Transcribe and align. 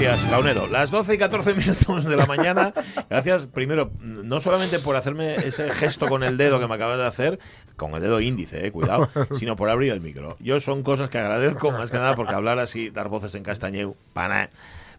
Gracias, 0.00 0.30
Launedo. 0.30 0.66
Las 0.66 0.90
12 0.90 1.12
y 1.12 1.18
14 1.18 1.54
minutos 1.54 2.06
de 2.06 2.16
la 2.16 2.24
mañana. 2.24 2.72
Gracias, 3.10 3.44
primero, 3.44 3.90
no 4.00 4.40
solamente 4.40 4.78
por 4.78 4.96
hacerme 4.96 5.34
ese 5.34 5.70
gesto 5.72 6.08
con 6.08 6.22
el 6.22 6.38
dedo 6.38 6.58
que 6.58 6.66
me 6.66 6.74
acabas 6.74 6.96
de 6.96 7.04
hacer, 7.04 7.38
con 7.76 7.92
el 7.92 8.00
dedo 8.00 8.18
índice, 8.18 8.66
eh, 8.66 8.72
cuidado, 8.72 9.10
sino 9.38 9.56
por 9.56 9.68
abrir 9.68 9.92
el 9.92 10.00
micro. 10.00 10.38
Yo 10.40 10.58
son 10.58 10.82
cosas 10.82 11.10
que 11.10 11.18
agradezco 11.18 11.70
más 11.70 11.90
que 11.90 11.98
nada 11.98 12.16
porque 12.16 12.34
hablar 12.34 12.58
así, 12.58 12.88
dar 12.88 13.10
voces 13.10 13.34
en 13.34 13.42
castañeo, 13.42 13.94
para 14.14 14.48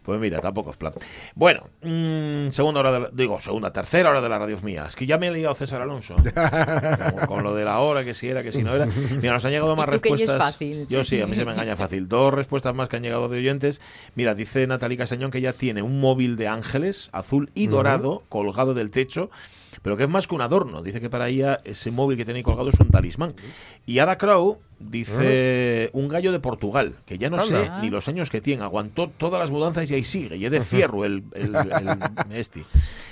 pues 0.02 0.18
mira, 0.20 0.40
tampoco 0.40 0.70
es 0.70 0.76
plan. 0.76 0.92
Bueno, 1.34 1.62
mm, 1.82 2.50
segunda 2.50 2.80
hora, 2.80 2.92
de 2.92 3.00
la- 3.00 3.10
digo, 3.12 3.40
segunda, 3.40 3.72
tercera 3.72 4.10
hora 4.10 4.20
de 4.20 4.28
la 4.28 4.38
radio 4.38 4.56
mía. 4.62 4.86
Es 4.88 4.96
que 4.96 5.06
ya 5.06 5.18
me 5.18 5.28
he 5.28 5.32
liado 5.32 5.54
César 5.54 5.80
Alonso. 5.82 6.16
Como 7.14 7.26
con 7.26 7.42
lo 7.42 7.54
de 7.54 7.64
la 7.64 7.78
hora, 7.80 8.04
que 8.04 8.14
si 8.14 8.28
era, 8.28 8.42
que 8.42 8.52
si 8.52 8.62
no 8.62 8.74
era. 8.74 8.86
Mira, 8.86 9.32
nos 9.34 9.44
han 9.44 9.50
llegado 9.52 9.76
más 9.76 9.86
tú 9.90 10.00
que 10.00 10.08
ya 10.10 10.14
es 10.14 10.20
respuestas. 10.22 10.38
fácil. 10.52 10.86
Yo 10.88 11.04
sí, 11.04 11.20
a 11.20 11.26
mí 11.26 11.36
se 11.36 11.44
me 11.44 11.52
engaña 11.52 11.76
fácil. 11.76 12.08
Dos 12.08 12.34
respuestas 12.34 12.74
más 12.74 12.88
que 12.88 12.96
han 12.96 13.02
llegado 13.02 13.28
de 13.28 13.38
oyentes. 13.38 13.80
Mira, 14.14 14.34
dice 14.34 14.66
Natalie 14.66 14.96
Castañón 14.98 15.30
que 15.30 15.40
ya 15.40 15.52
tiene 15.52 15.82
un 15.82 16.00
móvil 16.00 16.36
de 16.36 16.48
ángeles, 16.48 17.08
azul 17.12 17.50
y 17.54 17.66
dorado, 17.68 18.22
colgado 18.28 18.74
del 18.74 18.90
techo, 18.90 19.30
pero 19.82 19.96
que 19.96 20.04
es 20.04 20.08
más 20.08 20.26
que 20.28 20.34
un 20.34 20.42
adorno. 20.42 20.82
Dice 20.82 21.00
que 21.00 21.10
para 21.10 21.28
ella 21.28 21.60
ese 21.64 21.90
móvil 21.90 22.16
que 22.16 22.24
tiene 22.24 22.38
ahí 22.38 22.42
colgado 22.44 22.68
es 22.68 22.78
un 22.80 22.88
talismán. 22.88 23.34
Y 23.86 23.98
Ada 24.00 24.18
Crow 24.18 24.58
dice 24.90 25.90
un 25.92 26.08
gallo 26.08 26.32
de 26.32 26.40
Portugal, 26.40 26.94
que 27.06 27.18
ya 27.18 27.30
no 27.30 27.38
sé 27.40 27.56
Anda. 27.56 27.80
ni 27.82 27.90
los 27.90 28.08
años 28.08 28.30
que 28.30 28.40
tiene, 28.40 28.62
aguantó 28.62 29.08
todas 29.08 29.40
las 29.40 29.50
mudanzas 29.50 29.90
y 29.90 29.94
ahí 29.94 30.04
sigue, 30.04 30.36
y 30.36 30.44
es 30.44 30.50
de 30.50 30.60
fierro 30.60 31.04
el, 31.04 31.22
el, 31.34 31.54
el- 31.54 31.98
este, 32.32 32.64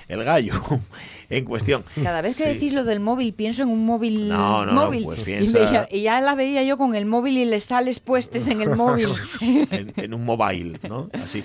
el 0.08 0.24
gallo 0.24 0.54
en 1.30 1.44
cuestión. 1.44 1.84
Cada 2.02 2.20
vez 2.22 2.36
que 2.36 2.44
Sí. 2.44 2.50
decís 2.50 2.72
lo 2.72 2.84
del 2.84 3.00
móvil, 3.00 3.32
pienso 3.34 3.62
en 3.62 3.68
un 3.68 3.84
móvil. 3.86 4.28
No, 4.28 4.64
no, 4.66 4.72
no, 4.72 4.84
móvil. 4.86 5.04
pues 5.04 5.20
y, 5.20 5.24
piensa- 5.24 5.88
y 5.90 6.02
ya 6.02 6.20
la 6.20 6.34
veía 6.34 6.62
yo 6.64 6.76
con 6.78 6.94
el 6.94 7.06
móvil 7.06 7.38
y 7.38 7.44
le 7.44 7.60
sales 7.60 8.00
puestes 8.00 8.48
en 8.48 8.60
el 8.62 8.70
móvil. 8.76 9.08
en, 9.40 9.92
en 9.96 10.14
un 10.14 10.24
mobile, 10.24 10.78
¿no? 10.88 11.08
Así. 11.12 11.42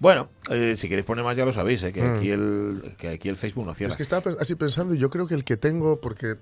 Bueno, 0.00 0.28
eh, 0.50 0.74
si 0.76 0.88
queréis 0.88 1.04
poner 1.04 1.24
más 1.24 1.36
ya 1.36 1.44
lo 1.44 1.50
sabéis, 1.50 1.82
¿eh? 1.82 1.92
que, 1.92 2.02
Mm. 2.02 2.16
aquí 2.16 2.30
el, 2.30 2.94
que 2.98 3.08
aquí 3.08 3.28
el 3.28 3.36
Facebook 3.36 3.66
no 3.66 3.74
cierra. 3.74 3.90
Es 3.90 3.96
que 3.96 4.04
estaba 4.04 4.22
así 4.40 4.54
pensando 4.54 4.94
y 4.94 4.98
yo 4.98 5.10
creo 5.10 5.26
que 5.26 5.34
el 5.34 5.42
que 5.42 5.56
tengo, 5.56 6.00
porque 6.00 6.36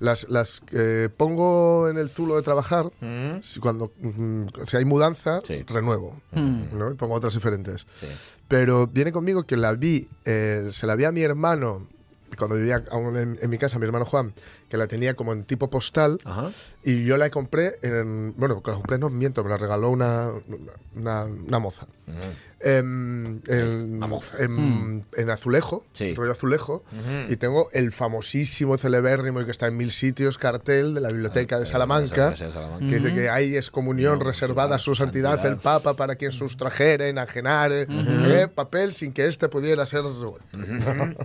las, 0.00 0.28
las 0.28 0.60
que 0.60 1.10
pongo 1.16 1.88
en 1.88 1.98
el 1.98 2.08
zulo 2.08 2.36
de 2.36 2.42
trabajar, 2.42 2.90
Mm, 3.00 3.40
si 3.42 3.60
cuando 3.60 3.92
mm, 4.00 4.46
si 4.66 4.76
hay 4.76 4.84
mudanza, 4.84 5.40
Sí. 5.44 5.64
renuevo. 5.68 6.20
¿no? 6.32 6.90
Y 6.90 6.94
pongo 6.94 7.14
otras 7.14 7.34
diferentes. 7.34 7.86
sí. 7.96 8.06
Pero 8.48 8.86
viene 8.86 9.12
conmigo 9.12 9.42
que 9.44 9.56
la 9.56 9.72
vi, 9.74 10.08
eh, 10.24 10.68
se 10.72 10.86
la 10.86 10.94
vi 10.96 11.04
a 11.04 11.12
mi 11.12 11.20
hermano, 11.22 11.86
cuando 12.38 12.56
vivía 12.56 12.84
aún 12.90 13.16
en, 13.16 13.38
en 13.42 13.50
mi 13.50 13.58
casa, 13.58 13.78
mi 13.78 13.84
hermano 13.86 14.04
Juan, 14.04 14.32
que 14.68 14.76
la 14.76 14.86
tenía 14.86 15.14
como 15.14 15.32
en 15.32 15.44
tipo 15.44 15.70
postal, 15.70 16.18
Ajá. 16.24 16.50
y 16.84 17.04
yo 17.04 17.16
la 17.16 17.30
compré 17.30 17.78
en. 17.82 18.34
Bueno, 18.36 18.62
que 18.62 18.70
la 18.70 18.76
compré, 18.76 18.98
no 18.98 19.08
miento, 19.10 19.42
me 19.44 19.50
la 19.50 19.56
regaló 19.56 19.90
una, 19.90 20.30
una, 20.94 21.24
una 21.24 21.58
moza. 21.58 21.86
Em, 22.60 23.40
en, 23.46 23.94
Una 23.98 24.06
moza. 24.08 24.36
en- 24.42 25.04
en 25.14 25.30
azulejo, 25.30 25.84
Sí. 25.92 26.14
rollo 26.14 26.32
azulejo, 26.32 26.82
Ujú. 26.90 27.32
y 27.32 27.36
tengo 27.36 27.68
el 27.72 27.92
famosísimo, 27.92 28.76
celebérrimo 28.78 29.40
y 29.40 29.44
que 29.44 29.50
está 29.52 29.66
en 29.68 29.76
mil 29.76 29.90
sitios 29.90 30.38
cartel 30.38 30.94
de 30.94 31.00
la 31.02 31.08
Biblioteca 31.10 31.58
de 31.60 31.66
Salamanca. 31.66 32.30
De 32.30 32.36
Salamanca. 32.36 32.86
Que 32.86 32.96
dice 32.98 33.14
que 33.14 33.28
ahí 33.30 33.54
es 33.56 33.70
comunión 33.70 34.18
No, 34.18 34.24
reservada 34.24 34.76
a 34.76 34.78
su 34.78 34.94
santidad, 34.94 35.44
el 35.46 35.58
Papa 35.58 35.94
para 35.94 36.16
quien 36.16 36.32
sustrajere, 36.32 37.10
enajenare, 37.10 37.86
eh, 37.88 38.48
papel 38.52 38.92
sin 38.92 39.12
que 39.12 39.26
éste 39.26 39.48
pudiera 39.48 39.84
ser. 39.86 40.02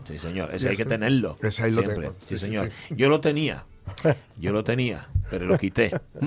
Sí, 0.05 0.19
señor. 0.19 0.49
Ese 0.53 0.69
hay 0.69 0.77
que 0.77 0.85
tenerlo. 0.85 1.35
Ese 1.41 1.63
ahí 1.63 1.71
lo 1.71 1.83
tengo. 1.83 2.15
Sí, 2.25 2.37
señor. 2.37 2.69
sí. 2.87 2.95
Yo 2.95 3.09
lo 3.09 3.21
tenía. 3.33 3.65
Yo 4.37 4.51
lo 4.51 4.63
tenía, 4.63 5.07
pero 5.29 5.45
lo 5.45 5.57
quité. 5.57 5.91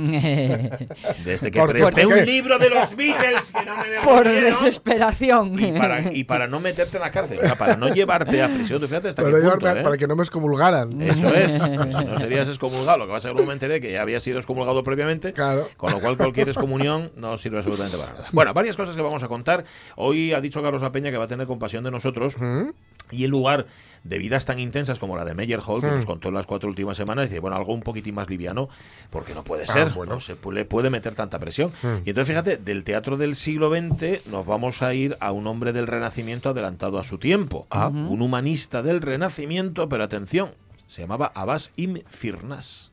Desde 1.25 1.51
que 1.51 1.63
presté 1.63 2.07
un 2.07 2.25
libro 2.25 2.59
de 2.59 2.71
los 2.71 2.95
Beatles 2.95 3.53
que 3.53 3.65
no 3.65 3.77
me 3.77 4.01
Por 4.05 4.29
desesperación. 4.29 5.59
Y 5.63 5.73
para, 5.79 6.13
y 6.13 6.25
para 6.25 6.47
no 6.47 6.61
meterte 6.61 6.97
en 6.97 7.03
la 7.03 7.11
cárcel, 7.11 7.39
o 7.39 7.43
sea, 7.43 7.57
para 7.57 7.77
no 7.77 7.89
llevarte 7.89 8.43
a 8.43 8.49
prisión. 8.49 8.81
Tú 8.81 8.89
fíjate 8.89 9.09
hasta 9.09 9.23
Para, 9.23 9.41
qué 9.41 9.49
punto, 9.49 9.71
¿eh? 9.71 9.83
para 9.83 9.97
que 9.97 10.07
no 10.07 10.17
me 10.17 10.23
excomulgaran. 10.23 11.01
Eso 11.01 11.35
es. 11.35 11.57
Pues 11.77 11.95
si 11.95 12.05
no 12.05 12.19
serías 12.19 12.49
excomulgado. 12.49 12.99
Lo 12.99 13.07
que 13.07 13.13
pasa 13.13 13.29
es 13.29 13.33
que 13.33 13.37
luego 13.37 13.49
me 13.49 13.53
enteré 13.53 13.81
que 13.81 13.93
ya 13.93 14.03
había 14.03 14.21
sido 14.21 14.39
excomulgado 14.39 14.83
previamente. 14.83 15.33
Claro. 15.33 15.69
Con 15.77 15.93
lo 15.93 16.01
cual 16.01 16.17
cualquier 16.17 16.49
excomunión 16.49 17.13
no 17.17 17.37
sirve 17.37 17.59
absolutamente 17.59 17.97
para 17.97 18.13
nada. 18.13 18.29
Bueno, 18.33 18.55
varias 18.55 18.77
cosas 18.77 18.97
que 18.97 19.03
vamos 19.03 19.23
a 19.23 19.29
contar. 19.29 19.65
Hoy 19.97 20.33
ha 20.33 20.41
dicho 20.41 20.63
Carlos 20.63 20.83
A. 20.83 20.93
Peña 20.93 21.11
que 21.11 21.19
va 21.19 21.25
a 21.25 21.29
tener 21.29 21.47
compasión 21.47 21.85
de 21.85 21.91
nosotros. 21.91 22.37
¿Mm? 22.39 22.71
Y 23.11 23.25
en 23.25 23.31
lugar 23.31 23.67
de 24.05 24.19
vidas 24.19 24.45
tan 24.47 24.61
intensas 24.61 24.99
como 25.01 25.17
la 25.17 25.25
de 25.25 25.35
Meyer 25.35 25.61
Hall, 25.67 25.81
que 25.81 25.89
nos 25.91 26.07
contó 26.07 26.29
en 26.29 26.35
las 26.35 26.47
cuatro 26.47 26.69
últimas 26.69 26.97
semanas, 26.97 27.29
dice, 27.29 27.41
bueno, 27.41 27.57
algo 27.57 27.75
un 27.75 27.81
poquitín 27.83 28.15
más 28.15 28.29
liviano, 28.31 28.69
porque 29.11 29.35
no 29.35 29.43
puede 29.43 29.65
Ah, 29.65 29.73
ser, 29.73 29.91
bueno. 29.91 30.15
no 30.15 30.21
se 30.21 30.37
puede, 30.37 30.65
puede 30.65 30.91
meter 30.91 31.15
tanta 31.17 31.39
presión. 31.41 31.73
Y 32.05 32.11
entonces, 32.11 32.29
fíjate, 32.29 32.57
del 32.57 32.85
teatro 32.85 33.17
del 33.17 33.35
siglo 33.35 33.69
XX 33.71 34.27
nos 34.29 34.47
vamos 34.47 34.83
a 34.83 34.95
ir 34.95 35.17
a 35.21 35.33
un 35.33 35.47
hombre 35.49 35.73
del 35.73 35.89
Renacimiento 35.89 36.51
adelantado 36.51 36.99
a 36.99 37.05
su 37.05 37.19
tiempo. 37.19 37.67
Un 37.71 38.23
humanista 38.23 38.83
del 38.83 39.01
Renacimiento, 39.03 39.89
pero 39.89 40.05
atención, 40.05 40.53
se 40.87 41.01
llamaba 41.03 41.33
Abbas 41.35 41.73
Im 41.77 42.03
Firnas. 42.09 42.93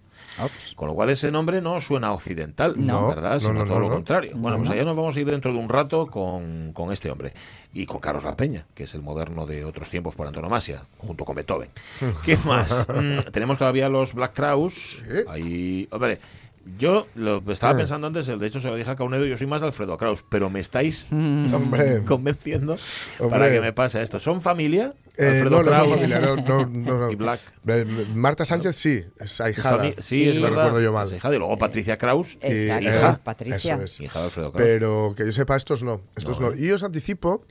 Con 0.76 0.88
lo 0.88 0.96
cual 0.96 1.10
ese 1.10 1.32
nombre 1.32 1.62
no 1.62 1.80
suena 1.82 2.12
occidental, 2.14 2.74
No. 2.78 3.08
¿verdad? 3.08 3.34
No, 3.36 3.40
Sino 3.40 3.54
no, 3.54 3.66
todo 3.66 3.80
lo 3.80 3.90
contrario. 3.90 4.32
Bueno, 4.36 4.58
pues 4.58 4.70
allá 4.70 4.84
nos 4.84 4.96
vamos 4.96 5.16
a 5.16 5.20
ir 5.20 5.26
dentro 5.30 5.54
de 5.54 5.60
un 5.60 5.70
rato 5.70 6.08
con, 6.08 6.72
con 6.74 6.92
este 6.92 7.12
hombre. 7.12 7.34
Y 7.74 7.86
con 7.86 8.00
Carlos 8.00 8.24
La 8.24 8.36
Peña, 8.36 8.66
que 8.74 8.84
es 8.84 8.94
el 8.96 9.02
moderno 9.02 9.46
de 9.46 9.66
otros 9.66 9.90
tiempos 9.90 10.16
por 10.16 10.28
antonomasia, 10.28 10.84
junto 10.98 11.26
con 11.26 11.36
Beethoven. 11.36 11.70
¿Qué 12.26 12.38
más? 12.46 12.88
Mm, 12.88 13.32
tenemos 13.32 13.58
todavía 13.58 13.90
los 13.90 14.14
Black 14.14 14.34
Kraus. 14.34 15.04
Sí. 15.08 15.18
Ahí, 15.28 15.88
hombre, 15.92 16.20
yo 16.78 17.08
lo 17.16 17.44
estaba 17.52 17.74
Mm. 17.74 17.78
pensando 17.78 18.08
antes, 18.08 18.28
de 18.28 18.48
hecho 18.48 18.62
se 18.62 18.70
lo 18.70 18.76
dije 18.76 18.90
a 18.90 18.96
Caunedo, 18.96 19.26
yo 19.26 19.36
soy 19.38 19.48
más 19.48 19.62
de 19.62 19.68
Alfredo 19.68 19.98
Kraus, 19.98 20.24
pero 20.30 20.50
me 20.50 20.60
estáis 20.62 21.06
convenciendo 22.08 22.78
Hombre. 23.20 23.30
para 23.30 23.52
que 23.52 23.60
me 23.62 23.74
pase 23.74 24.02
esto. 24.02 24.20
¿Son 24.20 24.42
familia? 24.42 24.94
Eh, 25.16 25.28
Alfredo 25.28 25.62
no, 25.62 25.64
no 25.64 25.72
familia, 25.90 26.20
no, 26.20 26.36
no, 26.38 26.66
no, 26.66 26.98
no. 27.00 27.12
y 27.12 27.16
Black. 27.16 27.40
Eh, 27.68 27.86
Marta 28.16 28.46
Sánchez 28.46 28.76
sí, 28.76 29.04
es 29.20 29.42
ahijada. 29.42 29.84
Sí, 29.84 29.94
Sí. 30.02 30.30
es 30.30 30.36
lo 30.38 30.44
verdad. 30.44 30.58
recuerdo 30.66 30.82
yo 30.82 30.92
mal. 30.92 31.12
Es 31.12 31.24
y 31.24 31.38
luego 31.38 31.58
Patricia 31.58 31.98
Kraus, 31.98 32.34
Y- 32.42 32.48
Exacto, 32.48 32.84
hija. 32.84 33.20
Patricia. 33.24 33.76
Eso 33.76 33.84
es. 33.84 34.00
hija 34.02 34.20
de 34.20 34.26
Alfredo 34.26 34.52
Kraus. 34.52 34.68
Pero 34.68 35.14
que 35.16 35.26
yo 35.26 35.32
sepa, 35.32 35.56
estos 35.56 35.84
no. 35.84 36.02
Estos 36.16 36.40
No, 36.40 36.50
no. 36.50 36.56
¿eh? 36.56 36.60
Y 36.66 36.72
os 36.72 36.82
anticipo 36.84 37.46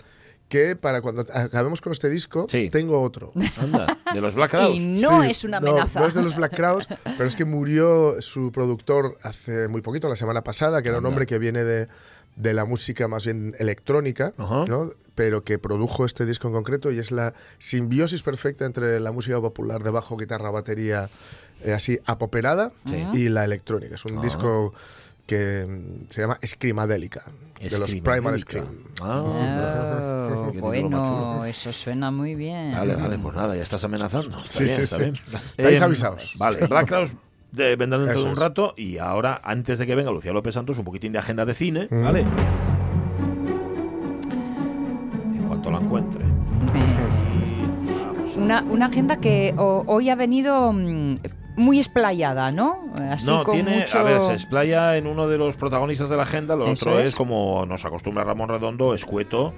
que 0.49 0.75
para 0.77 1.01
cuando 1.01 1.23
acabemos 1.33 1.81
con 1.81 1.93
este 1.93 2.11
disco, 2.11 2.47
Sí. 2.51 2.69
tengo 2.69 3.01
otro. 3.01 3.33
Anda, 3.59 3.97
de 4.13 4.21
los 4.21 4.35
Black 4.35 4.51
Kraus. 4.51 4.75
Y 4.77 4.81
no 4.81 5.23
Sí, 5.23 5.31
es 5.31 5.45
una 5.45 5.59
amenaza. 5.59 6.01
No, 6.01 6.07
es 6.07 6.15
de 6.15 6.23
los 6.23 6.35
Black 6.37 6.55
Crowes, 6.57 6.87
pero 7.05 7.25
es 7.25 7.37
que 7.37 7.45
murió 7.45 8.21
su 8.21 8.51
productor 8.53 9.17
hace 9.23 9.69
muy 9.69 9.83
poquito, 9.83 10.09
la 10.09 10.17
semana 10.17 10.43
pasada, 10.43 10.83
que 10.83 10.89
era 10.89 10.99
un 10.99 11.07
hombre 11.07 11.27
que 11.27 11.39
viene 11.39 11.63
de, 11.65 11.87
de 12.37 12.55
la 12.55 12.65
música 12.65 13.09
más 13.09 13.25
bien 13.25 13.55
electrónica. 13.59 14.33
¿no? 14.39 14.91
pero 15.15 15.45
que 15.45 15.59
produjo 15.59 16.07
este 16.07 16.25
disco 16.25 16.49
en 16.49 16.55
concreto 16.55 16.91
y 16.91 16.99
es 16.99 17.11
la 17.11 17.35
simbiosis 17.59 18.23
perfecta 18.23 18.65
entre 18.65 18.99
la 18.99 19.13
música 19.13 19.39
popular 19.43 19.83
de 19.83 19.91
bajo, 19.91 20.17
guitarra, 20.17 20.51
batería, 20.51 21.11
eh, 21.63 21.75
así 21.75 22.01
apoperada 22.07 22.73
Sí. 22.87 22.97
y 23.13 23.29
la 23.29 23.45
electrónica. 23.45 23.97
Es 23.97 24.05
un 24.07 24.17
Ah. 24.19 24.23
disco 24.23 24.73
que 25.27 25.67
mm, 25.69 26.11
se 26.11 26.23
llama 26.23 26.39
Screamadelica, 26.45 27.25
de 27.61 27.79
los 27.79 27.91
Primal 27.95 28.35
Escrimadélica. 28.37 28.51
Scream. 28.51 28.85
Ah, 29.03 30.29
Oh, 30.33 30.45
más 30.55 30.61
bueno, 30.63 31.45
eso 31.45 31.73
suena 31.75 32.11
muy 32.11 32.35
bien. 32.35 32.73
Vale, 32.73 32.97
vale, 32.97 33.19
pues 33.19 33.35
nada, 33.37 33.55
ya 33.55 33.63
estás 33.63 33.85
amenazando. 33.85 34.39
Está 34.43 34.51
Sí, 34.51 34.65
bien, 34.65 34.77
sí, 34.77 34.83
está 34.83 34.97
sí. 34.97 35.03
bien. 35.03 35.15
Estáis 35.59 35.77
Em, 35.79 35.83
avisados. 35.85 36.35
Vale, 36.39 36.67
Black 36.67 36.89
Crowes 36.89 37.15
eh, 37.57 37.77
vendrán 37.77 38.01
dentro 38.01 38.13
Eso 38.15 38.23
de 38.25 38.29
un 38.29 38.33
es. 38.35 38.39
rato 38.39 38.75
y 38.77 38.99
ahora, 38.99 39.41
antes 39.45 39.79
de 39.79 39.87
que 39.87 39.95
venga 39.95 40.11
Lucía 40.11 40.33
López 40.33 40.55
Santos, 40.55 40.79
un 40.79 40.85
poquitín 40.85 41.13
de 41.13 41.19
agenda 41.19 41.45
de 41.45 41.55
cine, 41.55 41.89
Mm. 41.91 42.03
¿vale? 42.03 42.21
En 45.35 45.45
cuanto 45.49 45.71
la 45.71 45.79
encuentre. 45.79 46.25
Una, 48.37 48.63
una 48.63 48.87
agenda 48.87 49.17
que 49.19 49.55
o- 49.59 49.85
hoy 49.87 50.09
ha 50.09 50.15
venido 50.15 50.73
mm, 50.73 51.17
muy 51.57 51.79
esplayada, 51.79 52.51
¿no? 52.51 52.79
Así 53.11 53.27
no, 53.27 53.45
con 53.45 53.55
tiene, 53.55 53.81
mucho... 53.81 53.99
a 53.99 54.03
ver, 54.03 54.21
se 54.21 54.33
explaya 54.33 54.97
en 54.97 55.07
uno 55.07 55.29
de 55.29 55.37
los 55.37 55.55
protagonistas 55.57 56.09
de 56.09 56.17
la 56.17 56.23
agenda, 56.23 56.57
lo 56.57 56.67
Eso 56.67 56.89
otro 56.89 56.99
es. 57.01 57.11
es 57.11 57.15
como 57.15 57.67
nos 57.67 57.85
acostumbra 57.85 58.25
Ramón 58.25 58.49
Redondo, 58.49 58.95
escueto, 58.95 59.53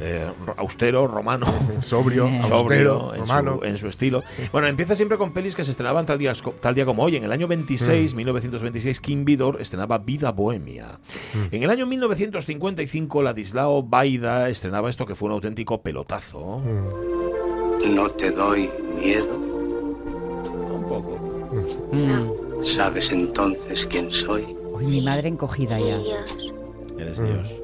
eh, 0.00 0.26
austero, 0.56 1.06
romano. 1.06 1.46
Sobrio, 1.80 2.26
sobrio 2.26 2.54
austero, 2.54 3.14
en 3.14 3.20
romano. 3.20 3.58
su, 3.60 3.64
en 3.66 3.78
su 3.78 3.88
estilo. 3.88 4.22
Bueno, 4.52 4.68
empieza 4.68 4.94
siempre 4.94 5.16
con 5.18 5.32
pelis 5.32 5.54
que 5.54 5.64
se 5.64 5.70
estrenaban 5.70 6.06
tal 6.06 6.18
día, 6.18 6.32
tal 6.60 6.74
día 6.74 6.84
como 6.86 7.02
hoy. 7.02 7.16
En 7.16 7.24
el 7.24 7.32
año 7.32 7.46
26, 7.48 8.14
Mm. 8.14 8.16
1926, 8.16 9.00
Kim 9.00 9.24
Vidor 9.24 9.60
estrenaba 9.60 9.98
Vida 9.98 10.32
Bohemia. 10.32 10.98
Mm. 11.34 11.54
En 11.54 11.62
el 11.62 11.70
año 11.70 11.86
1955, 11.86 13.22
Ladislao 13.22 13.82
Baida 13.82 14.48
estrenaba 14.48 14.90
esto 14.90 15.06
que 15.06 15.14
fue 15.14 15.26
un 15.28 15.32
auténtico 15.34 15.80
pelotazo. 15.82 16.60
Mm. 16.60 17.94
No 17.94 18.08
te 18.10 18.30
doy 18.30 18.68
miedo. 18.98 19.36
Un 19.36 20.84
poco. 20.88 21.18
Mm. 21.92 22.64
¿Sabes 22.64 23.10
entonces 23.12 23.86
quién 23.86 24.10
soy? 24.10 24.56
Uy, 24.72 24.86
mi 24.86 25.00
madre 25.02 25.28
encogida 25.28 25.78
ya. 25.78 25.96
Eres 26.98 27.18
Mm. 27.20 27.24
Dios. 27.26 27.54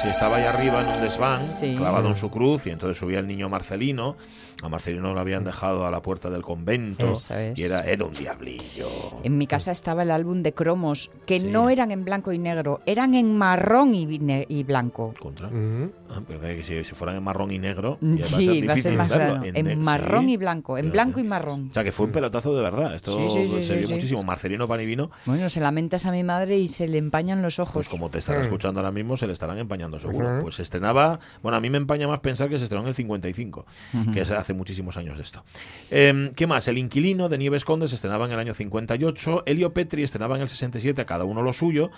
Sí, 0.00 0.08
estaba 0.08 0.36
ahí 0.36 0.44
arriba 0.44 0.80
en 0.82 0.88
un 0.88 1.00
desván, 1.00 1.48
Sí. 1.48 1.74
clavado 1.76 2.08
en 2.08 2.16
su 2.16 2.30
cruz, 2.30 2.66
y 2.66 2.70
entonces 2.70 2.98
subía 2.98 3.20
el 3.20 3.26
niño 3.26 3.48
Marcelino. 3.48 4.16
A 4.64 4.68
Marcelino 4.70 5.12
lo 5.12 5.20
habían 5.20 5.44
dejado 5.44 5.86
a 5.86 5.90
la 5.90 6.00
puerta 6.00 6.30
del 6.30 6.42
convento. 6.42 7.12
Eso 7.12 7.34
es. 7.34 7.58
Y 7.58 7.64
era, 7.64 7.82
era 7.82 8.04
un 8.04 8.12
diablillo. 8.12 8.88
En 9.22 9.36
mi 9.38 9.46
casa 9.46 9.70
estaba 9.70 10.02
el 10.02 10.10
álbum 10.10 10.42
de 10.42 10.52
cromos, 10.54 11.10
que 11.26 11.38
Sí. 11.38 11.46
no 11.46 11.68
eran 11.68 11.90
en 11.90 12.04
blanco 12.04 12.32
y 12.32 12.38
negro, 12.38 12.80
eran 12.86 13.14
en 13.14 13.36
marrón 13.36 13.94
y, 13.94 14.06
ne- 14.18 14.46
y 14.48 14.62
blanco. 14.64 15.12
Contra. 15.20 15.48
Ah, 15.48 16.20
pensaba 16.26 16.54
que 16.54 16.62
si, 16.62 16.82
si 16.84 16.94
fueran 16.94 17.16
en 17.16 17.22
marrón 17.22 17.50
y 17.50 17.58
negro. 17.58 17.98
Mm, 18.00 18.16
ya 18.16 18.24
Sí, 18.24 18.32
va 18.32 18.38
a 18.38 18.44
ser 18.44 18.62
difícil 18.62 18.96
más 18.96 19.08
verlo. 19.10 19.34
raro. 19.34 19.44
En 19.54 19.82
marrón 19.82 20.24
sí. 20.24 20.32
y 20.32 20.36
blanco, 20.38 20.78
en 20.78 20.90
blanco 20.90 21.20
y 21.20 21.24
marrón. 21.24 21.68
O 21.70 21.74
sea, 21.74 21.84
que 21.84 21.92
fue 21.92 22.06
un 22.06 22.12
pelotazo 22.12 22.54
de 22.56 22.62
verdad. 22.62 22.94
Esto 22.94 23.18
Sí, 23.18 23.28
sí, 23.28 23.48
sí, 23.48 23.62
se 23.62 23.76
vio 23.76 23.86
sí. 23.88 23.92
muchísimo. 23.94 24.22
Marcelino 24.22 24.66
Panivino, 24.66 25.10
Bueno, 25.26 25.48
se 25.50 25.60
lamentas 25.60 26.06
a 26.06 26.10
mi 26.10 26.22
madre 26.24 26.56
y 26.58 26.68
se 26.68 26.88
le 26.88 26.98
empañan 26.98 27.42
los 27.42 27.58
ojos. 27.58 27.74
pues 27.74 27.88
como 27.90 28.08
te 28.08 28.18
estará 28.18 28.38
Mm. 28.38 28.42
escuchando 28.44 28.80
ahora 28.80 28.92
mismo, 28.92 29.16
se 29.18 29.26
le 29.26 29.32
estarán 29.34 29.58
empañando 29.58 29.98
seguro. 29.98 30.26
Ujú. 30.36 30.42
Pues 30.44 30.54
se 30.56 30.62
estrenaba. 30.62 31.18
Bueno, 31.42 31.58
a 31.58 31.60
mí 31.60 31.68
me 31.68 31.76
empaña 31.78 32.08
más 32.08 32.20
pensar 32.20 32.48
que 32.48 32.56
se 32.56 32.64
estrenó 32.64 32.82
en 32.84 32.88
el 32.88 32.94
55, 32.94 33.66
que 34.14 34.20
es 34.20 34.30
hace 34.30 34.53
muchísimos 34.56 34.96
años 34.96 35.16
de 35.16 35.22
esto. 35.22 35.44
Eh, 35.90 36.30
¿Qué 36.34 36.46
más? 36.46 36.66
El 36.68 36.78
Inquilino 36.78 37.28
de 37.28 37.38
Nieves 37.38 37.64
Conde 37.64 37.88
se 37.88 37.94
estrenaba 37.94 38.26
en 38.26 38.32
el 38.32 38.38
año 38.38 38.54
58. 38.54 39.44
Helio 39.46 39.72
Petri 39.72 40.02
estrenaba 40.02 40.36
en 40.36 40.42
el 40.42 40.48
67, 40.48 41.00
a 41.00 41.06
cada 41.06 41.24
uno 41.24 41.42
lo 41.42 41.52
suyo. 41.52 41.90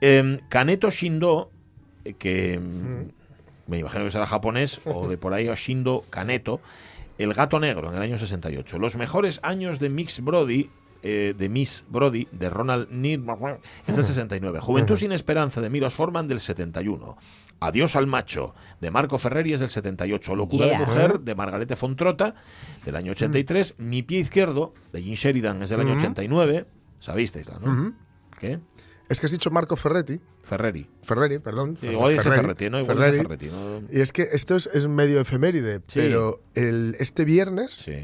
Eh, 0.00 0.40
Kaneto 0.48 0.90
Shindo, 0.90 1.50
que 2.18 2.58
mm, 2.58 3.70
me 3.70 3.78
imagino 3.78 4.04
que 4.04 4.10
será 4.10 4.26
japonés, 4.26 4.80
o 4.84 5.08
de 5.08 5.18
por 5.18 5.34
ahí 5.34 5.48
Shindo 5.54 6.04
Kaneto. 6.10 6.60
El 7.18 7.34
Gato 7.34 7.58
Negro 7.58 7.88
en 7.88 7.96
el 7.96 8.02
año 8.02 8.18
68. 8.18 8.78
Los 8.78 8.96
mejores 8.96 9.40
años 9.42 9.80
de 9.80 9.90
Mix 9.90 10.20
Brody. 10.20 10.70
Eh, 11.02 11.34
de 11.36 11.48
Miss 11.48 11.84
Brody, 11.88 12.26
de 12.32 12.50
Ronald 12.50 12.88
Neal, 12.90 13.22
es 13.86 13.96
del 13.96 14.04
69. 14.04 14.60
Juventud 14.60 14.96
sin 14.96 15.12
esperanza, 15.12 15.60
de 15.60 15.70
Milos 15.70 15.94
Forman, 15.94 16.28
del 16.28 16.40
71. 16.40 17.16
Adiós 17.60 17.96
al 17.96 18.06
macho, 18.06 18.54
de 18.80 18.90
Marco 18.90 19.18
Ferreri, 19.18 19.52
es 19.52 19.60
del 19.60 19.70
78. 19.70 20.34
Locura 20.36 20.66
Yeah. 20.66 20.78
de 20.78 20.86
mujer, 20.86 21.20
de 21.20 21.34
Margarete 21.34 21.74
Fontrota, 21.76 22.34
del 22.84 22.94
año 22.96 23.12
83. 23.12 23.74
Mi 23.78 24.02
pie 24.02 24.20
izquierdo, 24.20 24.74
de 24.92 25.02
Jim 25.02 25.14
Sheridan, 25.14 25.62
es 25.62 25.70
del 25.70 25.80
año 25.80 25.94
89. 25.94 26.66
Sabisteis, 27.00 27.46
¿no? 27.60 27.94
¿Qué? 28.38 28.60
Es 29.08 29.20
que 29.20 29.26
has 29.26 29.32
dicho 29.32 29.50
Marco 29.50 29.74
Ferretti. 29.74 30.20
Ferreri. 30.42 30.86
Ferreri, 31.02 31.38
perdón. 31.38 31.78
Sí, 31.80 31.86
igual 31.86 32.14
Ferreri, 32.16 32.40
Ferretti, 32.42 32.70
¿no? 32.70 32.80
Igual 32.80 32.96
Ferreri. 32.96 33.18
Ferretti, 33.18 33.46
¿no? 33.46 33.82
Y 33.90 34.00
es 34.00 34.12
que 34.12 34.28
esto 34.32 34.54
es, 34.56 34.68
es 34.72 34.86
medio 34.86 35.18
efeméride, 35.20 35.76
Sí. 35.86 36.00
pero 36.00 36.42
el, 36.54 36.94
este 37.00 37.24
viernes, 37.24 37.72
Sí. 37.72 37.94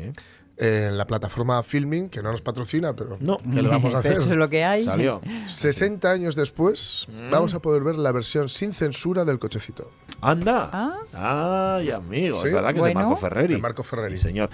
En 0.57 0.97
la 0.97 1.07
plataforma 1.07 1.63
Filming, 1.63 2.09
que 2.09 2.23
no 2.23 2.31
nos 2.31 2.41
patrocina, 2.43 2.95
pero 2.95 3.17
No. 3.21 3.39
¿qué 3.39 3.61
le 3.63 3.69
vamos 3.69 3.95
a 3.95 3.99
hacer? 3.99 4.13
Esto 4.13 4.31
es 4.31 4.37
lo 4.37 4.49
que 4.49 4.65
hay. 4.65 4.85
Salió. 4.85 5.21
60 5.51 6.11
años 6.11 6.37
después, 6.37 7.07
Mm. 7.09 7.31
vamos 7.31 7.55
a 7.55 7.61
poder 7.61 7.83
ver 7.83 7.97
la 7.97 8.13
versión 8.13 8.49
sin 8.49 8.73
censura 8.73 9.25
del 9.25 9.39
cochecito. 9.39 9.91
Anda. 10.21 10.71
Ah. 11.13 11.77
Ay, 11.79 11.91
amigo. 11.91 12.41
Sí. 12.41 12.49
Es 12.49 12.53
verdad 12.55 12.73
que 12.73 12.79
Bueno. 12.81 12.91
es 13.01 13.05
de 13.05 13.09
Marco 13.09 13.17
Ferreri. 13.21 13.55
De 13.55 13.61
Marco 13.61 13.83
Ferreri. 13.83 14.17
Sí, 14.17 14.23
señor. 14.29 14.51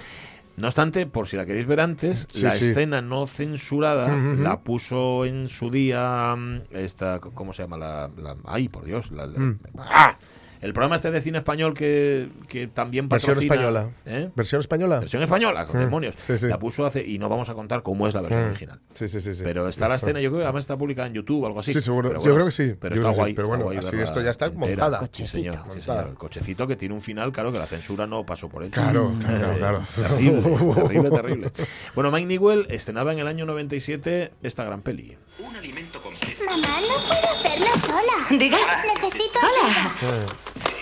No 0.57 0.67
obstante, 0.67 1.07
por 1.07 1.27
si 1.29 1.37
la 1.37 1.47
queréis 1.47 1.67
ver 1.67 1.81
antes, 1.81 2.27
Sí, 2.29 2.43
la 2.43 2.51
sí. 2.51 2.67
escena 2.71 3.01
no 3.01 3.27
censurada 3.27 4.15
la 4.37 4.61
puso 4.61 5.25
en 5.25 5.49
su 5.49 5.71
día 5.71 6.35
mm, 6.37 6.63
esta 6.73 7.19
¿cómo 7.21 7.53
se 7.55 7.63
llama 7.63 7.79
la, 7.79 8.11
la- 8.19 8.37
ay, 8.45 8.69
por 8.69 8.85
Dios, 8.85 9.11
la- 9.11 9.27
la- 9.27 9.39
Mm. 9.39 9.59
¡Ah! 9.79 10.17
El 10.61 10.73
programa 10.75 10.97
este 10.97 11.11
de 11.11 11.21
cine 11.23 11.39
español 11.39 11.73
que, 11.75 12.29
que 12.49 12.67
también 12.67 13.09
Versión 13.09 13.35
patrocina 13.35 13.55
española. 13.55 13.91
¿eh? 14.05 14.31
¿Versión 14.37 14.61
española? 14.61 15.01
Versión 15.01 15.23
española, 15.23 15.67
con 15.67 15.77
Mm. 15.79 15.85
demonios. 15.85 16.15
Sí, 16.27 16.37
sí. 16.39 16.47
La 16.49 16.59
puso 16.59 16.85
hace 16.85 17.03
y 17.07 17.19
no 17.19 17.29
vamos 17.29 17.49
a 17.49 17.55
contar 17.55 17.83
cómo 17.83 18.07
es 18.07 18.15
la 18.15 18.21
versión 18.21 18.45
Mm. 18.45 18.49
original. 18.51 18.81
Sí, 18.93 19.09
sí, 19.09 19.21
sí, 19.21 19.35
sí. 19.35 19.41
Pero 19.43 19.69
está 19.69 19.89
la 19.89 19.95
escena, 19.95 20.21
yo 20.21 20.31
creo 20.31 20.41
que 20.41 20.45
además 20.45 20.65
está 20.65 20.77
publicada 20.77 21.07
en 21.09 21.15
YouTube 21.15 21.43
o 21.45 21.47
algo 21.47 21.61
así. 21.61 21.73
Sí, 21.73 21.81
seguro. 21.81 22.11
Pero 22.11 22.23
Yo 22.23 22.35
creo 22.35 22.47
que 22.47 22.53
sí. 22.53 22.75
Pero 22.79 22.95
Yo 22.97 23.03
está 23.03 23.15
guay. 23.15 23.33
Pero 23.35 23.49
bueno, 23.49 23.65
guay 23.65 23.79
así 23.79 23.97
esto 23.97 24.21
ya 24.21 24.31
está 24.31 24.47
entera. 24.47 24.89
montada. 24.89 25.09
Sí, 25.13 25.27
señor, 25.27 25.55
sí, 25.55 25.61
Montada. 25.61 25.81
señor. 25.81 26.07
El 26.11 26.15
cochecito 26.19 26.67
que 26.67 26.77
tiene 26.77 26.95
un 26.95 27.01
final, 27.01 27.33
claro, 27.33 27.53
que 27.53 27.59
la 27.59 27.67
censura 27.67 28.07
no 28.07 28.25
pasó 28.27 28.49
por 28.49 28.63
él. 28.63 28.71
Claro, 28.71 29.13
claro, 29.21 29.55
claro. 29.57 29.87
Terrible, 29.97 30.43
terrible, 30.83 31.11
terrible. 31.11 31.53
Bueno, 31.95 32.11
Mike 32.11 32.27
Newell 32.27 32.67
estrenaba 32.69 33.13
en 33.13 33.19
el 33.21 33.27
año 33.27 33.47
97 33.47 34.33
esta 34.43 34.65
gran 34.65 34.83
peli. 34.83 35.17
Mamá, 35.41 36.69
no 36.81 37.09
puedo 37.09 37.31
hacerlo 37.31 37.67
sola. 37.87 38.39
Diga. 38.39 38.59
Necesito 38.95 39.39
Hola. 39.41 40.27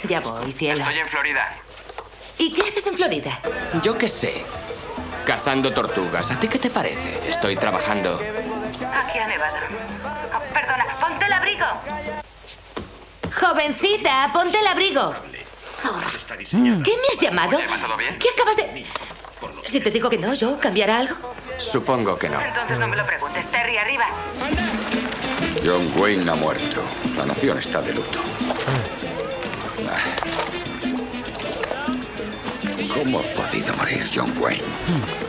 Ya 0.04 0.20
voy, 0.20 0.52
cielo. 0.52 0.80
Estoy 0.80 0.98
en 0.98 1.06
Florida. 1.06 1.56
¿Y 2.38 2.52
qué 2.52 2.62
haces 2.62 2.86
en 2.86 2.94
Florida? 2.94 3.40
Yo 3.82 3.98
qué 3.98 4.08
sé. 4.08 4.44
Cazando 5.26 5.72
tortugas. 5.72 6.30
¿A 6.30 6.38
ti 6.38 6.48
qué 6.48 6.58
te 6.58 6.70
parece? 6.70 7.28
Estoy 7.28 7.56
trabajando. 7.56 8.14
Aquí 8.14 9.18
ha 9.18 9.26
nevado. 9.26 9.56
Oh, 10.34 10.54
perdona, 10.54 10.86
ponte 11.00 11.26
el 11.26 11.32
abrigo. 11.32 11.66
Jovencita, 13.34 14.30
ponte 14.32 14.58
el 14.58 14.66
abrigo. 14.66 15.14
¿Qué 16.50 16.56
me 16.56 17.08
has 17.12 17.20
llamado? 17.20 17.58
¿Va 17.58 17.76
todo 17.78 17.96
bien? 17.96 18.18
¿Qué 18.18 18.28
acabas 18.30 18.56
de...? 18.56 18.86
Si 19.66 19.80
te 19.80 19.90
digo 19.90 20.08
que 20.08 20.18
no, 20.18 20.32
¿yo 20.34 20.58
cambiará 20.58 20.98
algo? 20.98 21.14
Supongo 21.58 22.18
que 22.18 22.28
no. 22.28 22.40
Entonces 22.40 22.78
no 22.78 22.88
me 22.88 22.96
lo 22.96 23.04
preguntes. 23.04 23.46
Terry, 23.50 23.76
arriba. 23.76 24.06
John 25.64 25.92
Wayne 25.96 26.30
ha 26.30 26.34
muerto. 26.34 26.82
La 27.16 27.26
nación 27.26 27.58
está 27.58 27.80
de 27.82 27.94
luto. 27.94 28.20
¿Cómo 32.94 33.20
ha 33.20 33.22
podido 33.22 33.76
morir 33.76 34.04
John 34.12 34.32
Wayne? 34.38 35.27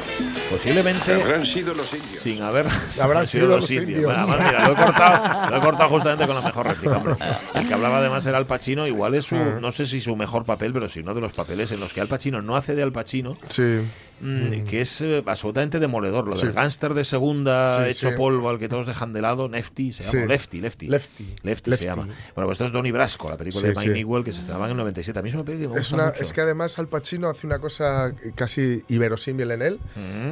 Posiblemente 0.50 1.14
Habrán 1.14 1.46
sido 1.46 1.74
los 1.74 1.94
indios. 1.94 2.22
sin 2.24 2.42
haber 2.42 2.66
Habrán 3.02 3.28
sido 3.28 3.48
los 3.48 3.70
indios. 3.70 4.04
Bueno, 4.04 4.20
además, 4.20 4.40
mira, 4.48 4.68
lo 4.68 4.74
he 4.74 4.76
cortado, 4.76 5.50
lo 5.52 5.58
he 5.58 5.62
cortado 5.62 5.90
justamente 5.90 6.26
con 6.28 6.36
la 6.36 6.42
mejor 6.42 6.68
réplica. 6.68 6.98
hombre. 6.98 7.16
El 7.54 7.68
que 7.68 7.74
hablaba 7.74 7.98
además 8.00 8.26
era 8.26 8.38
Al 8.38 8.46
Pacino, 8.46 8.88
igual 8.88 9.14
es 9.16 9.26
su, 9.26 9.36
no 9.36 9.72
sé 9.72 9.86
si 9.86 10.02
su 10.02 10.16
mejor 10.16 10.46
papel, 10.46 10.74
pero 10.74 10.90
sí 10.90 11.02
uno 11.02 11.14
de 11.14 11.22
los 11.22 11.34
papeles 11.34 11.72
en 11.72 11.80
los 11.80 11.94
que 11.94 12.02
Al 12.02 12.08
Pacino 12.08 12.42
no 12.42 12.56
hace 12.56 12.74
de 12.76 12.82
Al 12.84 12.92
Pacino, 12.92 13.38
Sí. 13.48 13.80
mm, 14.22 14.64
que 14.66 14.82
es 14.82 15.02
eh, 15.02 15.24
absolutamente 15.26 15.80
demoledor. 15.80 16.26
Lo 16.26 16.36
Sí. 16.36 16.46
del 16.48 16.56
gángster 16.56 16.94
de 16.94 17.04
segunda 17.06 17.84
Sí, 17.86 17.92
hecho 17.92 18.10
sí. 18.10 18.16
polvo 18.18 18.50
al 18.50 18.58
que 18.60 18.68
todos 18.70 18.88
dejan 18.88 19.14
de 19.14 19.22
lado, 19.22 19.50
Nefty, 19.50 19.94
se 19.94 20.04
llama 20.04 20.22
Sí. 20.22 20.28
Lefty, 20.28 20.62
Lefty. 20.62 20.88
Lefty. 20.88 21.24
Lefty, 21.44 21.70
Lefty. 21.70 21.84
se 21.84 21.90
llama. 21.90 22.04
Bueno, 22.04 22.48
pues 22.48 22.52
esto 22.54 22.66
es 22.66 22.72
Donnie 22.72 22.92
Brasco, 22.92 23.30
la 23.30 23.38
película 23.38 23.62
Sí, 23.62 23.68
de 23.68 23.76
Mike 23.80 23.94
sí. 23.94 24.00
Newell 24.04 24.24
que 24.24 24.34
se 24.34 24.40
estrenaba 24.40 24.66
en 24.66 24.72
el 24.72 24.78
97. 24.78 25.20
A 25.20 25.22
mí 25.22 25.30
es 25.30 25.36
una 25.36 25.44
película 25.44 25.70
que 25.70 25.74
me 25.76 25.80
Es, 25.82 25.90
gusta 25.92 25.96
una, 26.04 26.12
mucho. 26.12 26.24
es 26.24 26.34
que 26.34 26.42
además 26.42 26.80
Al 26.80 26.88
Pacino 26.88 27.30
hace 27.30 27.46
una 27.46 27.60
cosa 27.60 28.14
casi 28.36 28.84
inverosímil 28.90 29.52
en 29.52 29.62
él, 29.62 29.80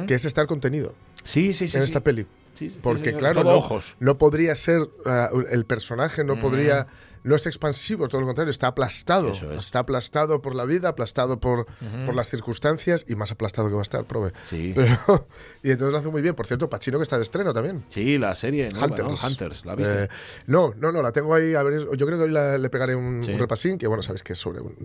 que 0.08 0.14
es 0.14 0.24
estar 0.24 0.46
contenido 0.48 0.94
Sí, 1.22 1.52
sí, 1.52 1.68
sí. 1.68 1.76
en 1.76 1.82
sí. 1.82 1.86
esta 1.86 2.00
peli. 2.00 2.26
Sí, 2.54 2.76
Porque, 2.82 3.12
claro, 3.14 3.44
no, 3.44 3.50
ojos. 3.54 3.96
no 4.00 4.18
podría 4.18 4.56
ser 4.56 4.88
ah, 5.06 5.30
el 5.50 5.64
personaje, 5.64 6.24
no 6.24 6.38
podría. 6.40 6.88
No 7.24 7.34
es 7.34 7.46
expansivo, 7.46 8.08
todo 8.08 8.20
lo 8.20 8.26
contrario, 8.28 8.50
está 8.50 8.68
aplastado. 8.68 9.28
Es. 9.32 9.42
Está 9.42 9.80
aplastado 9.80 10.40
por 10.40 10.54
la 10.54 10.64
vida, 10.64 10.88
aplastado 10.88 11.38
por, 11.40 11.66
por 12.06 12.14
las 12.14 12.28
circunstancias 12.30 13.04
y 13.08 13.16
más 13.16 13.30
aplastado 13.32 13.68
que 13.68 13.74
va 13.74 13.80
a 13.80 13.82
estar, 13.82 14.04
prove. 14.06 14.32
Sí. 14.44 14.72
Pero, 14.74 14.96
y 15.62 15.70
entonces 15.72 15.92
lo 15.92 15.98
hace 15.98 16.08
muy 16.08 16.22
bien. 16.22 16.34
Por 16.34 16.46
cierto, 16.46 16.70
Pacino 16.70 16.96
que 16.98 17.02
está 17.02 17.16
de 17.16 17.22
estreno 17.24 17.52
también. 17.52 17.84
Sí, 17.90 18.18
la 18.18 18.34
serie 18.34 18.68
nueva, 18.70 18.86
¿no? 18.96 19.04
Hunters. 19.08 19.24
Hunters, 19.24 19.66
¿la 19.66 19.74
viste? 19.74 20.04
Eh, 20.04 20.08
no, 20.46 20.72
no, 20.78 20.90
no, 20.92 21.02
la 21.02 21.12
tengo 21.12 21.34
ahí. 21.34 21.54
A 21.54 21.62
ver, 21.62 21.80
yo 21.96 22.06
creo 22.06 22.18
que 22.18 22.24
hoy 22.24 22.30
la- 22.30 22.56
le 22.56 22.70
pegaré 22.70 22.94
un, 22.94 23.22
Sí. 23.22 23.32
un 23.32 23.38
repasín, 23.40 23.78
que 23.78 23.86
bueno, 23.88 24.02
sabes 24.02 24.22
que 24.22 24.32
es 24.32 24.38
sobre 24.38 24.60
bueno, 24.60 24.76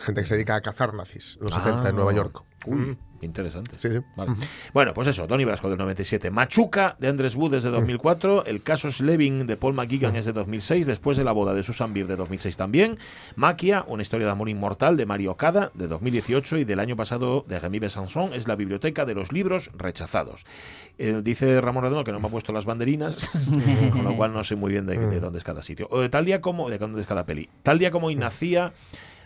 gente 0.00 0.22
que 0.22 0.26
se 0.26 0.34
dedica 0.34 0.54
a 0.56 0.60
cazar 0.60 0.94
nazis 0.94 1.36
en 1.40 1.42
los 1.46 1.56
Ah. 1.56 1.64
70 1.64 1.88
en 1.90 1.96
Nueva 1.96 2.12
York. 2.12 2.42
Uy, 2.66 2.76
Mm. 2.76 2.96
interesante. 3.22 3.78
Sí, 3.78 3.88
sí. 3.90 4.00
Vale. 4.16 4.32
Bueno, 4.74 4.92
pues 4.92 5.08
eso, 5.08 5.26
Donnie 5.26 5.46
Brasco 5.46 5.68
del 5.70 5.78
97. 5.78 6.30
Machuca 6.30 6.96
de 6.98 7.08
Andrés 7.08 7.34
Wood 7.34 7.54
es 7.54 7.62
de 7.64 7.70
2004. 7.70 8.44
El 8.44 8.62
caso 8.62 8.90
Slevin 8.92 9.46
de 9.46 9.56
Paul 9.56 9.72
McGuigan 9.74 10.14
es 10.16 10.26
de 10.26 10.32
2006. 10.34 10.86
Después 10.86 11.16
de 11.16 11.24
la 11.24 11.32
boda 11.32 11.54
de 11.54 11.62
Susan 11.62 11.94
Beer 11.94 12.06
de 12.06 12.16
2006 12.16 12.56
también. 12.58 12.98
Maquia, 13.36 13.84
una 13.88 14.02
historia 14.02 14.26
de 14.26 14.32
amor 14.32 14.48
inmortal 14.50 14.96
de 14.98 15.06
Mario 15.06 15.32
Okada 15.32 15.70
de 15.74 15.88
2018. 15.88 16.58
Y 16.58 16.64
del 16.64 16.80
año 16.80 16.96
pasado 16.96 17.44
de 17.48 17.58
Rémi 17.58 17.78
Besançon 17.78 18.34
es 18.34 18.46
la 18.46 18.56
biblioteca 18.56 19.06
de 19.06 19.14
los 19.14 19.32
libros 19.32 19.70
rechazados. 19.74 20.44
Eh, 20.98 21.20
dice 21.24 21.60
Ramón 21.62 21.84
Redondo 21.84 22.04
que 22.04 22.12
no 22.12 22.20
me 22.20 22.28
ha 22.28 22.30
puesto 22.30 22.52
las 22.52 22.66
banderinas, 22.66 23.30
con 23.92 24.04
lo 24.04 24.16
cual 24.16 24.34
no 24.34 24.44
sé 24.44 24.56
muy 24.56 24.72
bien 24.72 24.84
de, 24.84 24.98
de 24.98 25.20
dónde 25.20 25.38
es 25.38 25.44
cada 25.44 25.62
sitio. 25.62 25.88
O 25.90 26.00
de 26.00 26.10
tal 26.10 26.26
día 26.26 26.42
como, 26.42 26.68
de 26.68 26.76
dónde 26.78 27.00
es 27.00 27.06
cada 27.06 27.24
peli. 27.24 27.48
Tal 27.62 27.78
día 27.78 27.90
como 27.90 28.08
hoy 28.08 28.16
nacía 28.16 28.72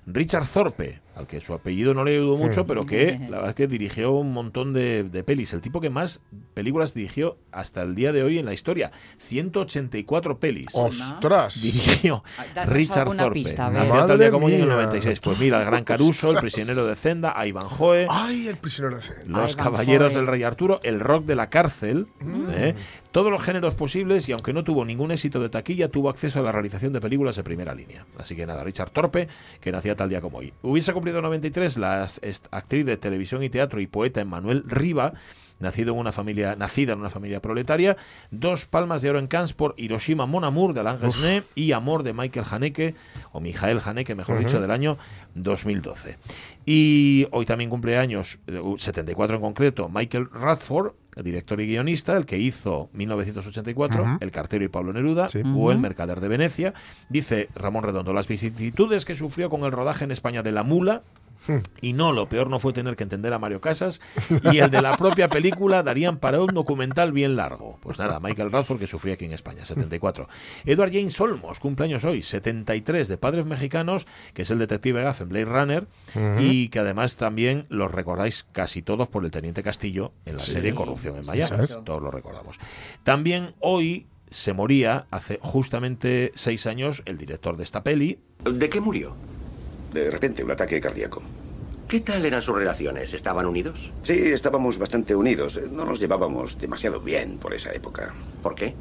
Richard 0.06 0.46
Thorpe. 0.46 1.00
Al 1.16 1.26
que 1.26 1.40
su 1.40 1.52
apellido 1.54 1.94
no 1.94 2.04
le 2.04 2.12
ayudó 2.12 2.36
mucho, 2.36 2.66
pero 2.66 2.82
que 2.84 3.18
la 3.30 3.36
verdad 3.36 3.48
es 3.50 3.54
que 3.54 3.66
dirigió 3.68 4.12
un 4.12 4.32
montón 4.32 4.72
de, 4.72 5.04
de 5.04 5.22
pelis. 5.24 5.52
El 5.52 5.60
tipo 5.60 5.80
que 5.80 5.90
más 5.90 6.20
películas 6.54 6.94
dirigió 6.94 7.36
hasta 7.52 7.82
el 7.82 7.94
día 7.94 8.12
de 8.12 8.22
hoy 8.22 8.38
en 8.38 8.46
la 8.46 8.52
historia. 8.54 8.90
184 9.18 10.38
pelis. 10.38 10.66
¡Ostras! 10.72 11.60
Dirigió 11.62 12.22
Richard 12.66 13.16
Thorpe. 13.16 13.34
pista. 13.34 13.70
Nació 13.70 14.06
tal 14.06 14.18
día 14.18 14.30
como 14.30 14.46
hoy 14.46 14.54
en 14.54 14.60
el 14.62 14.66
mía. 14.66 14.76
96. 14.76 15.20
Pues 15.20 15.38
mira, 15.38 15.60
El 15.60 15.66
Gran 15.66 15.84
Caruso, 15.84 16.30
El 16.30 16.38
Prisionero 16.38 16.86
de 16.86 16.96
Zenda, 16.96 17.34
Ivanhoe, 17.46 18.06
¡Ay, 18.10 18.48
el 18.48 18.56
prisionero 18.56 18.96
de 18.96 19.02
Zen! 19.02 19.30
Los. 19.32 19.54
Caballeros 19.56 20.14
del 20.14 20.26
Rey 20.26 20.42
Arturo, 20.42 20.80
El 20.82 21.00
Rock 21.00 21.24
de 21.26 21.36
la 21.36 21.48
Cárcel, 21.50 22.06
Mm. 22.20 22.46
¿eh? 22.52 22.74
todos 23.12 23.30
los 23.30 23.40
géneros 23.42 23.76
posibles 23.76 24.28
y 24.28 24.32
aunque 24.32 24.52
no 24.52 24.64
tuvo 24.64 24.84
ningún 24.84 25.12
éxito 25.12 25.38
de 25.40 25.48
taquilla, 25.48 25.88
tuvo 25.88 26.08
acceso 26.10 26.40
a 26.40 26.42
la 26.42 26.50
realización 26.50 26.92
de 26.92 27.00
películas 27.00 27.36
de 27.36 27.44
primera 27.44 27.72
línea. 27.74 28.04
Así 28.18 28.34
que 28.34 28.44
nada, 28.44 28.64
Richard 28.64 28.90
Thorpe, 28.90 29.28
que 29.60 29.70
nacía 29.70 29.94
tal 29.94 30.08
día 30.08 30.20
como 30.20 30.38
hoy. 30.38 30.52
Hubiese 30.62 30.92
cumplido 31.04 31.20
93 31.20 31.76
la 31.76 32.08
actriz 32.50 32.86
de 32.86 32.96
televisión 32.96 33.42
y 33.42 33.50
teatro 33.50 33.78
y 33.78 33.86
poeta 33.86 34.22
Emmanuel 34.22 34.64
Riva, 34.66 35.12
nacido 35.58 35.92
en 35.92 35.98
una 35.98 36.12
familia, 36.12 36.56
nacida 36.56 36.94
en 36.94 37.00
una 37.00 37.10
familia 37.10 37.42
proletaria, 37.42 37.98
dos 38.30 38.64
palmas 38.64 39.02
de 39.02 39.10
oro 39.10 39.18
en 39.18 39.26
Cannes 39.26 39.52
por 39.52 39.74
Hiroshima 39.76 40.24
Mon 40.24 40.44
Amour 40.44 40.72
de 40.72 40.80
Alain 40.80 40.98
Resnais 40.98 41.42
y 41.54 41.72
Amor 41.72 42.04
de 42.04 42.14
Michael 42.14 42.46
Haneke, 42.50 42.94
o 43.32 43.40
Mijael 43.40 43.82
Haneke, 43.84 44.14
mejor 44.14 44.38
dicho, 44.38 44.62
del 44.62 44.70
año 44.70 44.96
2012. 45.34 46.16
Y 46.64 47.26
hoy 47.32 47.44
también 47.44 47.68
cumple 47.68 47.98
años, 47.98 48.38
eh, 48.46 48.62
74 48.78 49.36
en 49.36 49.42
concreto, 49.42 49.90
Michael 49.90 50.30
Radford, 50.32 50.94
director 51.22 51.60
y 51.60 51.66
guionista, 51.66 52.16
el 52.16 52.26
que 52.26 52.38
hizo 52.38 52.88
1984, 52.92 54.18
El 54.20 54.30
cartero 54.30 54.64
y 54.64 54.68
Pablo 54.68 54.92
Neruda, 54.92 55.28
Sí. 55.28 55.42
o 55.54 55.70
El 55.70 55.78
mercader 55.78 56.20
de 56.20 56.28
Venecia. 56.28 56.74
Dice 57.08 57.48
Ramón 57.54 57.84
Redondo, 57.84 58.12
las 58.12 58.26
vicisitudes 58.28 59.04
que 59.04 59.14
sufrió 59.14 59.50
con 59.50 59.62
el 59.64 59.72
rodaje 59.72 60.04
en 60.04 60.10
España 60.10 60.42
de 60.42 60.52
La 60.52 60.62
Mula, 60.62 61.02
y 61.80 61.92
no, 61.92 62.12
lo 62.12 62.28
peor 62.28 62.50
no 62.50 62.58
fue 62.58 62.72
tener 62.72 62.96
que 62.96 63.02
entender 63.02 63.32
a 63.32 63.38
Mario 63.38 63.60
Casas 63.60 64.00
y 64.52 64.58
el 64.58 64.70
de 64.70 64.82
la 64.82 64.96
propia 64.96 65.28
película 65.28 65.82
darían 65.82 66.18
para 66.18 66.40
un 66.40 66.54
documental 66.54 67.12
bien 67.12 67.36
largo. 67.36 67.78
Pues 67.82 67.98
nada, 67.98 68.20
Michael 68.20 68.52
Radford 68.52 68.78
que 68.78 68.86
sufría 68.86 69.14
aquí 69.14 69.24
en 69.24 69.32
España, 69.32 69.64
74. 69.64 70.28
Edward 70.64 70.92
James 70.92 71.20
Olmos, 71.20 71.60
cumpleaños 71.60 72.04
hoy, 72.04 72.22
73, 72.22 73.08
de 73.08 73.18
padres 73.18 73.46
mexicanos, 73.46 74.06
que 74.32 74.42
es 74.42 74.50
el 74.50 74.58
detective 74.58 75.02
Gaff 75.02 75.20
en 75.20 75.28
Blade 75.28 75.44
Runner 75.44 75.86
y 76.38 76.68
que 76.68 76.78
además 76.78 77.16
también 77.16 77.66
los 77.68 77.90
recordáis 77.90 78.46
casi 78.52 78.82
todos 78.82 79.08
por 79.08 79.24
el 79.24 79.30
Teniente 79.30 79.62
Castillo 79.62 80.12
en 80.24 80.34
la 80.34 80.40
serie 80.40 80.74
Corrupción 80.74 81.16
en 81.16 81.26
Miami. 81.26 81.66
Todos 81.84 82.02
lo 82.02 82.10
recordamos. 82.10 82.58
También 83.02 83.54
hoy 83.60 84.06
se 84.30 84.52
moría 84.52 85.06
hace 85.10 85.38
justamente 85.42 86.32
seis 86.34 86.66
años 86.66 87.02
el 87.06 87.18
director 87.18 87.56
de 87.56 87.64
esta 87.64 87.84
peli, 87.84 88.18
¿De 88.44 88.68
qué 88.68 88.80
murió? 88.80 89.16
De 89.94 90.10
repente, 90.10 90.42
un 90.42 90.50
ataque 90.50 90.80
cardíaco. 90.80 91.22
¿Qué 91.86 92.00
tal 92.00 92.24
eran 92.26 92.42
sus 92.42 92.56
relaciones? 92.56 93.14
¿Estaban 93.14 93.46
unidos? 93.46 93.92
Sí, 94.02 94.12
estábamos 94.12 94.76
bastante 94.76 95.14
unidos. 95.14 95.60
No 95.70 95.84
nos 95.84 96.00
llevábamos 96.00 96.58
demasiado 96.58 96.98
bien 97.00 97.38
por 97.38 97.54
esa 97.54 97.72
época. 97.72 98.12
¿Por 98.42 98.56
qué? 98.56 98.74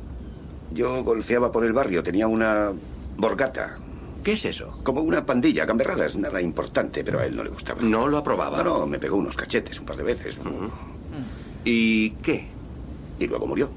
Yo 0.71 1.03
golfeaba 1.03 1.51
por 1.51 1.65
el 1.65 1.73
barrio, 1.73 2.01
tenía 2.01 2.27
una 2.27 2.71
borgata. 3.15 3.77
¿Qué 4.23 4.33
es 4.33 4.45
eso? 4.45 4.79
Como 4.83 5.01
una 5.01 5.23
pandilla, 5.23 5.65
gamberradas, 5.65 6.15
nada 6.15 6.41
importante, 6.41 7.03
pero 7.03 7.19
a 7.19 7.25
él 7.27 7.35
no 7.35 7.43
le 7.43 7.51
gustaba. 7.51 7.79
No 7.83 8.07
lo 8.07 8.17
aprobaba. 8.17 8.63
No, 8.63 8.79
no, 8.79 8.87
me 8.87 8.97
pegó 8.97 9.17
unos 9.17 9.37
cachetes 9.37 9.79
un 9.79 9.85
par 9.85 9.97
de 9.97 10.03
veces. 10.03 10.39
¿Y 11.63 12.09
qué? 12.23 12.47
Y 13.19 13.27
luego 13.27 13.45
murió. 13.45 13.69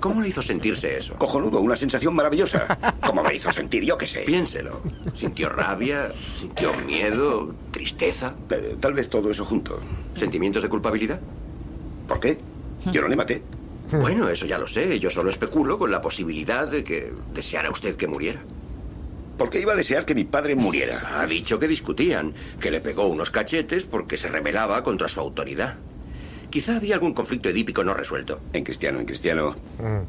¿Cómo 0.00 0.20
le 0.20 0.28
hizo 0.28 0.42
sentirse 0.42 0.98
eso? 0.98 1.14
Cojonudo, 1.14 1.60
una 1.60 1.76
sensación 1.76 2.14
maravillosa. 2.14 2.78
¿Cómo 3.06 3.22
me 3.22 3.34
hizo 3.34 3.52
sentir? 3.52 3.84
Yo 3.84 3.96
qué 3.96 4.06
sé. 4.06 4.20
Piénselo. 4.20 4.80
¿Sintió 5.14 5.48
rabia? 5.48 6.12
¿Sintió 6.34 6.74
miedo? 6.74 7.54
¿Tristeza? 7.70 8.34
Eh, 8.50 8.76
tal 8.80 8.94
vez 8.94 9.08
todo 9.08 9.30
eso 9.30 9.44
junto. 9.44 9.80
¿Sentimientos 10.16 10.62
de 10.62 10.68
culpabilidad? 10.68 11.20
¿Por 12.06 12.20
qué? 12.20 12.38
Yo 12.92 13.02
no 13.02 13.08
le 13.08 13.16
maté. 13.16 13.42
Bueno, 13.90 14.28
eso 14.28 14.46
ya 14.46 14.58
lo 14.58 14.66
sé. 14.66 14.98
Yo 14.98 15.10
solo 15.10 15.30
especulo 15.30 15.78
con 15.78 15.90
la 15.90 16.00
posibilidad 16.00 16.66
de 16.66 16.82
que 16.84 17.12
deseara 17.32 17.70
usted 17.70 17.96
que 17.96 18.06
muriera. 18.08 18.42
¿Por 19.38 19.50
qué 19.50 19.60
iba 19.60 19.74
a 19.74 19.76
desear 19.76 20.06
que 20.06 20.14
mi 20.14 20.24
padre 20.24 20.54
muriera? 20.54 21.20
Ha 21.20 21.26
dicho 21.26 21.58
que 21.58 21.68
discutían, 21.68 22.32
que 22.58 22.70
le 22.70 22.80
pegó 22.80 23.06
unos 23.06 23.30
cachetes 23.30 23.84
porque 23.84 24.16
se 24.16 24.28
rebelaba 24.28 24.82
contra 24.82 25.08
su 25.08 25.20
autoridad. 25.20 25.76
Quizá 26.56 26.76
había 26.76 26.94
algún 26.94 27.12
conflicto 27.12 27.50
edípico 27.50 27.84
no 27.84 27.92
resuelto. 27.92 28.40
En 28.54 28.64
cristiano, 28.64 28.98
en 28.98 29.04
cristiano. 29.04 29.54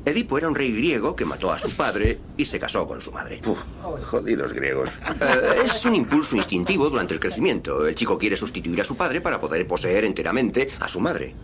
Edipo 0.05 0.37
era 0.37 0.47
un 0.47 0.55
rey 0.55 0.71
griego 0.71 1.13
que 1.13 1.25
mató 1.25 1.51
a 1.51 1.59
su 1.59 1.69
padre 1.75 2.19
y 2.37 2.45
se 2.45 2.57
casó 2.57 2.87
con 2.87 3.01
su 3.01 3.11
madre. 3.11 3.41
Uf, 3.45 3.59
jodidos 4.05 4.53
griegos. 4.53 4.91
Eh, 5.19 5.63
es 5.65 5.83
un 5.83 5.95
impulso 5.95 6.37
instintivo 6.37 6.89
durante 6.89 7.13
el 7.13 7.19
crecimiento. 7.19 7.85
El 7.85 7.95
chico 7.95 8.17
quiere 8.17 8.37
sustituir 8.37 8.79
a 8.79 8.85
su 8.85 8.95
padre 8.95 9.19
para 9.19 9.41
poder 9.41 9.67
poseer 9.67 10.05
enteramente 10.05 10.69
a 10.79 10.87
su 10.87 11.01
madre. 11.01 11.35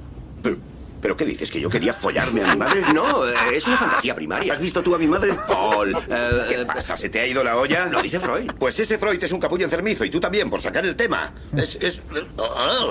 Pero, 0.41 0.55
¿pero 1.03 1.17
qué 1.17 1.25
dices? 1.25 1.51
¿Que 1.51 1.59
yo 1.59 1.69
quería 1.69 1.93
follarme 1.93 2.41
a 2.43 2.53
mi 2.53 2.57
madre? 2.57 2.81
No, 2.93 3.27
eh, 3.27 3.33
es 3.53 3.67
una 3.67 3.77
fantasía 3.77 4.15
primaria. 4.15 4.53
¿Has 4.53 4.59
visto 4.61 4.81
tú 4.81 4.95
a 4.95 4.97
mi 4.97 5.05
madre? 5.05 5.33
Paul, 5.47 5.95
eh, 6.09 6.29
¿Qué 6.49 6.65
pasa? 6.65 6.95
¿Se 6.95 7.09
te 7.09 7.19
ha 7.19 7.27
ido 7.27 7.43
la 7.43 7.57
olla? 7.57 7.87
Lo 7.87 8.01
dice 8.01 8.19
Freud. 8.21 8.49
Pues 8.57 8.79
ese 8.79 8.97
Freud 8.97 9.21
es 9.21 9.31
un 9.33 9.39
capullo 9.41 9.65
enfermizo 9.65 10.05
y 10.05 10.09
tú 10.09 10.19
también, 10.21 10.49
por 10.49 10.61
sacar 10.61 10.85
el 10.85 10.95
tema. 10.95 11.33
Es. 11.55 11.75
es... 11.81 12.01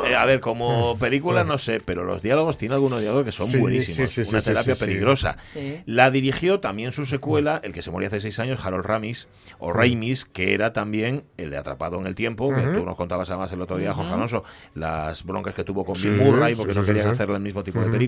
Eh, 0.07 0.14
a 0.14 0.25
ver, 0.26 0.40
como 0.40 0.99
película 0.99 1.42
no 1.42 1.57
sé, 1.57 1.81
pero 1.81 2.04
los 2.04 2.21
diálogos 2.21 2.59
tiene 2.59 2.75
algunos 2.75 3.00
diálogos 3.00 3.25
que 3.25 3.33
son 3.33 3.47
Sí, 3.47 3.59
buenísimos. 3.59 4.11
sí, 4.11 4.25
sí, 4.25 4.31
una 4.31 4.40
sí, 4.40 4.50
terapia 4.50 4.75
peligrosa. 4.75 5.37
Sí. 5.52 5.81
La 5.87 6.11
dirigió 6.11 6.61
también 6.61 6.92
su 6.92 7.07
secuela, 7.07 7.61
el 7.64 7.73
que 7.73 7.81
se 7.81 7.90
murió 7.90 8.09
hace 8.09 8.21
seis 8.21 8.38
años, 8.38 8.64
Harold 8.64 8.85
Ramis, 8.85 9.28
o 9.59 9.73
Ramis, 9.73 10.26
que 10.26 10.52
era 10.52 10.75
también 10.75 11.25
el 11.38 11.50
de 11.50 11.57
Atrapado 11.57 11.99
en 11.99 12.07
el 12.07 12.14
Tiempo, 12.14 12.54
que 12.54 12.61
tú 12.62 12.85
nos 12.85 12.97
contabas 12.97 13.31
además 13.31 13.50
el 13.52 13.61
otro 13.62 13.78
día, 13.78 13.95
Jorge 13.95 14.12
Alonso, 14.12 14.45
las 14.75 15.25
broncas 15.25 15.54
que 15.54 15.64
tuvo 15.64 15.85
con 15.85 15.97
Sí, 15.97 16.11
Bill 16.11 16.19
Murray 16.19 16.54
porque 16.54 16.73
sí, 16.75 16.78
no 16.78 16.85
querían 16.85 17.07
sí. 17.07 17.11
hacerle 17.12 17.37
el 17.37 17.42
mismo 17.42 17.62
tipo 17.64 17.81
de 17.81 17.87
película. 17.87 18.02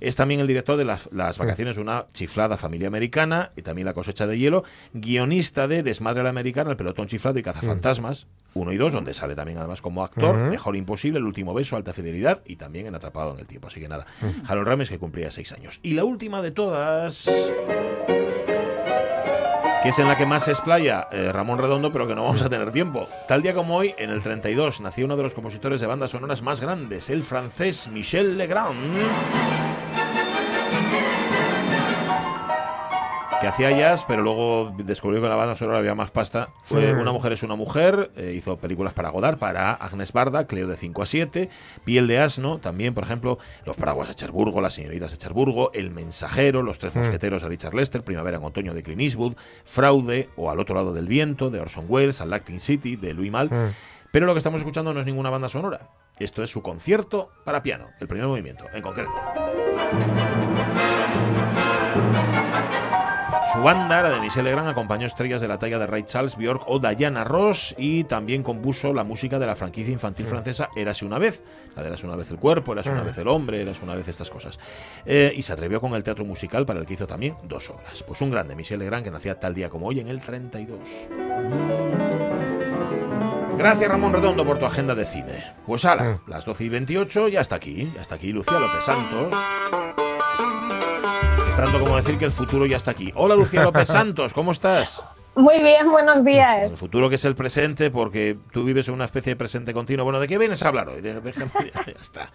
Es 0.00 0.16
también 0.16 0.40
el 0.40 0.46
director 0.46 0.76
de 0.76 0.84
las, 0.84 1.08
las 1.12 1.38
vacaciones 1.38 1.76
de 1.76 1.82
una 1.82 2.06
chiflada 2.12 2.56
familia 2.56 2.88
americana 2.88 3.52
y 3.56 3.62
también 3.62 3.86
La 3.86 3.94
cosecha 3.94 4.26
de 4.26 4.38
hielo, 4.38 4.64
guionista 4.92 5.68
de 5.68 5.82
Desmadre 5.82 6.20
a 6.20 6.24
la 6.24 6.30
Americana, 6.30 6.70
El 6.70 6.76
pelotón 6.76 7.06
chiflado 7.06 7.38
y 7.38 7.42
Cazafantasmas, 7.42 8.26
uno 8.54 8.72
y 8.72 8.76
dos, 8.76 8.92
donde 8.92 9.14
sale 9.14 9.34
también 9.34 9.58
además 9.58 9.82
como 9.82 10.02
actor, 10.04 10.36
Mejor 10.36 10.76
Imposible, 10.76 11.18
El 11.18 11.24
último 11.24 11.54
beso, 11.54 11.76
Alta 11.76 11.92
Fidelidad 11.92 12.42
y 12.46 12.56
también 12.56 12.86
en 12.86 12.94
Atrapado 12.94 13.32
en 13.32 13.40
el 13.40 13.46
Tiempo. 13.46 13.68
Así 13.68 13.80
que 13.80 13.88
nada, 13.88 14.06
Harold 14.46 14.68
Ramis 14.68 14.88
que 14.88 14.98
cumplía 14.98 15.30
seis 15.30 15.52
años. 15.52 15.80
Y 15.82 15.94
la 15.94 16.04
última 16.04 16.42
de 16.42 16.50
todas 16.50 17.28
que 19.86 19.90
es 19.90 19.98
en 20.00 20.08
la 20.08 20.16
que 20.16 20.26
más 20.26 20.46
se 20.46 20.50
explaya 20.50 21.06
eh, 21.12 21.30
Ramón 21.30 21.58
Redondo, 21.58 21.92
pero 21.92 22.08
que 22.08 22.16
no 22.16 22.24
vamos 22.24 22.42
a 22.42 22.48
tener 22.48 22.72
tiempo. 22.72 23.06
Tal 23.28 23.40
día 23.40 23.54
como 23.54 23.76
hoy, 23.76 23.94
en 23.98 24.10
el 24.10 24.20
32, 24.20 24.80
nació 24.80 25.04
uno 25.04 25.16
de 25.16 25.22
los 25.22 25.32
compositores 25.32 25.80
de 25.80 25.86
bandas 25.86 26.10
sonoras 26.10 26.42
más 26.42 26.60
grandes, 26.60 27.08
el 27.08 27.22
francés 27.22 27.86
Michel 27.92 28.36
Legrand. 28.36 28.76
Que 33.46 33.50
hacía 33.50 33.70
jazz, 33.70 34.04
pero 34.08 34.22
luego 34.22 34.74
descubrió 34.76 35.20
que 35.20 35.26
en 35.26 35.30
la 35.30 35.36
banda 35.36 35.54
sonora 35.54 35.78
había 35.78 35.94
más 35.94 36.10
pasta. 36.10 36.48
Fue 36.64 36.92
Mm. 36.92 36.98
Una 36.98 37.12
mujer 37.12 37.32
es 37.32 37.44
una 37.44 37.54
mujer, 37.54 38.10
eh, 38.16 38.34
hizo 38.36 38.56
películas 38.56 38.92
para 38.92 39.10
Godard, 39.10 39.38
para 39.38 39.72
Agnes 39.72 40.12
Barda, 40.12 40.48
Cleo 40.48 40.66
de 40.66 40.76
5 40.76 41.00
a 41.00 41.06
7, 41.06 41.48
Piel 41.84 42.08
de 42.08 42.18
asno, 42.18 42.58
también, 42.58 42.92
por 42.92 43.04
ejemplo, 43.04 43.38
Los 43.64 43.76
paraguas 43.76 44.08
de 44.08 44.16
Cherburgo, 44.16 44.60
Las 44.60 44.74
señoritas 44.74 45.12
de 45.12 45.18
Cherburgo, 45.18 45.70
El 45.74 45.92
mensajero, 45.92 46.64
Los 46.64 46.80
tres 46.80 46.96
mosqueteros 46.96 47.42
de 47.42 47.48
Richard 47.48 47.74
Lester, 47.74 48.02
Primavera 48.02 48.38
en 48.38 48.42
otoño 48.42 48.74
de 48.74 48.82
Clint 48.82 49.02
Eastwood, 49.02 49.36
Fraude 49.64 50.28
o 50.34 50.50
Al 50.50 50.58
otro 50.58 50.74
lado 50.74 50.92
del 50.92 51.06
viento 51.06 51.48
de 51.48 51.60
Orson 51.60 51.84
Welles, 51.88 52.20
Al 52.20 52.32
Acting 52.32 52.58
City 52.58 52.96
de 52.96 53.14
Louis 53.14 53.30
Mal. 53.30 53.48
Pero 54.10 54.26
lo 54.26 54.32
que 54.34 54.38
estamos 54.38 54.60
escuchando 54.60 54.92
no 54.92 54.98
es 54.98 55.06
ninguna 55.06 55.30
banda 55.30 55.48
sonora. 55.48 55.90
Esto 56.18 56.42
es 56.42 56.50
su 56.50 56.62
concierto 56.62 57.30
para 57.44 57.62
piano, 57.62 57.86
el 58.00 58.08
primer 58.08 58.26
movimiento, 58.26 58.64
en 58.74 58.82
concreto. 58.82 59.12
Su 63.56 63.62
banda, 63.62 64.02
la 64.02 64.10
de 64.10 64.20
Michel 64.20 64.44
Legrand, 64.44 64.68
acompañó 64.68 65.06
estrellas 65.06 65.40
de 65.40 65.48
la 65.48 65.58
talla 65.58 65.78
de 65.78 65.86
Ray 65.86 66.02
Charles, 66.02 66.36
Bjork 66.36 66.64
o 66.66 66.78
Diana 66.78 67.24
Ross 67.24 67.74
y 67.78 68.04
también 68.04 68.42
compuso 68.42 68.92
la 68.92 69.02
música 69.02 69.38
de 69.38 69.46
la 69.46 69.56
franquicia 69.56 69.90
infantil 69.90 70.26
francesa 70.26 70.68
Érase 70.76 71.06
una 71.06 71.18
vez. 71.18 71.42
La 71.74 71.80
de 71.80 71.88
Érase 71.88 72.06
una 72.06 72.16
vez 72.16 72.30
el 72.30 72.36
cuerpo, 72.36 72.74
Érase 72.74 72.90
una 72.90 73.02
vez 73.02 73.16
el 73.16 73.26
hombre, 73.28 73.62
Érase 73.62 73.82
una 73.82 73.94
vez 73.94 74.06
estas 74.08 74.28
cosas. 74.28 74.58
Eh, 75.06 75.32
y 75.34 75.40
se 75.40 75.54
atrevió 75.54 75.80
con 75.80 75.94
el 75.94 76.04
teatro 76.04 76.26
musical 76.26 76.66
para 76.66 76.80
el 76.80 76.86
que 76.86 76.94
hizo 76.94 77.06
también 77.06 77.34
dos 77.44 77.70
obras. 77.70 78.02
Pues 78.02 78.20
un 78.20 78.30
grande, 78.30 78.54
Michel 78.54 78.78
Legrand, 78.78 79.02
que 79.02 79.10
nacía 79.10 79.40
tal 79.40 79.54
día 79.54 79.70
como 79.70 79.86
hoy 79.86 80.00
en 80.00 80.08
el 80.08 80.20
32. 80.20 80.78
Gracias 83.56 83.88
Ramón 83.88 84.12
Redondo 84.12 84.44
por 84.44 84.58
tu 84.58 84.66
agenda 84.66 84.94
de 84.94 85.06
cine. 85.06 85.54
Pues 85.64 85.86
ala, 85.86 86.20
las 86.26 86.44
12 86.44 86.64
y 86.64 86.68
28 86.68 87.28
ya 87.28 87.40
está 87.40 87.56
aquí, 87.56 87.90
ya 87.94 88.02
está 88.02 88.16
aquí 88.16 88.32
Lucía 88.32 88.58
López 88.58 88.84
Santos. 88.84 89.34
Es 91.56 91.62
tanto 91.62 91.80
como 91.80 91.96
decir 91.96 92.18
que 92.18 92.26
el 92.26 92.32
futuro 92.32 92.66
ya 92.66 92.76
está 92.76 92.90
aquí. 92.90 93.12
Hola 93.16 93.34
Lucía 93.34 93.62
López 93.62 93.88
Santos, 93.88 94.34
¿cómo 94.34 94.52
estás? 94.52 95.02
Muy 95.34 95.58
bien, 95.60 95.88
buenos 95.88 96.22
días. 96.22 96.70
El 96.72 96.76
futuro 96.78 97.08
que 97.08 97.14
es 97.14 97.24
el 97.24 97.34
presente, 97.34 97.90
porque 97.90 98.36
tú 98.52 98.64
vives 98.64 98.88
en 98.88 98.94
una 98.94 99.06
especie 99.06 99.32
de 99.32 99.36
presente 99.36 99.72
continuo. 99.72 100.04
Bueno, 100.04 100.20
¿de 100.20 100.28
qué 100.28 100.36
vienes 100.38 100.62
a 100.62 100.68
hablar 100.68 100.88
hoy? 100.88 101.00
Déjame- 101.00 101.32
ya, 101.32 101.84
ya 101.86 101.92
está. 102.00 102.30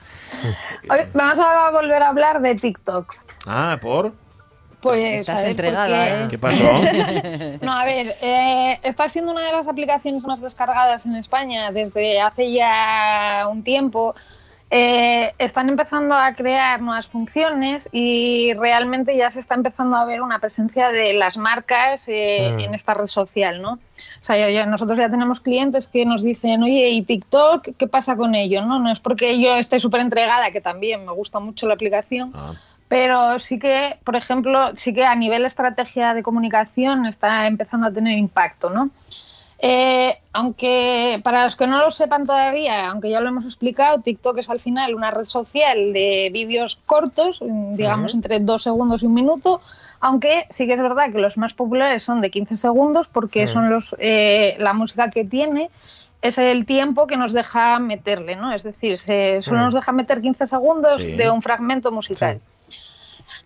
Hoy 0.90 1.00
vamos 1.14 1.38
a 1.46 1.70
volver 1.72 2.02
a 2.02 2.10
hablar 2.10 2.42
de 2.42 2.56
TikTok. 2.56 3.14
Ah, 3.46 3.78
¿por? 3.82 4.14
Pues, 4.82 5.22
Estás 5.22 5.42
ver, 5.42 5.52
entregada, 5.52 5.88
porque- 5.88 6.24
¿eh? 6.24 6.28
¿Qué 6.30 6.38
pasó? 6.40 6.64
No, 7.66 7.72
a 7.72 7.86
ver, 7.86 8.16
eh, 8.22 8.80
está 8.82 9.08
siendo 9.08 9.32
una 9.32 9.46
de 9.46 9.52
las 9.52 9.68
aplicaciones 9.68 10.24
más 10.24 10.42
descargadas 10.42 11.06
en 11.06 11.16
España 11.16 11.72
desde 11.72 12.20
hace 12.22 12.52
ya 12.52 13.48
un 13.52 13.64
tiempo. 13.64 14.16
Eh, 14.74 15.34
están 15.38 15.68
empezando 15.68 16.16
a 16.16 16.34
crear 16.34 16.82
nuevas 16.82 17.06
funciones 17.08 17.90
y 17.92 18.54
realmente 18.54 19.18
ya 19.18 19.30
se 19.30 19.42
está 19.42 19.56
empezando 19.56 19.98
a 19.98 20.06
ver 20.06 20.22
una 20.22 20.40
presencia 20.40 20.90
de 20.94 21.12
las 21.14 21.36
marcas 21.36 22.06
eh, 22.08 22.54
Mm. 22.56 22.60
en 22.62 22.74
esta 22.74 22.94
red 22.94 23.08
social, 23.08 23.62
¿no? 23.62 23.74
O 23.74 24.26
sea, 24.26 24.38
ya- 24.38 24.50
ya- 24.50 24.66
nosotros 24.66 24.98
ya 24.98 25.10
tenemos 25.10 25.42
clientes 25.42 25.90
que 25.90 26.06
nos 26.06 26.24
dicen, 26.24 26.64
oye, 26.64 26.88
¿y 26.90 27.02
TikTok 27.02 27.68
qué 27.78 27.88
pasa 27.88 28.16
con 28.16 28.34
ello? 28.34 28.62
No, 28.66 28.80
no 28.80 28.90
es 28.90 29.02
porque 29.02 29.42
yo 29.42 29.58
esté 29.58 29.78
súper 29.82 30.00
entregada, 30.00 30.52
que 30.52 30.62
también 30.62 31.06
me 31.06 31.12
gusta 31.12 31.42
mucho 31.42 31.68
la 31.68 31.74
aplicación, 31.74 32.34
pero 32.88 33.40
sí 33.40 33.60
que, 33.60 33.98
por 34.06 34.16
ejemplo, 34.16 34.72
sí 34.78 34.94
que 34.94 35.04
a 35.04 35.16
nivel 35.16 35.44
estrategia 35.44 36.14
de 36.14 36.24
comunicación 36.24 37.06
está 37.08 37.46
empezando 37.46 37.88
a 37.88 37.92
tener 37.92 38.18
impacto, 38.18 38.70
¿no? 38.70 38.90
Eh, 39.64 40.18
aunque 40.34 41.22
para 41.24 41.44
los 41.46 41.56
que 41.56 41.68
no 41.68 41.78
lo 41.84 41.92
sepan 41.92 42.26
todavía, 42.26 42.90
aunque 42.90 43.12
ya 43.12 43.22
lo 43.22 43.28
hemos 43.30 43.46
explicado, 43.46 44.02
TikTok 44.02 44.40
es 44.40 44.50
al 44.50 44.60
final 44.60 44.96
una 44.96 45.12
red 45.12 45.26
social 45.26 45.94
de 45.94 46.32
vídeos 46.34 46.78
cortos, 46.88 47.44
digamos 47.44 48.12
Ujú. 48.14 48.18
entre 48.18 48.40
dos 48.40 48.64
segundos 48.64 49.04
y 49.04 49.06
un 49.06 49.14
minuto, 49.14 49.62
aunque 50.00 50.48
sí 50.50 50.66
que 50.66 50.74
es 50.74 50.80
verdad 50.82 51.12
que 51.12 51.20
los 51.20 51.38
más 51.38 51.54
populares 51.54 52.02
son 52.02 52.22
de 52.22 52.32
15 52.32 52.58
segundos 52.58 53.08
porque 53.08 53.46
son 53.46 53.70
los 53.70 53.96
eh, 54.00 54.56
la 54.58 54.74
música 54.74 55.12
que 55.12 55.26
tiene 55.26 55.70
es 56.24 56.40
el 56.40 56.66
tiempo 56.66 57.06
que 57.06 57.18
nos 57.18 57.32
deja 57.32 57.78
meterle, 57.78 58.36
¿no? 58.36 58.52
Es 58.54 58.64
decir, 58.64 59.00
se- 59.00 59.44
solo 59.44 59.60
Mm. 59.60 59.64
nos 59.66 59.74
deja 59.76 59.92
meter 59.92 60.22
15 60.22 60.48
segundos 60.48 61.02
Sí. 61.04 61.12
de 61.12 61.30
un 61.30 61.42
fragmento 61.44 61.92
musical. 61.92 62.40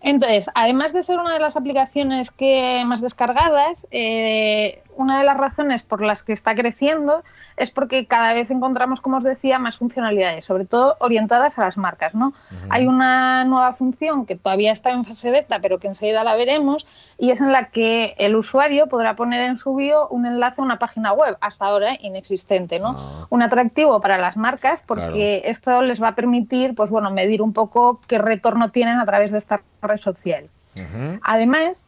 Entonces, 0.02 0.46
además 0.54 0.92
de 0.92 1.02
ser 1.02 1.18
una 1.18 1.32
de 1.32 1.40
las 1.40 1.56
aplicaciones 1.56 2.30
que 2.30 2.82
más 2.86 3.00
descargadas, 3.00 3.86
eh, 3.90 4.82
una 4.96 5.18
de 5.18 5.24
las 5.24 5.36
razones 5.36 5.82
por 5.82 6.02
las 6.02 6.22
que 6.22 6.32
está 6.32 6.54
creciendo 6.54 7.22
es 7.56 7.70
porque 7.70 8.06
cada 8.06 8.34
vez 8.34 8.50
encontramos, 8.50 9.00
como 9.00 9.16
os 9.16 9.24
decía, 9.24 9.58
más 9.58 9.76
funcionalidades, 9.76 10.44
sobre 10.44 10.66
todo 10.66 10.96
orientadas 11.00 11.58
a 11.58 11.62
las 11.62 11.76
marcas. 11.76 12.14
¿no? 12.14 12.34
Hay 12.68 12.86
una 12.86 13.44
nueva 13.44 13.72
función 13.72 14.26
que 14.26 14.36
todavía 14.36 14.72
está 14.72 14.90
en 14.90 15.04
fase 15.04 15.30
beta, 15.30 15.58
pero 15.60 15.78
que 15.78 15.88
enseguida 15.88 16.24
la 16.24 16.36
veremos, 16.36 16.86
y 17.18 17.30
es 17.30 17.40
en 17.40 17.52
la 17.52 17.70
que 17.70 18.14
el 18.18 18.36
usuario 18.36 18.88
podrá 18.88 19.16
poner 19.16 19.42
en 19.42 19.56
su 19.56 19.74
bio 19.74 20.08
un 20.08 20.26
enlace 20.26 20.60
a 20.60 20.64
una 20.64 20.78
página 20.78 21.12
web, 21.12 21.36
hasta 21.40 21.64
ahora 21.64 21.96
inexistente. 22.00 22.78
¿no? 22.78 23.26
Un 23.30 23.42
atractivo 23.42 24.00
para 24.00 24.18
las 24.18 24.36
marcas 24.36 24.82
porque 24.86 25.42
esto 25.46 25.82
les 25.82 26.02
va 26.02 26.08
a 26.08 26.14
permitir 26.14 26.74
pues, 26.74 26.90
bueno, 26.90 27.10
medir 27.10 27.42
un 27.42 27.52
poco 27.52 28.00
qué 28.06 28.18
retorno 28.18 28.70
tienen 28.70 28.98
a 28.98 29.06
través 29.06 29.32
de 29.32 29.38
esta 29.38 29.62
red 29.82 29.96
social. 29.96 30.48
Además, 31.22 31.86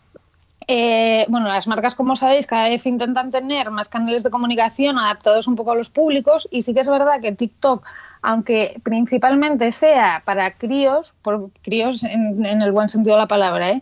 eh, 0.68 1.24
bueno, 1.28 1.48
las 1.48 1.66
marcas, 1.66 1.94
como 1.94 2.14
sabéis, 2.14 2.46
cada 2.46 2.68
vez 2.68 2.84
intentan 2.86 3.30
tener 3.30 3.70
más 3.70 3.88
canales 3.88 4.22
de 4.22 4.30
comunicación 4.30 4.98
adaptados 4.98 5.48
un 5.48 5.56
poco 5.56 5.72
a 5.72 5.74
los 5.74 5.90
públicos 5.90 6.46
y 6.50 6.62
sí 6.62 6.74
que 6.74 6.80
es 6.80 6.88
verdad 6.88 7.20
que 7.20 7.32
TikTok, 7.32 7.84
aunque 8.22 8.80
principalmente 8.82 9.72
sea 9.72 10.22
para 10.24 10.52
críos, 10.52 11.14
por 11.22 11.50
críos 11.62 12.02
en, 12.04 12.44
en 12.44 12.62
el 12.62 12.70
buen 12.72 12.88
sentido 12.88 13.16
de 13.16 13.22
la 13.22 13.28
palabra, 13.28 13.70
¿eh? 13.70 13.80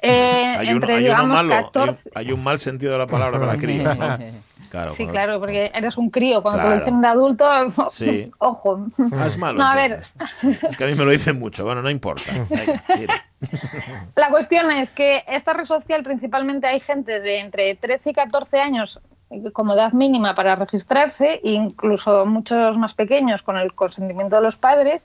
Eh, 0.00 0.44
hay, 0.56 0.66
uno, 0.66 0.70
entre, 0.76 0.94
hay 0.94 0.98
uno 1.00 1.10
digamos, 1.10 1.28
malo, 1.28 1.52
hay 1.54 1.58
un- 1.58 1.64
14 1.72 2.10
hay 2.14 2.32
un 2.32 2.44
mal 2.44 2.58
sentido 2.60 2.92
de 2.92 2.98
la 2.98 3.06
palabra 3.08 3.40
para 3.40 3.56
críos, 3.58 3.98
¿no? 3.98 4.18
Claro, 4.70 4.90
Sí, 4.92 4.96
cuando- 4.98 5.12
claro, 5.12 5.40
porque 5.40 5.70
eres 5.74 5.96
un 5.96 6.10
crío. 6.10 6.42
Cuando 6.42 6.58
te 6.60 6.66
Claro. 6.66 6.78
lo 6.80 6.84
dicen 6.84 7.00
de 7.00 7.08
adulto, 7.08 7.44
Sí. 7.92 8.30
ojo. 8.38 8.86
Ah, 9.12 9.26
es 9.26 9.38
malo. 9.38 9.58
No, 9.58 9.66
a 9.66 9.74
ver. 9.74 10.02
Es 10.68 10.76
que 10.76 10.84
a 10.84 10.86
mí 10.86 10.94
me 10.94 11.04
lo 11.04 11.10
dicen 11.10 11.38
mucho. 11.38 11.64
Bueno, 11.64 11.82
no 11.82 11.90
importa. 11.90 12.24
Venga. 12.48 12.84
La 14.16 14.30
cuestión 14.30 14.70
es 14.70 14.90
que 14.90 15.24
esta 15.28 15.52
red 15.52 15.64
social 15.64 16.02
principalmente 16.02 16.66
hay 16.66 16.80
gente 16.80 17.20
de 17.20 17.40
entre 17.40 17.74
13 17.76 18.10
y 18.10 18.12
14 18.12 18.60
años 18.60 19.00
como 19.52 19.74
edad 19.74 19.92
mínima 19.92 20.34
para 20.34 20.56
registrarse, 20.56 21.40
incluso 21.42 22.24
muchos 22.24 22.76
más 22.78 22.94
pequeños 22.94 23.42
con 23.42 23.58
el 23.58 23.74
consentimiento 23.74 24.36
de 24.36 24.42
los 24.42 24.56
padres. 24.56 25.04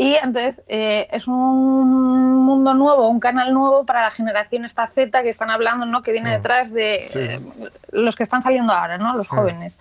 Y 0.00 0.14
entonces 0.14 0.62
eh, 0.68 1.08
es 1.10 1.26
un 1.26 2.44
mundo 2.44 2.72
nuevo, 2.72 3.08
un 3.08 3.18
canal 3.18 3.52
nuevo 3.52 3.84
para 3.84 4.02
la 4.02 4.12
generación 4.12 4.64
esta 4.64 4.86
Z 4.86 5.24
que 5.24 5.28
están 5.28 5.50
hablando, 5.50 5.86
¿no? 5.86 6.04
que 6.04 6.12
viene 6.12 6.30
detrás 6.30 6.72
de 6.72 7.06
Sí. 7.08 7.18
eh, 7.18 7.40
los 7.90 8.14
que 8.14 8.22
están 8.22 8.40
saliendo 8.40 8.72
ahora, 8.72 8.96
¿no? 8.96 9.16
los 9.16 9.26
jóvenes. 9.26 9.80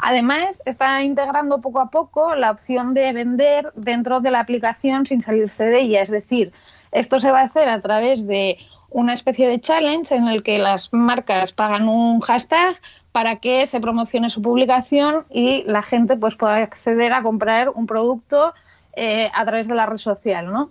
Además, 0.00 0.60
está 0.64 1.00
integrando 1.04 1.60
poco 1.60 1.78
a 1.78 1.88
poco 1.88 2.34
la 2.34 2.50
opción 2.50 2.94
de 2.94 3.12
vender 3.12 3.70
dentro 3.76 4.18
de 4.18 4.32
la 4.32 4.40
aplicación 4.40 5.06
sin 5.06 5.22
salirse 5.22 5.64
de 5.64 5.82
ella. 5.82 6.02
Es 6.02 6.10
decir, 6.10 6.52
esto 6.90 7.20
se 7.20 7.30
va 7.30 7.42
a 7.42 7.44
hacer 7.44 7.68
a 7.68 7.80
través 7.80 8.26
de 8.26 8.58
una 8.90 9.14
especie 9.14 9.46
de 9.46 9.60
challenge 9.60 10.16
en 10.16 10.26
el 10.26 10.42
que 10.42 10.58
las 10.58 10.92
marcas 10.92 11.52
pagan 11.52 11.88
un 11.88 12.18
hashtag 12.22 12.74
para 13.12 13.36
que 13.36 13.68
se 13.68 13.78
promocione 13.80 14.30
su 14.30 14.42
publicación 14.42 15.26
y 15.30 15.62
la 15.68 15.84
gente 15.84 16.16
pues 16.16 16.34
pueda 16.34 16.56
acceder 16.56 17.12
a 17.12 17.22
comprar 17.22 17.68
un 17.68 17.86
producto 17.86 18.52
eh, 18.96 19.30
a 19.32 19.44
través 19.44 19.68
de 19.68 19.74
la 19.74 19.86
red 19.86 19.98
social, 19.98 20.52
¿no? 20.52 20.70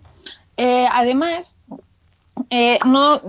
Eh, 0.58 0.88
además, 0.92 1.56
eh, 2.50 2.80
no, 2.86 3.22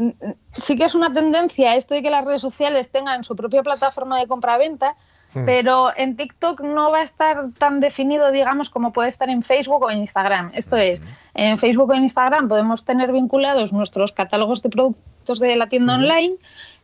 sí 0.53 0.77
que 0.77 0.85
es 0.85 0.95
una 0.95 1.13
tendencia 1.13 1.77
esto 1.77 1.95
de 1.95 2.03
que 2.03 2.11
las 2.11 2.25
redes 2.25 2.41
sociales 2.41 2.91
tengan 2.91 3.25
su 3.25 3.35
propia 3.37 3.63
plataforma 3.63 4.19
de 4.19 4.27
compra-venta, 4.27 4.97
Hmm. 5.35 5.45
pero 5.45 5.91
en 5.97 6.17
TikTok 6.17 6.61
no 6.61 6.93
va 6.93 6.99
a 6.99 7.03
estar 7.03 7.49
tan 7.59 7.81
definido, 7.81 8.31
digamos, 8.31 8.71
como 8.71 8.93
puede 8.93 9.09
estar 9.09 9.29
en 9.29 9.43
Facebook 9.43 9.83
o 9.83 9.91
en 9.91 9.99
Instagram. 9.99 10.53
Esto 10.55 10.77
es, 10.77 11.03
en 11.35 11.59
Facebook 11.59 11.91
o 11.91 11.95
en 11.95 12.05
Instagram 12.05 12.49
podemos 12.49 12.85
tener 12.85 13.11
vinculados 13.11 13.73
nuestros 13.73 14.13
catálogos 14.13 14.63
de 14.63 14.71
productos 14.71 15.41
de 15.41 15.57
la 15.57 15.69
tienda 15.69 15.95
online 15.95 16.37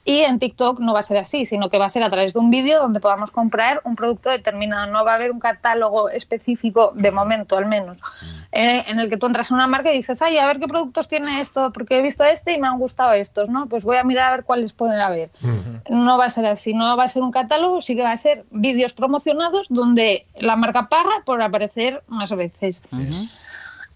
y 0.05 0.21
en 0.21 0.39
TikTok 0.39 0.81
no 0.81 0.95
va 0.95 1.01
a 1.01 1.03
ser 1.03 1.19
así, 1.19 1.45
sino 1.45 1.69
que 1.69 1.79
va 1.79 1.85
a 1.85 1.91
ser 1.91 2.03
a 2.03 2.11
través 2.11 2.33
de 2.33 2.41
un 2.41 2.51
vídeo 2.51 2.81
donde 2.81 3.01
podamos 3.01 3.31
comprar 3.31 3.83
un 3.85 3.97
producto 3.97 4.31
determinado. 4.31 4.91
No 4.91 5.05
va 5.05 5.13
a 5.13 5.15
haber 5.17 5.31
un 5.31 5.41
catálogo 5.41 6.09
específico, 6.09 6.93
de 6.95 7.11
momento 7.11 7.59
al 7.59 7.67
menos, 7.67 7.99
eh, 8.53 8.85
en 8.87 8.99
el 8.99 9.11
que 9.11 9.19
tú 9.19 9.27
entras 9.27 9.51
en 9.51 9.57
una 9.57 9.67
marca 9.67 9.93
y 9.93 9.99
dices, 9.99 10.21
ay, 10.23 10.39
a 10.39 10.47
ver 10.47 10.59
qué 10.59 10.67
productos 10.69 11.09
tiene 11.09 11.41
esto, 11.41 11.71
porque 11.73 11.99
he 11.99 12.03
visto 12.03 12.25
este 12.25 12.55
y 12.55 12.59
me 12.59 12.67
han 12.67 12.79
gustado 12.79 13.13
estos, 13.13 13.49
¿no? 13.51 13.67
Pues 13.67 13.85
voy 13.85 13.99
a 13.99 14.05
mirar 14.05 14.29
a 14.29 14.37
ver 14.37 14.45
cuáles 14.45 14.73
pueden 14.73 15.01
haber. 15.01 15.31
No 15.91 16.17
va 16.17 16.27
a 16.27 16.31
ser 16.31 16.47
así, 16.47 16.73
no 16.73 16.97
va 16.97 17.05
a 17.05 17.09
ser 17.09 17.23
un 17.23 17.31
catálogo, 17.31 17.81
sí 17.81 17.95
que 17.95 18.03
va 18.03 18.13
a 18.13 18.17
ser 18.17 18.45
vídeos 18.51 18.95
promocionados 18.95 19.67
donde 19.69 20.27
la 20.35 20.57
marca 20.57 20.89
paga 20.89 21.23
por 21.25 21.43
aparecer 21.43 22.03
más 22.09 22.35
veces. 22.35 22.83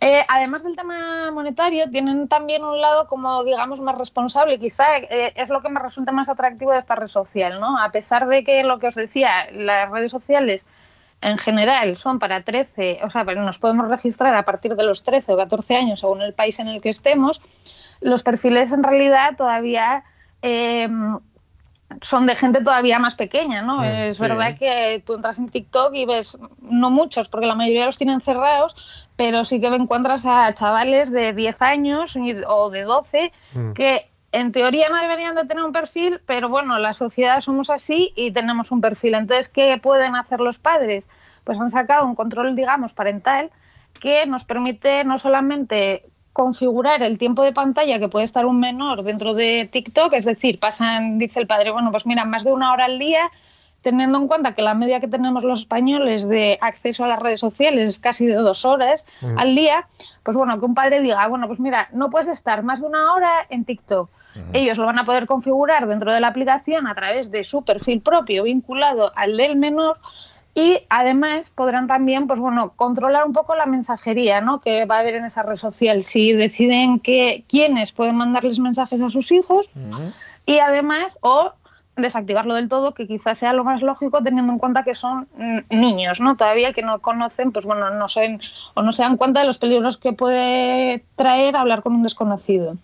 Eh, 0.06 0.22
además 0.28 0.62
del 0.62 0.76
tema 0.76 1.30
monetario, 1.30 1.88
tienen 1.88 2.28
también 2.28 2.62
un 2.62 2.78
lado 2.78 3.06
como, 3.08 3.42
digamos, 3.42 3.80
más 3.80 3.96
responsable. 3.96 4.58
Quizá 4.58 4.98
eh, 4.98 5.32
es 5.34 5.48
lo 5.48 5.62
que 5.62 5.70
me 5.70 5.80
resulta 5.80 6.12
más 6.12 6.28
atractivo 6.28 6.72
de 6.72 6.78
esta 6.78 6.94
red 6.94 7.08
social, 7.08 7.58
¿no? 7.58 7.78
A 7.78 7.90
pesar 7.90 8.28
de 8.28 8.44
que 8.44 8.64
lo 8.64 8.78
que 8.78 8.88
os 8.88 8.96
decía, 8.96 9.50
las 9.50 9.90
redes 9.90 10.12
sociales 10.12 10.66
en 11.22 11.38
general 11.38 11.96
son 11.96 12.18
para 12.18 12.38
13, 12.42 13.00
o 13.02 13.08
sea, 13.08 13.24
pero 13.24 13.40
nos 13.40 13.58
podemos 13.58 13.88
registrar 13.88 14.34
a 14.34 14.44
partir 14.44 14.76
de 14.76 14.84
los 14.84 15.04
13 15.04 15.32
o 15.32 15.36
14 15.38 15.74
años 15.74 16.00
según 16.00 16.20
el 16.20 16.34
país 16.34 16.58
en 16.58 16.68
el 16.68 16.82
que 16.82 16.90
estemos, 16.90 17.40
los 18.02 18.22
perfiles 18.22 18.72
en 18.72 18.82
realidad 18.82 19.34
todavía 19.38 20.04
eh, 20.42 20.86
son 22.02 22.26
de 22.26 22.34
gente 22.34 22.62
todavía 22.62 22.98
más 22.98 23.14
pequeña, 23.14 23.62
¿no? 23.62 23.82
Es 23.82 24.18
sí. 24.18 24.22
verdad 24.22 24.58
que 24.58 25.02
tú 25.06 25.14
entras 25.14 25.38
en 25.38 25.48
TikTok 25.48 25.94
y 25.94 26.06
ves, 26.06 26.36
no 26.60 26.90
muchos, 26.90 27.28
porque 27.28 27.46
la 27.46 27.54
mayoría 27.54 27.86
los 27.86 27.96
tienen 27.96 28.20
cerrados, 28.20 28.76
pero 29.16 29.44
sí 29.44 29.60
que 29.60 29.68
encuentras 29.68 30.26
a 30.26 30.52
chavales 30.54 31.10
de 31.10 31.32
10 31.32 31.62
años 31.62 32.16
o 32.48 32.70
de 32.70 32.82
12 32.82 33.32
Mm. 33.54 33.72
que 33.72 34.10
en 34.32 34.50
teoría 34.50 34.88
no 34.88 35.00
deberían 35.00 35.36
de 35.36 35.44
tener 35.44 35.62
un 35.62 35.72
perfil, 35.72 36.20
pero 36.26 36.48
bueno, 36.48 36.76
la 36.78 36.92
sociedad 36.92 37.40
somos 37.40 37.70
así 37.70 38.12
y 38.16 38.32
tenemos 38.32 38.72
un 38.72 38.80
perfil. 38.80 39.14
Entonces, 39.14 39.48
¿qué 39.48 39.78
pueden 39.80 40.16
hacer 40.16 40.40
los 40.40 40.58
padres? 40.58 41.04
Pues 41.44 41.60
han 41.60 41.70
sacado 41.70 42.04
un 42.04 42.16
control, 42.16 42.56
digamos, 42.56 42.92
parental 42.92 43.50
que 44.00 44.26
nos 44.26 44.44
permite 44.44 45.04
no 45.04 45.20
solamente 45.20 46.02
configurar 46.32 47.04
el 47.04 47.16
tiempo 47.16 47.44
de 47.44 47.52
pantalla 47.52 48.00
que 48.00 48.08
puede 48.08 48.24
estar 48.24 48.44
un 48.44 48.58
menor 48.58 49.04
dentro 49.04 49.34
de 49.34 49.68
TikTok, 49.70 50.14
es 50.14 50.24
decir, 50.24 50.58
pasan, 50.58 51.16
dice 51.16 51.38
el 51.38 51.46
padre, 51.46 51.70
bueno, 51.70 51.92
pues 51.92 52.04
mira, 52.04 52.24
más 52.24 52.42
de 52.42 52.50
una 52.50 52.72
hora 52.72 52.86
al 52.86 52.98
día, 52.98 53.30
teniendo 53.84 54.18
en 54.18 54.26
cuenta 54.26 54.54
que 54.54 54.62
la 54.62 54.74
media 54.74 54.98
que 54.98 55.06
tenemos 55.06 55.44
los 55.44 55.60
españoles 55.60 56.28
de 56.28 56.58
acceso 56.60 57.04
a 57.04 57.08
las 57.08 57.20
redes 57.20 57.38
sociales 57.38 57.86
es 57.86 57.98
casi 58.00 58.26
de 58.26 58.34
dos 58.34 58.64
horas 58.64 59.04
Mm. 59.20 59.38
al 59.38 59.54
día, 59.54 59.86
pues 60.24 60.36
bueno, 60.36 60.58
que 60.58 60.64
un 60.64 60.74
padre 60.74 61.00
diga, 61.00 61.26
bueno, 61.28 61.46
pues 61.46 61.60
mira, 61.60 61.88
no 61.92 62.10
puedes 62.10 62.28
estar 62.28 62.64
más 62.64 62.80
de 62.80 62.86
una 62.86 63.12
hora 63.12 63.30
en 63.50 63.64
TikTok. 63.64 64.10
Ellos 64.52 64.76
lo 64.78 64.86
van 64.86 64.98
a 64.98 65.04
poder 65.04 65.26
configurar 65.26 65.86
dentro 65.86 66.12
de 66.12 66.18
la 66.18 66.26
aplicación 66.26 66.88
a 66.88 66.94
través 66.96 67.30
de 67.30 67.44
su 67.44 67.62
perfil 67.62 68.00
propio 68.00 68.42
vinculado 68.42 69.12
al 69.14 69.36
del 69.36 69.54
menor 69.54 69.98
y 70.56 70.80
además 70.88 71.50
podrán 71.50 71.86
también, 71.86 72.26
pues 72.26 72.40
bueno, 72.40 72.72
controlar 72.74 73.24
un 73.26 73.32
poco 73.32 73.54
la 73.54 73.66
mensajería, 73.66 74.40
¿no? 74.40 74.60
Que 74.60 74.86
va 74.86 74.96
a 74.96 75.00
haber 75.00 75.14
en 75.14 75.24
esa 75.24 75.42
red 75.44 75.54
social. 75.54 76.02
Si 76.02 76.32
deciden 76.32 76.98
que 76.98 77.44
quiénes 77.48 77.92
pueden 77.92 78.16
mandarles 78.16 78.58
mensajes 78.58 79.00
a 79.02 79.10
sus 79.10 79.30
hijos 79.30 79.70
y 80.46 80.58
además 80.58 81.16
o 81.20 81.52
desactivarlo 81.96 82.54
del 82.54 82.68
todo, 82.68 82.94
que 82.94 83.06
quizás 83.06 83.38
sea 83.38 83.52
lo 83.52 83.64
más 83.64 83.82
lógico 83.82 84.22
teniendo 84.22 84.52
en 84.52 84.58
cuenta 84.58 84.84
que 84.84 84.94
son 84.94 85.28
mm, 85.36 85.58
niños, 85.70 86.20
¿no? 86.20 86.36
Todavía 86.36 86.72
que 86.72 86.82
no 86.82 87.00
conocen, 87.00 87.52
pues 87.52 87.64
bueno, 87.64 87.90
no 87.90 88.08
saben 88.08 88.40
o 88.74 88.82
no 88.82 88.92
se 88.92 89.02
dan 89.02 89.16
cuenta 89.16 89.40
de 89.40 89.46
los 89.46 89.58
peligros 89.58 89.96
que 89.96 90.12
puede 90.12 91.04
traer 91.16 91.56
hablar 91.56 91.82
con 91.82 91.94
un 91.94 92.02
desconocido. 92.02 92.76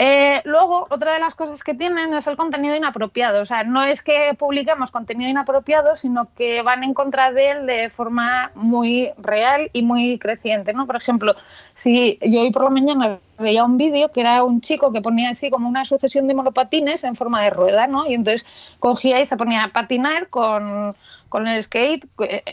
Eh, 0.00 0.42
luego, 0.44 0.86
otra 0.90 1.14
de 1.14 1.18
las 1.18 1.34
cosas 1.34 1.64
que 1.64 1.74
tienen 1.74 2.14
es 2.14 2.28
el 2.28 2.36
contenido 2.36 2.76
inapropiado. 2.76 3.42
O 3.42 3.46
sea, 3.46 3.64
no 3.64 3.82
es 3.82 4.00
que 4.00 4.32
publicamos 4.38 4.92
contenido 4.92 5.28
inapropiado, 5.28 5.96
sino 5.96 6.32
que 6.34 6.62
van 6.62 6.84
en 6.84 6.94
contra 6.94 7.32
de 7.32 7.50
él 7.50 7.66
de 7.66 7.90
forma 7.90 8.52
muy 8.54 9.10
real 9.18 9.70
y 9.72 9.82
muy 9.82 10.20
creciente, 10.20 10.72
¿no? 10.72 10.86
Por 10.86 10.94
ejemplo, 10.94 11.34
si 11.82 12.18
yo 12.22 12.42
hoy 12.42 12.50
por 12.50 12.64
la 12.64 12.70
mañana 12.70 13.18
veía 13.38 13.64
un 13.64 13.76
vídeo 13.76 14.10
que 14.10 14.20
era 14.20 14.42
un 14.42 14.60
chico 14.60 14.92
que 14.92 15.00
ponía 15.00 15.30
así 15.30 15.50
como 15.50 15.68
una 15.68 15.84
sucesión 15.84 16.26
de 16.26 16.34
monopatines 16.34 17.04
en 17.04 17.14
forma 17.14 17.42
de 17.42 17.50
rueda, 17.50 17.86
¿no? 17.86 18.06
Y 18.06 18.14
entonces 18.14 18.46
cogía 18.80 19.20
y 19.20 19.26
se 19.26 19.36
ponía 19.36 19.64
a 19.64 19.68
patinar 19.68 20.28
con, 20.28 20.92
con 21.28 21.46
el 21.46 21.62
skate, 21.62 22.04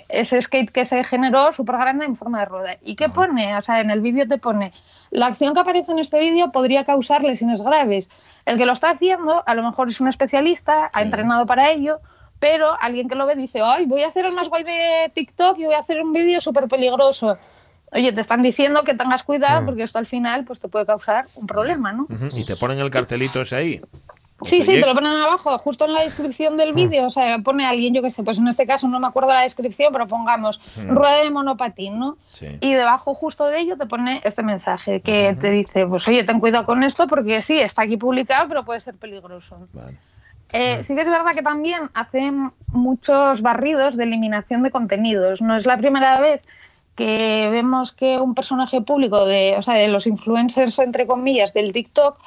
ese 0.09 0.41
skate 0.41 0.69
que 0.69 0.85
se 0.85 1.03
generó 1.03 1.51
súper 1.53 1.77
grande 1.77 2.05
en 2.05 2.15
forma 2.15 2.39
de 2.39 2.45
rueda. 2.45 2.77
¿Y 2.83 2.95
qué 2.95 3.09
pone? 3.09 3.57
O 3.57 3.61
sea, 3.61 3.81
en 3.81 3.89
el 3.89 4.01
vídeo 4.01 4.27
te 4.27 4.38
pone, 4.38 4.71
la 5.09 5.27
acción 5.27 5.53
que 5.53 5.61
aparece 5.61 5.91
en 5.91 5.99
este 5.99 6.19
vídeo 6.19 6.51
podría 6.51 6.85
causar 6.85 7.23
lesiones 7.23 7.63
graves. 7.63 8.09
El 8.45 8.57
que 8.57 8.65
lo 8.65 8.73
está 8.73 8.91
haciendo 8.91 9.43
a 9.45 9.55
lo 9.55 9.63
mejor 9.63 9.88
es 9.89 9.99
un 9.99 10.07
especialista, 10.07 10.91
ha 10.93 11.01
entrenado 11.01 11.47
para 11.47 11.71
ello, 11.71 11.99
pero 12.39 12.77
alguien 12.79 13.09
que 13.09 13.15
lo 13.15 13.25
ve 13.25 13.35
dice, 13.35 13.61
ay, 13.63 13.85
voy 13.85 14.03
a 14.03 14.07
hacer 14.07 14.25
el 14.25 14.33
más 14.33 14.49
guay 14.49 14.63
de 14.63 15.11
TikTok 15.15 15.57
y 15.57 15.65
voy 15.65 15.73
a 15.73 15.79
hacer 15.79 15.99
un 16.01 16.13
vídeo 16.13 16.39
súper 16.39 16.67
peligroso. 16.67 17.39
Oye, 17.95 18.12
te 18.12 18.19
están 18.19 18.43
diciendo 18.43 18.84
que 18.84 18.93
tengas 18.93 19.23
cuidado 19.23 19.65
porque 19.65 19.84
esto 19.84 19.97
al 19.99 20.05
final 20.05 20.43
pues 20.43 20.60
te 20.60 20.67
puede 20.67 20.86
causar 20.86 21.25
un 21.38 21.47
problema, 21.47 21.93
¿no? 21.93 22.08
Y 22.34 22.43
te 22.43 22.58
ponen 22.58 22.79
el 22.79 22.89
cartelito 22.89 23.41
ese 23.41 23.55
ahí. 23.55 23.81
Sí, 24.41 24.62
sí, 24.62 24.81
te 24.81 24.86
lo 24.86 24.93
ponen 24.93 25.13
abajo, 25.13 25.58
justo 25.60 25.86
en 25.86 25.93
la 25.93 26.03
descripción 26.03 26.58
del 26.58 26.73
vídeo. 26.73 27.05
O 27.05 27.10
sea, 27.10 27.39
pone 27.39 27.65
alguien, 27.65 27.93
yo 27.93 28.01
qué 28.01 28.10
sé, 28.10 28.21
pues 28.21 28.38
en 28.38 28.49
este 28.49 28.67
caso 28.67 28.89
no 28.89 28.99
me 28.99 29.08
acuerdo 29.08 29.29
la 29.29 29.41
descripción, 29.41 29.93
pero 29.93 30.08
pongamos 30.08 30.60
rueda 30.75 31.21
de 31.23 31.29
monopatín, 31.29 31.97
¿no? 31.97 32.17
Y 32.60 32.73
debajo 32.73 33.15
justo 33.15 33.45
de 33.45 33.62
ello 33.62 33.77
te 33.77 33.86
pone 33.86 34.21
este 34.25 34.43
mensaje 34.43 34.99
que 34.99 35.38
te 35.39 35.49
dice, 35.51 35.88
pues 35.88 36.05
oye, 36.10 36.25
ten 36.25 36.41
cuidado 36.41 36.65
con 36.65 36.84
esto 36.84 37.08
porque 37.08 37.41
sí, 37.41 37.58
está 37.58 37.84
aquí 37.84 37.95
publicado, 37.95 38.49
pero 38.49 38.65
puede 38.65 38.81
ser 38.81 38.95
peligroso. 38.95 39.69
Eh, 40.51 40.84
sí 40.84 40.95
que 40.95 41.01
es 41.01 41.10
verdad 41.10 41.34
que 41.34 41.41
también 41.41 41.89
hacen 41.93 42.51
muchos 42.67 43.41
barridos 43.41 43.95
de 43.95 44.03
eliminación 44.03 44.63
de 44.63 44.71
contenidos. 44.71 45.41
No 45.41 45.55
es 45.55 45.65
la 45.65 45.77
primera 45.77 46.19
vez 46.19 46.45
que 46.95 47.49
vemos 47.51 47.91
que 47.91 48.19
un 48.19 48.34
personaje 48.36 48.81
público 48.81 49.25
de, 49.25 49.55
o 49.58 49.62
sea, 49.62 49.75
de 49.75 49.88
los 49.88 50.08
influencers, 50.08 50.79
entre 50.79 51.05
comillas, 51.05 51.53
del 51.53 51.73
TikTok, 51.73 52.17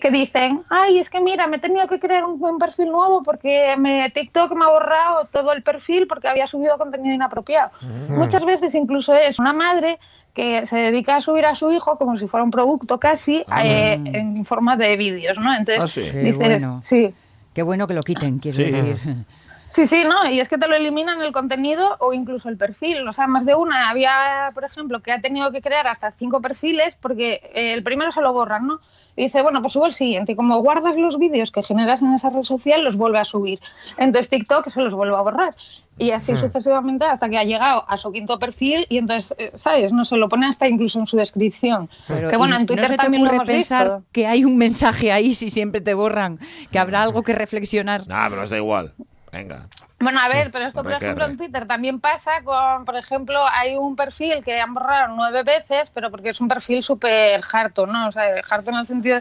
que 0.00 0.10
dicen, 0.10 0.62
ay, 0.70 0.98
es 0.98 1.10
que 1.10 1.20
mira, 1.20 1.46
me 1.46 1.56
he 1.56 1.60
tenido 1.60 1.86
que 1.86 1.98
crear 1.98 2.24
un, 2.24 2.38
buen 2.38 2.56
perfil 2.58 2.90
nuevo 2.90 3.22
porque 3.22 3.74
me, 3.76 4.08
TikTok 4.10 4.52
me 4.54 4.64
ha 4.64 4.68
borrado 4.68 5.24
todo 5.30 5.52
el 5.52 5.62
perfil 5.62 6.06
porque 6.06 6.28
había 6.28 6.46
subido 6.46 6.78
contenido 6.78 7.14
inapropiado. 7.14 7.70
Muchas 8.08 8.44
veces 8.44 8.74
incluso 8.74 9.14
es 9.14 9.38
una 9.38 9.52
madre 9.52 9.98
que 10.34 10.64
se 10.64 10.76
dedica 10.76 11.16
a 11.16 11.20
subir 11.20 11.44
a 11.44 11.54
su 11.54 11.70
hijo 11.72 11.98
como 11.98 12.16
si 12.16 12.26
fuera 12.26 12.42
un 12.42 12.50
producto 12.50 12.98
casi 12.98 13.44
Ah. 13.48 13.66
eh, 13.66 14.00
en 14.14 14.44
forma 14.46 14.78
de 14.78 14.96
vídeos, 14.96 15.36
¿no? 15.36 15.54
Entonces, 15.54 15.84
Ah, 15.84 15.88
sí. 15.88 16.10
Qué 16.10 16.32
bueno. 16.32 16.80
sí. 16.84 17.14
Qué 17.52 17.62
bueno 17.62 17.86
que 17.86 17.92
lo 17.92 18.02
quiten, 18.02 18.38
quiero 18.38 18.56
Sí. 18.56 18.64
decir. 18.64 18.96
Sí, 19.72 19.86
sí, 19.86 20.04
no, 20.04 20.28
y 20.30 20.38
es 20.38 20.50
que 20.50 20.58
te 20.58 20.68
lo 20.68 20.74
eliminan 20.74 21.22
el 21.22 21.32
contenido 21.32 21.96
o 21.98 22.12
incluso 22.12 22.50
el 22.50 22.58
perfil. 22.58 23.08
O 23.08 23.12
sea, 23.14 23.26
más 23.26 23.46
de 23.46 23.54
una 23.54 23.88
había, 23.88 24.50
por 24.52 24.64
ejemplo, 24.64 25.00
que 25.00 25.12
ha 25.12 25.22
tenido 25.22 25.50
que 25.50 25.62
crear 25.62 25.86
hasta 25.86 26.12
cinco 26.12 26.42
perfiles 26.42 26.94
porque 27.00 27.40
eh, 27.54 27.72
el 27.72 27.82
primero 27.82 28.12
se 28.12 28.20
lo 28.20 28.34
borran, 28.34 28.66
¿no? 28.66 28.80
Y 29.16 29.24
dice, 29.24 29.40
bueno, 29.40 29.62
pues 29.62 29.72
subo 29.72 29.86
el 29.86 29.94
siguiente. 29.94 30.32
Y 30.32 30.36
como 30.36 30.58
guardas 30.58 30.96
los 30.98 31.18
vídeos 31.18 31.50
que 31.50 31.62
generas 31.62 32.02
en 32.02 32.12
esa 32.12 32.28
red 32.28 32.42
social, 32.42 32.84
los 32.84 32.96
vuelve 32.96 33.18
a 33.18 33.24
subir. 33.24 33.60
Entonces 33.96 34.28
TikTok 34.28 34.68
se 34.68 34.82
los 34.82 34.92
vuelve 34.92 35.16
a 35.16 35.22
borrar. 35.22 35.54
Y 35.96 36.10
así 36.10 36.32
Hmm. 36.32 36.36
sucesivamente 36.36 37.06
hasta 37.06 37.30
que 37.30 37.38
ha 37.38 37.44
llegado 37.44 37.86
a 37.88 37.96
su 37.96 38.12
quinto 38.12 38.38
perfil 38.38 38.84
y 38.90 38.98
entonces, 38.98 39.34
eh, 39.38 39.52
¿sabes? 39.54 39.90
No 39.94 40.04
se 40.04 40.18
lo 40.18 40.28
pone 40.28 40.44
hasta 40.46 40.68
incluso 40.68 40.98
en 40.98 41.06
su 41.06 41.16
descripción. 41.16 41.88
Pero, 42.08 42.28
que 42.28 42.36
bueno, 42.36 42.56
¿y 42.56 42.60
en 42.60 42.66
Twitter 42.66 42.82
¿No 42.84 42.88
se 42.88 42.96
te 42.96 43.02
también 43.04 43.22
lo 43.22 43.28
ocurre 43.30 43.36
hemos 43.36 43.48
pensar 43.48 43.84
visto. 43.86 44.04
que 44.12 44.26
hay 44.26 44.44
un 44.44 44.58
mensaje 44.58 45.12
ahí 45.12 45.34
si 45.34 45.48
siempre 45.48 45.80
te 45.80 45.94
borran? 45.94 46.38
Que 46.70 46.78
habrá 46.78 47.02
algo 47.02 47.22
que 47.22 47.32
reflexionar. 47.34 48.02
Ah, 48.10 48.26
pero 48.28 48.42
nos 48.42 48.50
da 48.50 48.58
igual. 48.58 48.92
Venga. 49.32 49.66
Bueno, 49.98 50.18
a 50.20 50.28
ver, 50.28 50.50
pero 50.50 50.64
esto, 50.66 50.82
por 50.82 50.92
ejemplo, 50.92 51.24
en 51.24 51.36
Twitter 51.36 51.66
también 51.66 52.00
pasa 52.00 52.42
con, 52.44 52.84
por 52.84 52.96
ejemplo, 52.96 53.40
hay 53.48 53.76
un 53.76 53.94
perfil 53.94 54.44
que 54.44 54.60
han 54.60 54.74
borrado 54.74 55.14
nueve 55.14 55.44
veces, 55.44 55.90
pero 55.94 56.10
porque 56.10 56.30
es 56.30 56.40
un 56.40 56.48
perfil 56.48 56.82
súper 56.82 57.40
harto, 57.52 57.86
¿no? 57.86 58.08
O 58.08 58.12
sea, 58.12 58.24
harto 58.50 58.70
en 58.72 58.78
el 58.78 58.86
sentido 58.86 59.20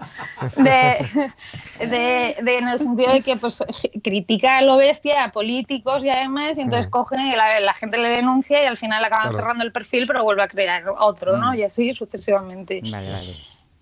de, 0.58 0.98
de, 1.80 2.36
de- 2.42 2.58
en 2.58 2.68
el 2.68 2.80
sentido 2.80 3.14
de 3.14 3.22
que 3.22 3.38
pues 3.38 3.64
critica 4.04 4.58
a 4.58 4.62
lo 4.64 4.78
bestia 4.78 5.24
a 5.24 5.32
políticos 5.32 6.04
y 6.04 6.10
además, 6.10 6.58
y 6.58 6.62
entonces 6.62 6.88
cogen 6.88 7.22
y 7.28 7.36
la, 7.36 7.60
la 7.60 7.74
gente 7.76 8.00
le 8.00 8.10
denuncia 8.10 8.64
y 8.64 8.66
al 8.66 8.78
final 8.78 9.04
acaban 9.06 9.30
Claro. 9.30 9.38
cerrando 9.38 9.64
el 9.64 9.72
perfil, 9.72 10.08
pero 10.08 10.24
vuelve 10.24 10.42
a 10.42 10.48
crear 10.48 10.84
otro, 10.98 11.38
¿no? 11.38 11.54
Y 11.54 11.62
así 11.62 11.94
sucesivamente. 11.94 12.82
Vale, 12.84 13.12
vale. 13.12 13.36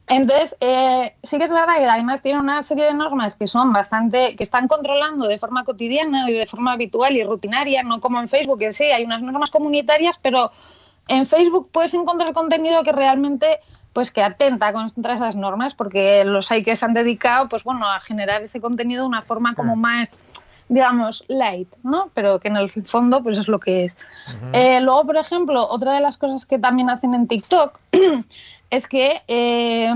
Entonces, 0.09 0.55
eh, 0.59 1.13
sí 1.21 1.37
que 1.37 1.43
es 1.43 1.53
verdad 1.53 1.77
que 1.77 1.85
además 1.85 2.21
tiene 2.21 2.39
una 2.39 2.63
serie 2.63 2.85
de 2.85 2.93
normas 2.95 3.35
que 3.35 3.47
son 3.47 3.71
bastante, 3.71 4.35
que 4.35 4.43
están 4.43 4.67
controlando 4.67 5.27
de 5.27 5.37
forma 5.37 5.63
cotidiana 5.63 6.29
y 6.29 6.33
de 6.33 6.47
forma 6.47 6.71
habitual 6.71 7.15
y 7.15 7.23
rutinaria, 7.23 7.83
no 7.83 8.01
como 8.01 8.19
en 8.19 8.27
Facebook, 8.27 8.59
que 8.59 8.73
sí, 8.73 8.85
hay 8.85 9.05
unas 9.05 9.21
normas 9.21 9.51
comunitarias, 9.51 10.15
pero 10.21 10.51
en 11.07 11.27
Facebook 11.27 11.69
puedes 11.71 11.93
encontrar 11.93 12.33
contenido 12.33 12.83
que 12.83 12.91
realmente 12.91 13.59
pues 13.93 14.11
que 14.11 14.23
atenta 14.23 14.73
contra 14.73 15.15
esas 15.15 15.35
normas, 15.35 15.75
porque 15.75 16.23
los 16.23 16.51
hay 16.51 16.63
que 16.63 16.75
se 16.75 16.85
han 16.85 16.93
dedicado, 16.93 17.47
pues 17.47 17.63
bueno, 17.63 17.87
a 17.87 17.99
generar 17.99 18.41
ese 18.41 18.61
contenido 18.61 19.03
de 19.03 19.07
una 19.07 19.21
forma 19.21 19.55
como 19.55 19.75
más 19.75 20.09
digamos, 20.69 21.25
light, 21.27 21.67
¿no? 21.81 22.11
Pero 22.13 22.39
que 22.39 22.47
en 22.47 22.55
el 22.55 22.69
fondo, 22.69 23.23
pues 23.23 23.39
es 23.39 23.47
lo 23.47 23.59
que 23.59 23.85
es. 23.85 23.97
Eh, 24.53 24.79
luego, 24.81 25.03
por 25.07 25.17
ejemplo, 25.17 25.67
otra 25.67 25.93
de 25.93 25.99
las 25.99 26.17
cosas 26.17 26.45
que 26.45 26.59
también 26.59 26.91
hacen 26.91 27.15
en 27.15 27.27
TikTok 27.27 27.79
es 28.69 28.87
que, 28.87 29.21
eh, 29.27 29.93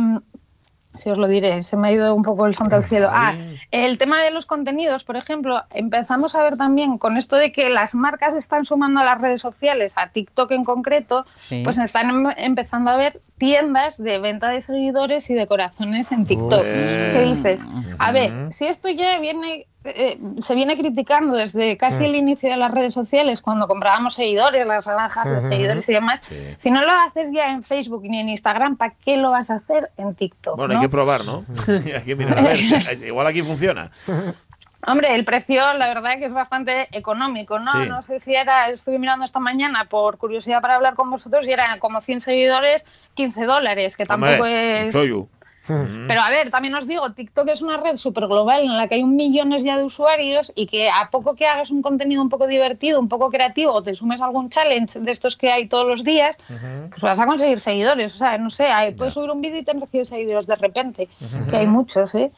si 0.95 1.09
os 1.09 1.17
lo 1.17 1.27
diré, 1.27 1.63
se 1.63 1.75
me 1.75 1.87
ha 1.87 1.91
ido 1.91 2.13
un 2.13 2.21
poco 2.21 2.45
el 2.45 2.53
santo 2.53 2.75
al 2.75 2.83
cielo. 2.83 3.09
Ah, 3.11 3.33
el 3.71 3.97
tema 3.97 4.21
de 4.21 4.29
los 4.29 4.45
contenidos, 4.45 5.03
por 5.03 5.15
ejemplo, 5.15 5.63
empezamos 5.73 6.35
a 6.35 6.43
ver 6.43 6.55
también 6.55 6.99
con 6.99 7.17
esto 7.17 7.35
de 7.35 7.51
que 7.51 7.71
las 7.71 7.95
marcas 7.95 8.35
están 8.35 8.63
sumando 8.63 8.99
a 8.99 9.03
las 9.03 9.19
redes 9.19 9.41
sociales, 9.41 9.91
a 9.95 10.09
TikTok 10.09 10.51
en 10.51 10.63
concreto, 10.63 11.25
Sí. 11.37 11.61
pues 11.63 11.79
están 11.79 12.09
em- 12.11 12.33
empezando 12.37 12.91
a 12.91 12.97
ver 12.97 13.21
tiendas 13.39 13.97
de 13.97 14.19
venta 14.19 14.49
de 14.49 14.61
seguidores 14.61 15.29
y 15.31 15.33
de 15.33 15.47
corazones 15.47 16.11
en 16.11 16.27
TikTok. 16.27 16.61
¿Qué 16.63 17.21
dices? 17.25 17.61
A 17.97 18.11
ver, 18.11 18.53
si 18.53 18.65
esto 18.67 18.87
ya 18.89 19.17
viene, 19.19 19.65
eh, 19.85 20.17
se 20.37 20.55
viene 20.55 20.77
criticando 20.77 21.35
desde 21.35 21.77
casi 21.77 22.05
el 22.05 22.15
inicio 22.15 22.49
de 22.49 22.57
las 22.57 22.71
redes 22.71 22.93
sociales, 22.93 23.41
cuando 23.41 23.67
comprábamos 23.67 24.13
seguidores, 24.13 24.65
las 24.65 24.87
granjas 24.87 25.29
de 25.29 25.41
seguidores 25.41 25.87
y 25.89 25.93
demás, 25.93 26.21
si 26.59 26.71
no 26.71 26.81
lo 26.83 26.91
haces 26.91 27.29
ya 27.33 27.51
en 27.51 27.63
Facebook 27.63 28.03
ni 28.03 28.19
en 28.19 28.29
Instagram, 28.29 28.77
¿para 28.77 28.93
qué 29.03 29.17
lo 29.17 29.31
vas 29.31 29.49
a 29.49 29.55
hacer 29.55 29.91
en 29.97 30.15
TikTok? 30.15 30.55
Bueno, 30.57 30.73
no? 30.73 30.79
hay 30.79 30.85
que 30.85 30.89
probar, 30.89 31.25
¿no? 31.25 31.45
hay 31.67 32.01
que 32.03 32.15
mirar 32.15 32.39
a 32.39 32.41
ver. 32.41 32.57
si- 32.59 33.05
Igual 33.05 33.27
aquí 33.27 33.41
funciona. 33.41 33.91
Hombre, 34.85 35.15
el 35.15 35.23
precio, 35.23 35.73
la 35.75 35.87
verdad 35.87 36.17
que 36.17 36.25
es 36.25 36.33
bastante 36.33 36.89
económico, 36.91 37.57
¿no? 37.57 37.71
Sí. 37.71 37.87
No 37.87 38.01
sé 38.01 38.19
si 38.19 38.35
era, 38.35 38.67
estuve 38.69 38.99
mirando 38.99 39.23
esta 39.23 39.39
mañana 39.39 39.85
por 39.85 40.17
curiosidad 40.17 40.61
para 40.61 40.75
hablar 40.75 40.95
con 40.95 41.09
vosotros 41.09 41.45
y 41.45 41.51
eran 41.51 41.79
como 41.79 42.01
100 42.01 42.19
seguidores, 42.19 42.85
15 43.13 43.45
dólares, 43.45 43.95
que 43.95 44.05
tampoco 44.05 44.33
Hombre, 44.43 44.87
es... 44.87 44.93
soy 44.93 45.09
yo. 45.09 45.27
Pero 45.65 46.21
a 46.21 46.29
ver, 46.29 46.51
también 46.51 46.75
os 46.75 46.85
digo, 46.87 47.09
TikTok 47.13 47.47
es 47.47 47.61
una 47.61 47.77
red 47.77 47.95
súper 47.97 48.27
global 48.27 48.63
en 48.63 48.75
la 48.77 48.87
que 48.87 48.95
hay 48.95 49.03
un 49.03 49.15
millones 49.15 49.63
ya 49.63 49.77
de 49.77 49.83
usuarios 49.85 50.51
y 50.55 50.67
que 50.67 50.89
a 50.89 51.09
poco 51.09 51.35
que 51.35 51.47
hagas 51.47 51.69
un 51.71 51.81
contenido 51.81 52.21
un 52.21 52.29
poco 52.29 52.47
divertido, 52.47 52.99
un 52.99 53.07
poco 53.07 53.29
creativo, 53.29 53.71
o 53.71 53.81
te 53.81 53.93
sumes 53.93 54.21
a 54.21 54.25
algún 54.25 54.49
challenge 54.49 54.99
de 54.99 55.11
estos 55.11 55.37
que 55.37 55.51
hay 55.51 55.67
todos 55.69 55.87
los 55.87 56.03
días, 56.03 56.37
pues 56.89 57.01
vas 57.01 57.19
a 57.19 57.25
conseguir 57.25 57.59
seguidores. 57.61 58.13
O 58.15 58.17
sea, 58.17 58.37
no 58.37 58.49
sé, 58.49 58.65
hay- 58.67 58.93
puedes 58.93 59.13
subir 59.13 59.31
un 59.31 59.39
vídeo 59.41 59.59
y 59.59 59.63
te 59.63 59.71
recibes 59.73 60.09
seguidores 60.09 60.47
de 60.47 60.55
repente, 60.57 61.07
que 61.49 61.55
hay 61.57 61.67
muchos, 61.67 62.13
¿eh? 62.15 62.31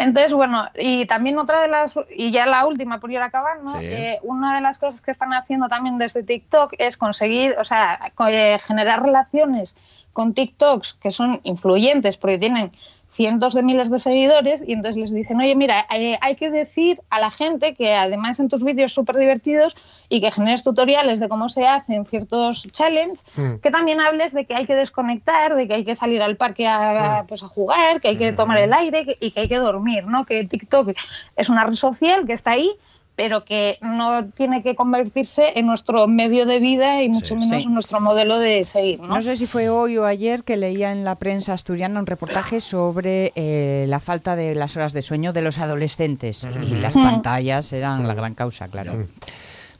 Entonces, 0.00 0.32
bueno, 0.32 0.68
y 0.78 1.06
también 1.06 1.36
otra 1.38 1.60
de 1.60 1.66
las, 1.66 1.94
y 2.16 2.30
ya 2.30 2.46
la 2.46 2.64
última 2.66 3.00
por 3.00 3.10
ir 3.10 3.18
acabando, 3.20 3.72
Sí. 3.80 3.86
eh, 3.90 4.20
una 4.22 4.54
de 4.54 4.60
las 4.60 4.78
cosas 4.78 5.00
que 5.00 5.10
están 5.10 5.32
haciendo 5.32 5.66
también 5.68 5.98
desde 5.98 6.22
TikTok 6.22 6.74
es 6.78 6.96
conseguir, 6.96 7.56
o 7.58 7.64
sea, 7.64 8.12
eh, 8.30 8.60
generar 8.64 9.02
relaciones 9.02 9.76
con 10.18 10.34
TikToks 10.34 10.94
que 10.94 11.12
son 11.12 11.40
influyentes 11.44 12.16
porque 12.16 12.38
tienen 12.38 12.72
cientos 13.08 13.54
de 13.54 13.62
miles 13.62 13.88
de 13.88 14.00
seguidores 14.00 14.62
y 14.66 14.72
entonces 14.72 14.96
les 15.00 15.12
dicen, 15.14 15.38
oye, 15.38 15.54
mira, 15.54 15.86
eh, 15.94 16.18
hay 16.20 16.34
que 16.34 16.50
decir 16.50 17.00
a 17.08 17.20
la 17.20 17.30
gente 17.30 17.74
que 17.76 17.94
además 17.94 18.40
en 18.40 18.48
tus 18.48 18.64
vídeos 18.64 18.92
súper 18.92 19.14
divertidos 19.16 19.76
y 20.08 20.20
que 20.20 20.32
generes 20.32 20.64
tutoriales 20.64 21.20
de 21.20 21.28
cómo 21.28 21.48
se 21.48 21.68
hacen 21.68 22.04
ciertos 22.06 22.66
challenges, 22.72 23.24
Mm. 23.36 23.54
que 23.62 23.70
también 23.70 24.00
hables 24.00 24.32
de 24.32 24.44
que 24.44 24.54
hay 24.56 24.66
que 24.66 24.74
desconectar, 24.74 25.54
de 25.54 25.68
que 25.68 25.74
hay 25.74 25.84
que 25.84 25.94
salir 25.94 26.20
al 26.20 26.36
parque 26.36 26.66
a, 26.66 27.24
pues, 27.28 27.44
a 27.44 27.48
jugar, 27.48 28.00
que 28.00 28.08
hay 28.08 28.16
que 28.18 28.32
tomar 28.32 28.58
el 28.58 28.72
aire 28.72 29.04
que- 29.06 29.16
y 29.20 29.30
que 29.30 29.40
hay 29.42 29.48
que 29.48 29.58
dormir, 29.58 30.04
¿no? 30.04 30.24
Que 30.26 30.42
TikTok 30.44 30.90
es 31.36 31.48
una 31.48 31.62
red 31.64 31.76
social 31.76 32.26
que 32.26 32.32
está 32.32 32.50
ahí, 32.52 32.72
pero 33.18 33.44
que 33.44 33.78
no 33.82 34.26
tiene 34.30 34.62
que 34.62 34.76
convertirse 34.76 35.58
en 35.58 35.66
nuestro 35.66 36.06
medio 36.06 36.46
de 36.46 36.60
vida 36.60 37.02
y 37.02 37.08
mucho 37.08 37.34
menos 37.34 37.60
Sí. 37.62 37.66
en 37.66 37.74
nuestro 37.74 37.98
modelo 38.00 38.38
de 38.38 38.62
seguir, 38.62 39.00
¿no? 39.00 39.08
No 39.16 39.20
sé 39.22 39.34
si 39.34 39.48
fue 39.48 39.68
hoy 39.70 39.98
o 39.98 40.04
ayer 40.06 40.44
que 40.44 40.56
leía 40.56 40.92
en 40.92 41.02
la 41.02 41.16
prensa 41.16 41.52
asturiana 41.52 41.98
un 41.98 42.06
reportaje 42.06 42.60
sobre 42.60 43.32
eh, 43.34 43.86
la 43.88 43.98
falta 43.98 44.36
de 44.36 44.54
las 44.54 44.76
horas 44.76 44.92
de 44.92 45.02
sueño 45.02 45.32
de 45.32 45.42
los 45.42 45.58
adolescentes 45.58 46.46
y 46.62 46.76
las 46.76 46.94
Mm. 46.94 47.02
pantallas 47.02 47.72
eran 47.72 48.06
la 48.06 48.14
gran 48.14 48.34
causa, 48.36 48.68
claro. 48.68 48.92
Bueno, 48.92 49.08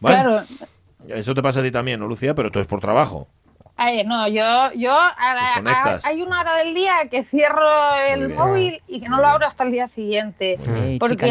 Claro. 0.01 0.43
Eso 1.09 1.33
te 1.33 1.41
pasa 1.43 1.61
a 1.61 1.63
ti 1.63 1.71
también, 1.71 2.01
¿no, 2.01 2.09
Lucía? 2.09 2.35
Pero 2.35 2.51
tú 2.51 2.59
es 2.59 2.67
por 2.67 2.81
trabajo. 2.81 3.29
Ay, 3.81 4.03
no, 4.05 4.27
yo, 4.27 4.43
yo 4.75 4.91
a 4.93 5.35
la- 5.35 5.43
Desconectas. 5.55 6.05
a- 6.05 6.09
hay 6.09 6.21
una 6.23 6.41
hora 6.41 6.57
del 6.57 6.75
día 6.75 6.95
que 7.09 7.23
cierro 7.23 7.95
el 8.09 8.29
móvil 8.35 8.83
y 8.89 9.01
que 9.01 9.09
no 9.09 9.19
lo 9.19 9.27
abro 9.29 9.47
hasta 9.47 9.63
el 9.63 9.71
día 9.71 9.87
siguiente. 9.87 10.59
Porque 10.99 11.27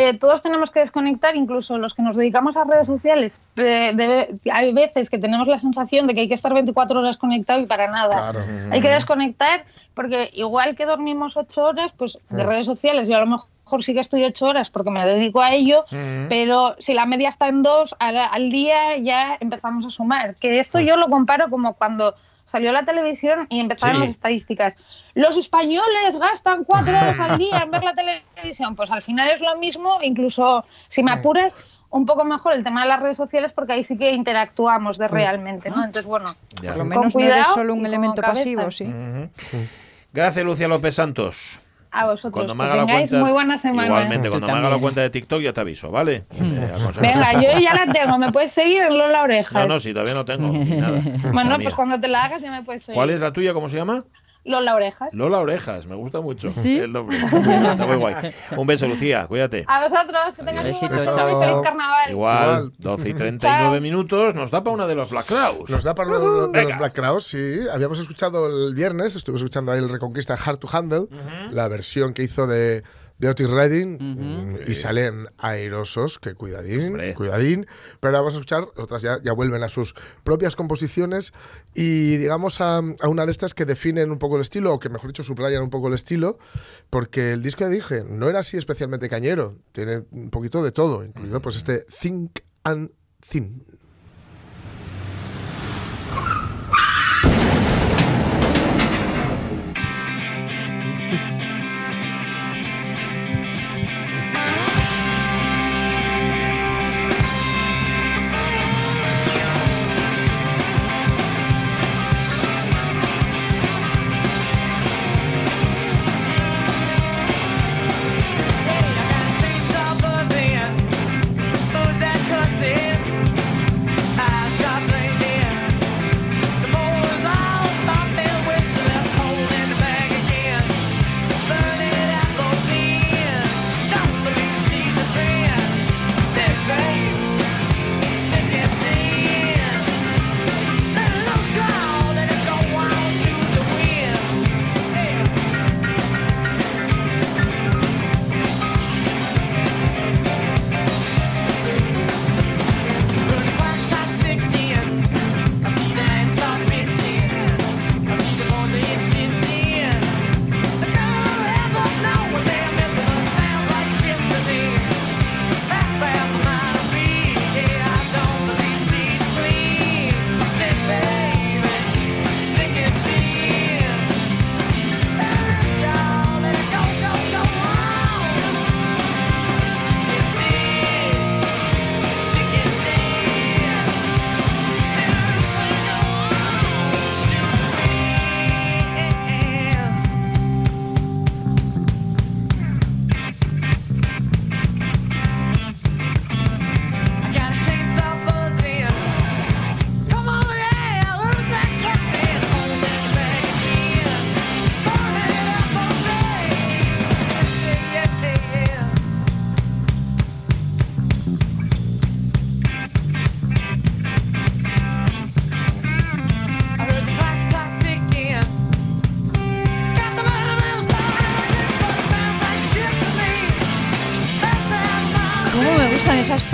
eh, 0.00 0.14
todos 0.18 0.42
tenemos 0.42 0.72
que 0.72 0.80
desconectar, 0.80 1.36
incluso 1.36 1.78
los 1.78 1.94
que 1.94 2.02
nos 2.02 2.16
dedicamos 2.16 2.56
a 2.56 2.64
redes 2.64 2.88
sociales. 2.88 3.32
eh, 3.56 3.92
debe- 3.94 4.34
hay 4.52 4.72
veces 4.72 5.08
que 5.08 5.18
tenemos 5.18 5.46
la 5.46 5.58
sensación 5.60 6.08
de 6.08 6.14
que 6.14 6.22
hay 6.22 6.28
que 6.28 6.34
estar 6.34 6.52
24 6.52 6.98
horas 6.98 7.16
conectado 7.16 7.60
y 7.60 7.66
para 7.66 7.86
nada. 7.88 8.32
Claro. 8.32 8.38
Hay 8.72 8.80
que 8.82 8.88
desconectar 8.90 9.64
porque 9.94 10.30
igual 10.32 10.74
que 10.74 10.86
dormimos 10.86 11.36
8 11.36 11.62
horas, 11.62 11.92
pues 11.96 12.18
de 12.28 12.42
redes 12.42 12.66
sociales 12.66 13.06
yo 13.06 13.16
a 13.16 13.20
lo 13.20 13.26
mejor 13.26 13.48
sí 13.82 13.94
que 13.94 14.00
estoy 14.00 14.24
8 14.24 14.46
horas 14.46 14.70
porque 14.70 14.90
me 14.90 15.04
dedico 15.06 15.40
a 15.40 15.52
ello, 15.52 15.84
pero 16.28 16.76
si 16.78 16.94
la 16.94 17.06
media 17.06 17.28
está 17.28 17.48
en 17.48 17.62
2 17.62 17.96
al 17.98 18.50
día 18.50 18.96
ya 18.98 19.36
empezamos 19.40 19.86
a 19.86 19.90
sumar. 19.90 20.34
Que 20.36 20.58
esto 20.60 20.80
yo 20.80 20.96
lo 20.96 21.08
comparo 21.08 21.50
como 21.50 21.74
cuando 21.74 22.14
salió 22.44 22.72
la 22.72 22.84
televisión 22.84 23.46
y 23.48 23.60
empezaron 23.60 23.96
Sí. 23.96 24.00
las 24.02 24.10
estadísticas. 24.10 24.74
Los 25.14 25.36
españoles 25.38 26.16
gastan 26.20 26.64
4 26.64 26.92
horas 26.96 27.18
al 27.18 27.38
día 27.38 27.60
en 27.64 27.70
ver 27.70 27.82
la 27.82 27.94
televisión. 27.94 28.76
Pues 28.76 28.90
al 28.90 29.00
final 29.02 29.30
es 29.30 29.40
lo 29.40 29.56
mismo, 29.56 29.98
incluso 30.02 30.64
si 30.88 31.02
me 31.02 31.10
apuras, 31.12 31.54
un 31.88 32.04
poco 32.06 32.24
mejor 32.24 32.52
el 32.54 32.64
tema 32.64 32.82
de 32.82 32.88
las 32.88 33.00
redes 33.00 33.16
sociales 33.16 33.52
porque 33.52 33.72
ahí 33.72 33.84
sí 33.84 33.96
que 33.96 34.10
interactuamos 34.12 34.98
de 34.98 35.06
realmente, 35.08 35.70
¿no? 35.70 35.76
Entonces, 35.76 36.04
bueno, 36.04 36.26
Ya. 36.60 36.70
Por 36.74 36.78
lo 36.78 36.82
Con 36.82 36.88
menos 36.88 37.14
no 37.14 37.20
eres 37.20 37.32
cuidado 37.34 37.54
solo 37.54 37.72
un 37.72 37.86
elemento 37.86 38.20
cabeza. 38.20 38.40
pasivo, 38.40 38.70
sí. 38.70 38.86
Gracias, 40.12 40.44
Lucia 40.44 40.68
López 40.68 40.94
Santos. 40.96 41.60
A 41.94 42.06
vosotros. 42.06 42.32
Cuando 42.32 42.54
me 42.54 42.64
haga 42.64 42.76
la 42.76 42.84
cuenta. 42.86 43.18
muy 43.20 43.30
buena 43.32 43.56
semana. 43.58 43.86
Igualmente, 43.86 44.28
cuando 44.28 44.46
me 44.48 44.52
haga 44.52 44.70
la 44.70 44.78
cuenta 44.78 45.00
de 45.00 45.10
TikTok 45.10 45.40
ya 45.42 45.52
te 45.52 45.60
aviso, 45.60 45.90
¿vale? 45.90 46.24
Eh, 46.40 46.72
aconsejo- 46.74 47.00
Venga, 47.00 47.32
yo 47.34 47.58
ya 47.60 47.74
la 47.86 47.92
tengo, 47.92 48.18
me 48.18 48.30
puedes 48.32 48.52
seguir 48.52 48.82
en 48.82 48.98
Lola 48.98 49.22
Orejas. 49.22 49.52
No, 49.52 49.66
no, 49.74 49.80
si 49.80 49.92
todavía 49.92 50.14
no 50.14 50.24
tengo. 50.24 50.52
nada. 50.52 51.00
Bueno, 51.32 51.56
pues 51.62 51.74
cuando 51.74 52.00
te 52.00 52.08
la 52.08 52.24
hagas 52.24 52.42
ya 52.42 52.50
me 52.50 52.62
puedes 52.62 52.82
seguir. 52.82 52.96
¿Cuál 52.96 53.10
es 53.10 53.20
la 53.20 53.32
tuya? 53.32 53.52
¿Cómo 53.54 53.68
se 53.68 53.76
llama? 53.76 54.00
Lola 54.44 54.74
Orejas. 54.74 55.14
Lola 55.14 55.38
Orejas, 55.38 55.86
me 55.86 55.94
gusta 55.94 56.20
mucho 56.20 56.50
¿Sí? 56.50 56.78
el 56.78 56.92
nombre. 56.92 57.16
Está 57.16 57.86
muy 57.86 57.96
guay. 57.96 58.14
Un 58.56 58.66
beso, 58.66 58.86
Lucía, 58.86 59.26
cuídate. 59.26 59.64
A 59.66 59.82
vosotros, 59.88 60.20
que 60.36 60.42
tengáis 60.44 60.82
y 60.82 60.86
feliz 60.88 61.06
carnaval. 61.62 62.10
Igual, 62.10 62.10
Igual. 62.10 62.72
12 62.78 63.08
y 63.08 63.14
39 63.14 63.70
Chao. 63.72 63.80
minutos, 63.80 64.34
nos 64.34 64.50
da 64.50 64.62
para 64.62 64.74
una 64.74 64.86
de 64.86 64.94
los 64.94 65.10
Black 65.10 65.26
Crowes. 65.26 65.70
Nos 65.70 65.82
da 65.82 65.94
para 65.94 66.10
uno 66.10 66.18
de 66.20 66.26
los- 66.26 66.52
de 66.52 66.62
los 66.64 66.78
Black 66.78 66.94
Crowes, 66.94 67.24
sí. 67.24 67.58
Habíamos 67.72 67.98
escuchado 67.98 68.46
el 68.68 68.74
viernes, 68.74 69.16
estuve 69.16 69.36
escuchando 69.36 69.72
ahí 69.72 69.78
el 69.78 69.88
Reconquista 69.88 70.34
Hard 70.34 70.58
to 70.58 70.68
Handle, 70.70 71.06
la 71.50 71.66
versión 71.68 72.12
que 72.12 72.22
hizo 72.24 72.46
de, 72.46 72.82
de 73.18 73.28
Otis 73.28 73.48
Redding, 73.48 73.98
mm, 74.00 74.58
y 74.66 74.74
salen 74.74 75.28
airosos, 75.38 76.18
que 76.18 76.34
cuidadín, 76.34 76.88
Hombre. 76.88 77.14
cuidadín. 77.14 77.66
Pero 78.00 78.10
ahora 78.10 78.18
vamos 78.20 78.34
a 78.34 78.36
escuchar, 78.38 78.66
otras 78.76 79.02
ya, 79.02 79.20
ya 79.22 79.32
vuelven 79.32 79.62
a 79.62 79.68
sus 79.68 79.94
propias 80.24 80.56
composiciones 80.56 81.32
y 81.74 82.16
digamos 82.16 82.60
a, 82.60 82.78
a 82.78 83.08
una 83.08 83.24
de 83.24 83.30
estas 83.30 83.54
que 83.54 83.64
definen 83.64 84.10
un 84.10 84.18
poco 84.18 84.36
el 84.36 84.42
estilo, 84.42 84.74
o 84.74 84.78
que 84.80 84.88
mejor 84.88 85.08
dicho 85.10 85.22
subrayan 85.22 85.62
un 85.62 85.70
poco 85.70 85.88
el 85.88 85.94
estilo, 85.94 86.38
porque 86.90 87.32
el 87.32 87.42
disco 87.42 87.60
ya 87.60 87.68
dije, 87.68 88.04
no 88.04 88.28
era 88.28 88.40
así 88.40 88.56
especialmente 88.56 89.08
cañero, 89.08 89.58
tiene 89.72 90.04
un 90.10 90.30
poquito 90.30 90.62
de 90.62 90.72
todo, 90.72 91.04
incluido 91.04 91.40
pues 91.40 91.56
este 91.56 91.86
Think 92.00 92.40
and 92.64 92.90
Thin. 93.30 93.64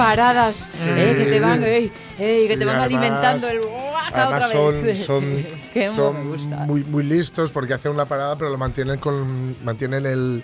Paradas 0.00 0.68
eh, 0.86 1.14
que 1.18 1.24
te 1.26 1.40
van, 1.40 1.60
que 1.60 1.90
Sí, 2.48 2.56
te 2.58 2.64
van 2.64 2.76
además- 2.76 2.84
alimentando 2.84 3.48
el 3.48 3.60
Además 4.12 4.50
son, 5.06 5.44
son, 5.94 6.66
muy, 6.66 6.82
muy 6.84 7.02
listos 7.04 7.52
porque 7.52 7.74
hacen 7.74 7.92
una 7.92 8.06
parada 8.06 8.36
pero 8.36 8.50
lo 8.50 8.58
mantienen 8.58 8.98
con 8.98 9.56
mantienen 9.64 10.04
el 10.06 10.42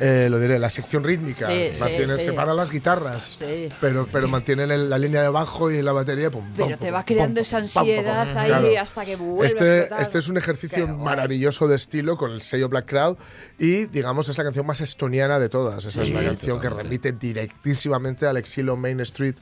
eh, 0.00 0.28
lo 0.30 0.38
diré, 0.40 0.58
la 0.58 0.70
sección 0.70 1.04
rítmica, 1.04 1.46
Sí, 1.46 1.70
sí, 1.72 1.80
mantienen, 1.80 2.16
sí. 2.18 2.24
separan 2.24 2.56
las 2.56 2.70
guitarras, 2.70 3.22
Sí. 3.38 3.68
pero, 3.80 4.08
pero 4.10 4.26
mantienen 4.28 4.90
la 4.90 4.98
línea 4.98 5.22
de 5.22 5.28
bajo 5.28 5.70
y 5.70 5.82
la 5.82 5.92
batería. 5.92 6.30
pum, 6.30 6.44
Pero 6.54 6.68
pum, 6.68 6.76
te 6.78 6.86
pum, 6.86 6.94
va 6.94 7.04
creando 7.04 7.34
pum, 7.34 7.42
esa 7.42 7.58
pum, 7.58 7.66
pum, 7.66 7.72
pum, 7.74 7.80
ansiedad 7.82 8.26
pum. 8.28 8.36
ahí 8.38 8.48
Claro. 8.48 8.80
hasta 8.80 9.04
que 9.04 9.16
vuelve 9.16 9.42
a 9.44 9.46
Este, 9.46 10.02
este 10.02 10.18
es 10.18 10.28
un 10.28 10.36
ejercicio 10.36 10.86
Qué 10.86 10.92
guay. 10.92 11.04
maravilloso 11.04 11.68
de 11.68 11.76
estilo 11.76 12.16
con 12.16 12.32
el 12.32 12.42
sello 12.42 12.68
Black 12.68 12.86
Crowd 12.88 13.16
y, 13.58 13.86
digamos, 13.86 14.28
es 14.28 14.36
la 14.38 14.44
canción 14.44 14.66
más 14.66 14.80
estoniana 14.80 15.38
de 15.38 15.48
todas. 15.48 15.84
Esa 15.84 16.02
es 16.02 16.10
la 16.10 16.24
canción 16.24 16.60
que 16.60 16.68
remite 16.68 17.12
directísimamente 17.12 18.26
al 18.26 18.36
exilio 18.36 18.76
Main 18.76 19.00
Street 19.00 19.34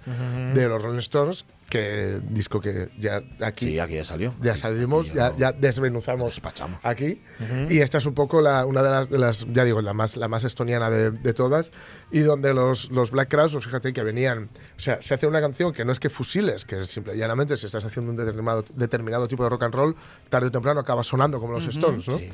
de 0.55 0.69
los 0.69 0.83
Rolling 0.83 0.99
Stones, 0.99 1.45
que 1.73 2.21
disco 2.29 2.61
que 2.61 2.91
ya 2.99 3.23
aquí 3.41 3.65
Sí, 3.71 3.79
aquí 3.79 3.95
ya 3.95 4.05
salió. 4.05 4.35
ya 4.43 4.59
salimos, 4.59 5.07
Ya 5.07 5.15
ya, 5.15 5.31
lo 5.31 5.37
ya 5.39 5.53
desmenuzamos 5.53 6.33
despachamos. 6.35 6.79
aquí. 6.83 7.23
Y 7.71 7.79
esta 7.79 7.97
es 7.97 8.05
un 8.05 8.13
poco 8.13 8.43
la, 8.43 8.67
una 8.67 8.83
de 8.83 8.91
las, 8.91 9.09
de 9.09 9.19
las, 9.19 9.47
ya 9.51 9.65
digo, 9.65 9.81
la 9.81 9.95
más, 9.95 10.19
la 10.19 10.29
más 10.29 10.45
estoniana 10.45 10.91
de, 10.91 11.11
de 11.13 11.33
todas, 11.33 11.73
y 12.11 12.21
donde 12.21 12.53
los, 12.53 12.91
los 12.91 13.11
Black 13.11 13.31
Crowes, 13.31 13.53
pues 13.53 13.65
fíjate 13.65 13.95
que 13.95 14.03
venían, 14.03 14.51
o 14.77 14.81
sea, 14.81 15.01
se 15.01 15.15
hace 15.15 15.27
una 15.27 15.41
canción 15.41 15.73
que 15.73 15.87
no 15.87 15.93
es 15.93 15.99
que 16.01 16.11
fusiles, 16.11 16.67
que 16.67 16.81
es 16.81 16.89
simple, 16.91 17.17
llanamente 17.17 17.57
si 17.57 17.65
estás 17.65 17.85
haciendo 17.87 18.11
un 18.11 18.19
determinado, 18.19 18.65
determinado 18.75 19.27
tipo 19.27 19.43
de 19.43 19.49
rock 19.49 19.63
and 19.63 19.75
roll, 19.75 19.97
tarde 20.29 20.49
o 20.49 20.51
temprano 20.51 20.81
acaba 20.81 21.03
sonando 21.03 21.41
como 21.41 21.55
los 21.55 21.63
Ujú, 21.65 21.71
Stones, 21.71 22.07
¿no? 22.07 22.19
sí. 22.19 22.29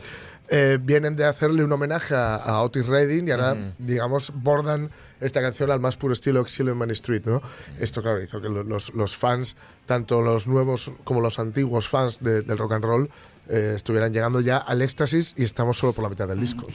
Eh, 0.51 0.79
vienen 0.81 1.15
de 1.15 1.27
hacerle 1.27 1.63
un 1.63 1.71
homenaje 1.71 2.15
a, 2.17 2.35
a 2.37 2.63
Otis 2.63 2.87
Redding 2.87 3.29
y 3.29 3.31
ahora, 3.31 3.53
Ujú. 3.53 3.61
digamos, 3.79 4.33
bordan 4.35 4.91
esta 5.21 5.41
canción 5.41 5.71
al 5.71 5.81
más 5.81 5.97
puro 5.97 6.13
estilo 6.13 6.41
Exilio 6.41 6.73
en 6.73 6.79
Street, 6.93 7.23
¿no? 7.25 7.43
Esto, 7.81 8.03
claro, 8.03 8.23
hizo 8.23 8.41
que 8.41 8.49
lo- 8.49 8.63
los, 8.63 8.95
fans, 9.17 9.57
tanto 9.87 10.21
los 10.23 10.47
nuevos 10.47 10.91
como 11.05 11.21
los 11.21 11.39
antiguos 11.39 11.89
fans 11.89 12.21
de- 12.23 12.43
del 12.43 12.59
rock 12.59 12.73
and 12.73 12.85
roll, 12.85 13.11
eh, 13.49 13.73
estuvieran 13.77 14.13
llegando 14.13 14.41
ya 14.41 14.59
al 14.59 14.83
éxtasis 14.83 15.35
y 15.37 15.45
estamos 15.45 15.79
solo 15.79 15.93
por 15.93 16.05
la 16.05 16.11
mitad 16.11 16.29
del 16.29 16.41
disco. 16.41 16.67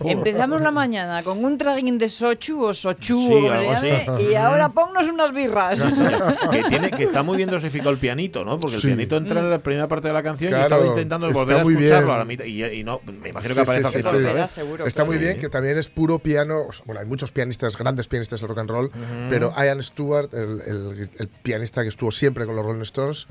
Empezamos 0.00 0.60
la 0.60 0.70
mañana 0.70 1.22
con 1.22 1.44
un 1.44 1.56
traguín 1.58 1.98
de 1.98 2.08
sochu 2.08 2.62
o 2.64 2.74
sochu 2.74 3.14
Sí, 3.26 3.32
o 3.32 4.20
y 4.20 4.34
ahora 4.34 4.68
ponnos 4.70 5.08
unas 5.08 5.32
birras. 5.32 5.82
que, 6.50 6.62
tiene, 6.68 6.90
que 6.90 7.04
está 7.04 7.22
muy 7.22 7.36
bien 7.36 7.50
dosificado 7.50 7.90
el 7.90 7.98
pianito, 7.98 8.44
¿no? 8.44 8.58
Porque 8.58 8.78
Sí. 8.78 8.88
el 8.88 8.94
pianito 8.94 9.16
entra 9.16 9.40
en 9.40 9.50
la 9.50 9.58
primera 9.58 9.88
parte 9.88 10.08
de 10.08 10.14
la 10.14 10.22
canción 10.22 10.48
y 10.50 10.54
Claro, 10.54 10.64
estaba 10.76 10.86
intentando 10.86 11.30
volver 11.32 11.58
a 11.58 11.62
muy 11.64 11.74
escucharlo 11.74 12.06
bien. 12.06 12.14
a 12.14 12.18
la 12.18 12.24
mitad. 12.24 12.44
Y, 12.44 12.64
y 12.64 12.84
no, 12.84 13.00
me 13.20 13.28
imagino 13.30 13.54
Sí, 13.54 13.54
que 13.54 13.60
aparece 13.60 14.02
sí, 14.02 14.08
otra 14.08 14.32
vez. 14.32 14.50
seguro, 14.50 14.86
Está 14.86 15.02
claro. 15.04 15.10
muy 15.12 15.18
bien, 15.18 15.38
que 15.38 15.48
también 15.48 15.78
es 15.78 15.88
puro 15.88 16.18
piano. 16.18 16.66
Bueno, 16.84 17.00
hay 17.00 17.06
muchos 17.06 17.32
pianistas, 17.32 17.76
grandes 17.76 18.08
pianistas 18.08 18.40
de 18.40 18.46
rock 18.46 18.58
and 18.58 18.70
roll, 18.70 18.90
pero 19.30 19.52
Ian 19.56 19.82
Stewart, 19.82 20.32
el, 20.34 20.60
el- 20.66 21.10
el 21.18 21.28
pianista 21.28 21.82
que 21.82 21.88
estuvo 21.88 22.10
siempre 22.10 22.46
con 22.46 22.56
los 22.56 22.64
Rolling 22.64 22.82
Stones, 22.82 23.26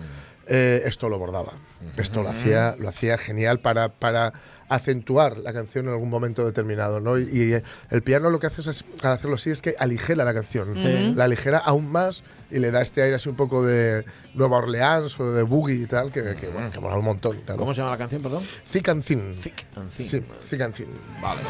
eh, 0.47 0.83
esto 0.85 1.09
lo 1.09 1.17
bordaba. 1.19 1.53
Esto 1.97 2.23
lo 2.23 2.29
hacía, 2.29 2.75
lo 2.79 2.87
hacía 2.89 3.17
genial 3.17 3.59
para, 3.59 3.89
para 3.89 4.31
acentuar 4.69 5.37
la 5.37 5.51
canción 5.53 5.85
en 5.87 5.91
algún 5.91 6.09
momento 6.09 6.45
determinado. 6.45 6.99
¿no? 7.01 7.19
Y, 7.19 7.23
y 7.23 7.61
el 7.89 8.01
piano 8.03 8.29
lo 8.29 8.39
que 8.39 8.47
hace 8.47 8.61
es, 8.61 8.85
al 9.01 9.11
hacerlo 9.11 9.35
así 9.35 9.49
es 9.51 9.61
que 9.61 9.75
aligera 9.77 10.23
la 10.23 10.33
canción. 10.33 10.75
Sí. 10.77 11.13
La 11.15 11.25
aligera 11.25 11.57
aún 11.59 11.91
más 11.91 12.23
y 12.49 12.59
le 12.59 12.71
da 12.71 12.81
este 12.81 13.01
aire 13.01 13.15
así 13.15 13.27
un 13.29 13.35
poco 13.35 13.65
de 13.65 14.05
Nueva 14.33 14.57
Orleans 14.57 15.19
o 15.19 15.31
de 15.33 15.43
boogie 15.43 15.75
y 15.75 15.85
tal, 15.85 16.11
que, 16.11 16.35
que, 16.35 16.47
bueno, 16.47 16.71
que 16.71 16.79
mola 16.79 16.95
un 16.95 17.05
montón. 17.05 17.37
claro. 17.41 17.59
¿Cómo 17.59 17.73
se 17.73 17.79
llama 17.81 17.91
la 17.91 17.97
canción, 17.97 18.21
perdón? 18.21 18.43
Thick 18.71 18.87
and 18.89 19.03
Thin. 19.03 19.33
Thick 19.33 19.65
and 19.75 19.89
Thin. 19.91 20.07
Sí, 20.07 20.23
Thick 20.49 20.61
and 20.61 20.73
Thin. 20.73 20.87
Vale. 21.21 21.41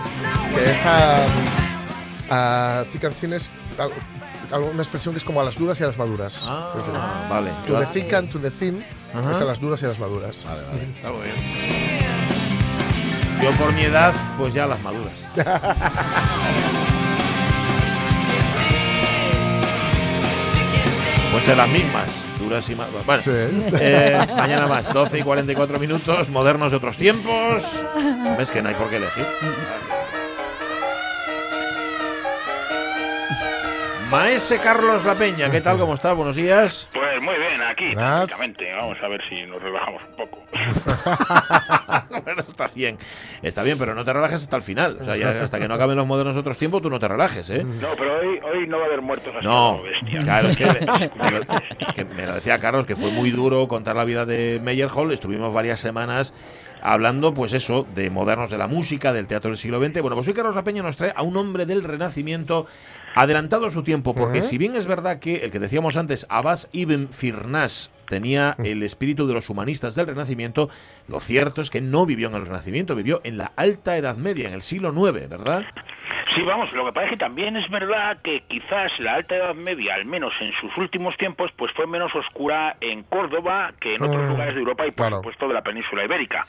Que 0.56 0.71
esa 0.71 1.17
a 2.29 2.84
thick 2.91 3.03
and 3.06 3.15
thin 3.15 3.34
es 3.34 3.49
algo- 3.77 3.93
una 4.59 4.81
expresión 4.81 5.13
que 5.13 5.17
es 5.19 5.23
como 5.23 5.41
a 5.41 5.43
las 5.43 5.57
duras 5.57 5.79
y 5.79 5.83
a 5.83 5.87
las 5.87 5.97
maduras. 5.97 6.43
Ah, 6.47 7.27
vale. 7.29 7.51
To 7.67 7.79
the 7.79 7.85
thick 7.87 8.13
and 8.13 8.29
to 8.31 8.39
the 8.39 8.51
thin 8.51 8.83
Ajá. 9.13 9.31
es 9.31 9.41
a 9.41 9.45
las 9.45 9.59
duras 9.59 9.81
y 9.81 9.85
a 9.85 9.89
las 9.89 9.99
maduras. 9.99 10.45
Vale, 10.45 10.61
vale. 10.67 10.83
Está 10.95 11.11
muy 11.11 11.21
bien. 11.23 11.35
Yo 13.41 13.51
por 13.51 13.73
mi 13.73 13.81
edad, 13.83 14.13
pues 14.37 14.53
ya 14.53 14.65
las 14.67 14.81
maduras. 14.81 15.13
Pues 21.31 21.49
en 21.49 21.57
las 21.57 21.69
mismas, 21.69 22.23
duras 22.39 22.69
y 22.69 22.75
maduras. 22.75 23.05
Bueno, 23.05 23.23
Sí. 23.23 23.31
eh, 23.33 24.27
mañana 24.37 24.67
más, 24.67 24.93
12 24.93 25.17
y 25.19 25.23
44 25.23 25.79
minutos, 25.79 26.29
modernos 26.29 26.69
de 26.71 26.77
otros 26.77 26.95
tiempos. 26.95 27.83
Ves 28.37 28.51
que 28.51 28.61
no 28.61 28.69
hay 28.69 28.75
por 28.75 28.89
qué 28.89 28.97
elegir. 28.97 29.25
Maese 34.13 34.60
Carlos 34.60 35.06
La 35.06 35.15
Peña, 35.15 35.49
¿qué 35.49 35.60
tal? 35.60 35.80
¿Cómo 35.80 35.95
estás? 35.95 36.15
Buenos 36.15 36.36
días. 36.36 36.88
Pues 36.93 37.19
muy 37.19 37.34
bien, 37.34 37.60
aquí, 37.67 37.95
prácticamente. 37.95 38.71
Vamos 38.71 38.95
a 39.02 39.08
ver 39.08 39.19
si 39.28 39.41
nos 39.47 39.60
relajamos 39.60 40.04
un 40.08 40.15
poco. 40.15 40.38
bueno, 42.23 42.43
está 42.47 42.67
bien. 42.76 42.99
Está 43.41 43.63
bien, 43.63 43.80
pero 43.80 43.95
no 43.95 44.06
te 44.06 44.13
relajes 44.13 44.43
hasta 44.43 44.56
el 44.56 44.62
final. 44.62 44.99
O 45.02 45.04
sea, 45.04 45.17
ya 45.17 45.43
hasta 45.43 45.58
que 45.58 45.67
no 45.67 45.73
acaben 45.73 45.97
los 45.97 46.06
modernos 46.06 46.36
de 46.36 46.41
otros 46.41 46.60
tiempos, 46.60 46.84
tú 46.84 46.91
no 46.91 46.99
te 46.99 47.08
relajes, 47.08 47.49
¿eh? 47.49 47.63
No, 47.63 47.88
pero 47.97 48.19
hoy, 48.19 48.39
hoy 48.43 48.67
no 48.67 48.78
va 48.78 48.84
a 48.84 48.86
haber 48.86 49.02
muertos 49.02 49.34
así 49.36 49.47
No, 49.47 49.80
como 49.82 49.84
bestia. 49.84 50.19
claro, 50.19 50.49
es 50.49 50.58
que, 50.58 50.65
me 50.67 51.32
lo, 51.32 51.39
es 51.39 51.93
que 51.95 52.06
me 52.06 52.28
lo 52.28 52.36
decía 52.36 52.60
Carlos, 52.60 52.86
que 52.86 52.95
fue 52.95 53.10
muy 53.10 53.32
duro 53.32 53.67
contar 53.67 53.95
la 53.95 54.06
vida 54.06 54.28
de 54.28 54.60
Meyerhold. 54.62 55.12
Estuvimos 55.12 55.52
varias 55.52 55.80
semanas 55.80 56.36
hablando, 56.84 57.34
pues 57.34 57.54
eso, 57.54 57.88
de 57.95 58.12
modernos 58.12 58.52
de 58.52 58.60
la 58.60 58.67
música, 58.67 59.12
del 59.12 59.26
teatro 59.26 59.49
del 59.49 59.58
siglo 59.58 59.80
XX. 59.80 60.02
Bueno, 60.02 60.15
pues 60.17 60.28
hoy 60.28 60.36
Carlos 60.36 60.54
La 60.54 60.63
Peña 60.63 60.84
nos 60.84 60.97
trae 60.97 61.13
a 61.15 61.23
un 61.23 61.36
hombre 61.36 61.65
del 61.65 61.84
Renacimiento 61.84 62.67
adelantado 63.15 63.65
a 63.65 63.69
su 63.69 63.84
tiempo, 63.84 64.13
porque 64.15 64.41
si 64.41 64.58
bien 64.58 64.76
es 64.76 64.88
verdad 64.88 65.19
que 65.19 65.38
el 65.45 65.52
que 65.52 65.60
decíamos 65.60 65.97
antes, 65.97 66.26
Abbas 66.30 66.69
ibn 66.71 67.10
Firnas, 67.10 67.91
tenía 68.08 68.56
el 68.63 68.84
espíritu 68.84 69.28
de 69.28 69.34
los 69.34 69.49
humanistas 69.49 69.95
del 69.95 70.08
Renacimiento, 70.08 70.69
lo 71.08 71.19
cierto 71.19 71.62
es 71.62 71.69
que 71.69 71.82
no 71.82 72.06
vivió 72.06 72.28
en 72.28 72.36
el 72.36 72.45
Renacimiento, 72.45 72.95
vivió 72.95 73.21
en 73.23 73.38
la 73.38 73.52
Alta 73.56 73.97
Edad 73.97 74.17
Media, 74.17 74.47
en 74.47 74.54
el 74.54 74.62
siglo 74.62 74.89
IX, 74.89 75.30
¿verdad? 75.30 75.63
Sí, 76.36 76.41
vamos, 76.41 76.71
lo 76.73 76.86
que 76.86 76.93
pasa 76.93 77.06
es 77.06 77.12
que 77.12 77.17
también 77.17 77.56
es 77.58 77.69
verdad 77.69 78.17
que 78.23 78.41
quizás 78.47 78.91
la 78.99 79.15
Alta 79.15 79.36
Edad 79.36 79.54
Media, 79.54 79.95
al 79.95 80.06
menos 80.06 80.34
en 80.41 80.52
sus 80.54 80.76
últimos 80.78 81.15
tiempos, 81.17 81.52
pues 81.56 81.71
fue 81.73 81.86
menos 81.86 82.13
oscura 82.15 82.76
en 82.82 83.04
Córdoba 83.04 83.73
que 83.80 83.95
en 83.95 84.04
otros 84.04 84.23
Mm, 84.23 84.30
lugares 84.30 84.56
de 84.56 84.60
Europa 84.62 84.84
y 84.88 84.91
por 84.91 84.95
claro. 84.95 85.17
supuesto 85.17 85.47
de 85.47 85.54
la 85.54 85.62
península 85.62 86.04
ibérica. 86.06 86.47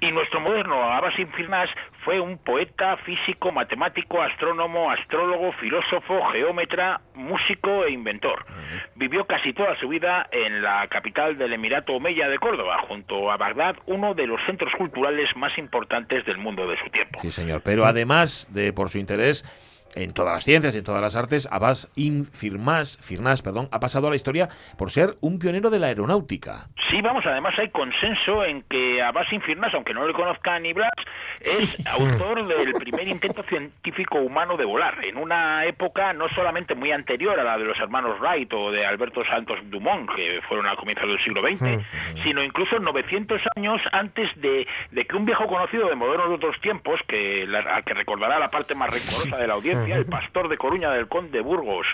Y 0.00 0.12
nuestro 0.12 0.40
moderno 0.40 0.92
Abbas 0.92 1.18
ibn 1.18 1.32
Firnas 1.32 1.68
fue 2.04 2.20
un 2.20 2.38
poeta, 2.38 2.96
físico, 2.98 3.50
matemático, 3.50 4.22
astrónomo, 4.22 4.90
astrólogo, 4.90 5.52
filósofo, 5.52 6.24
geómetra, 6.32 7.00
músico 7.14 7.84
e 7.84 7.90
inventor. 7.90 8.46
Vivió 8.94 9.26
casi 9.26 9.52
toda 9.52 9.76
su 9.78 9.88
vida 9.88 10.28
en 10.30 10.62
la 10.62 10.86
capital 10.88 11.36
del 11.36 11.52
Emirato 11.52 11.94
Omeya 11.94 12.28
de 12.28 12.38
Córdoba, 12.38 12.78
junto 12.86 13.30
a 13.30 13.36
Bagdad, 13.36 13.76
uno 13.86 14.14
de 14.14 14.26
los 14.26 14.40
centros 14.46 14.72
culturales 14.76 15.36
más 15.36 15.58
importantes 15.58 16.24
del 16.24 16.38
mundo 16.38 16.68
de 16.68 16.78
su 16.78 16.88
tiempo. 16.90 17.18
Sí, 17.18 17.32
señor. 17.32 17.62
Pero 17.64 17.84
además 17.84 18.46
de 18.50 18.72
por 18.72 18.90
su 18.90 18.98
interés 18.98 19.44
en 19.94 20.12
todas 20.12 20.32
las 20.32 20.44
ciencias 20.44 20.74
y 20.74 20.78
en 20.78 20.84
todas 20.84 21.02
las 21.02 21.16
artes, 21.16 21.48
Abbas 21.50 21.90
Firmas, 22.32 22.98
Firnas, 23.00 23.42
perdón, 23.42 23.68
ha 23.72 23.80
pasado 23.80 24.06
a 24.06 24.10
la 24.10 24.16
historia 24.16 24.48
por 24.76 24.90
ser 24.90 25.16
un 25.20 25.38
pionero 25.38 25.70
de 25.70 25.78
la 25.78 25.88
aeronáutica. 25.88 26.68
Sí, 26.90 27.02
vamos, 27.02 27.24
además 27.26 27.58
hay 27.58 27.68
consenso 27.70 28.44
en 28.44 28.62
que 28.62 29.02
Abbas 29.02 29.32
Infirnas, 29.32 29.74
aunque 29.74 29.94
no 29.94 30.06
le 30.06 30.12
conozca 30.12 30.58
ni 30.58 30.72
Blas, 30.72 30.90
es 31.40 31.86
autor 31.86 32.46
del 32.46 32.72
primer 32.74 33.08
intento 33.08 33.42
científico 33.44 34.18
humano 34.18 34.56
de 34.56 34.64
volar, 34.64 35.04
en 35.04 35.16
una 35.16 35.64
época 35.66 36.12
no 36.12 36.28
solamente 36.30 36.74
muy 36.74 36.92
anterior 36.92 37.38
a 37.38 37.44
la 37.44 37.58
de 37.58 37.64
los 37.64 37.78
hermanos 37.78 38.18
Wright 38.20 38.52
o 38.52 38.70
de 38.70 38.84
Alberto 38.84 39.24
Santos 39.24 39.58
Dumont, 39.64 40.08
que 40.14 40.40
fueron 40.48 40.66
a 40.66 40.76
comienzos 40.76 41.08
del 41.08 41.22
siglo 41.22 41.42
XX, 41.42 41.84
sino 42.22 42.42
incluso 42.42 42.78
900 42.78 43.40
años 43.56 43.80
antes 43.92 44.28
de, 44.40 44.66
de 44.90 45.04
que 45.06 45.16
un 45.16 45.24
viejo 45.24 45.46
conocido 45.46 45.88
de 45.88 45.94
modernos 45.94 46.28
de 46.28 46.34
otros 46.34 46.60
tiempos, 46.60 47.00
que 47.06 47.46
la, 47.46 47.60
al 47.60 47.84
que 47.84 47.94
recordará 47.94 48.38
la 48.38 48.48
parte 48.48 48.74
más 48.74 48.90
rencorosa 48.90 49.36
de 49.36 49.46
la 49.46 49.54
audiencia, 49.54 49.77
el 49.86 50.06
pastor 50.06 50.48
de 50.48 50.56
Coruña 50.56 50.90
del 50.90 51.08
Conde 51.08 51.40
Burgos, 51.40 51.86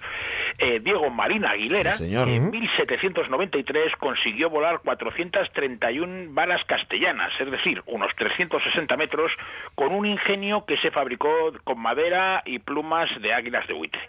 eh, 0.59 0.81
Diego 0.81 1.11
Marina 1.11 1.51
Aguilera, 1.51 1.93
Sí, 1.93 2.05
señor. 2.05 2.29
en 2.29 2.51
1793 2.51 3.97
consiguió 3.97 4.51
volar 4.51 4.81
431 4.85 6.33
balas 6.35 6.65
castellanas, 6.65 7.33
es 7.41 7.51
decir, 7.51 7.83
unos 7.87 8.15
360 8.17 8.97
metros, 8.97 9.33
con 9.75 9.93
un 9.93 10.07
ingenio 10.07 10.65
que 10.65 10.77
se 10.79 10.91
fabricó 10.91 11.29
con 11.65 11.81
madera 11.81 12.43
y 12.45 12.59
plumas 12.59 13.11
de 13.21 13.33
águilas 13.35 13.67
de 13.67 13.75
buitre. 13.75 14.01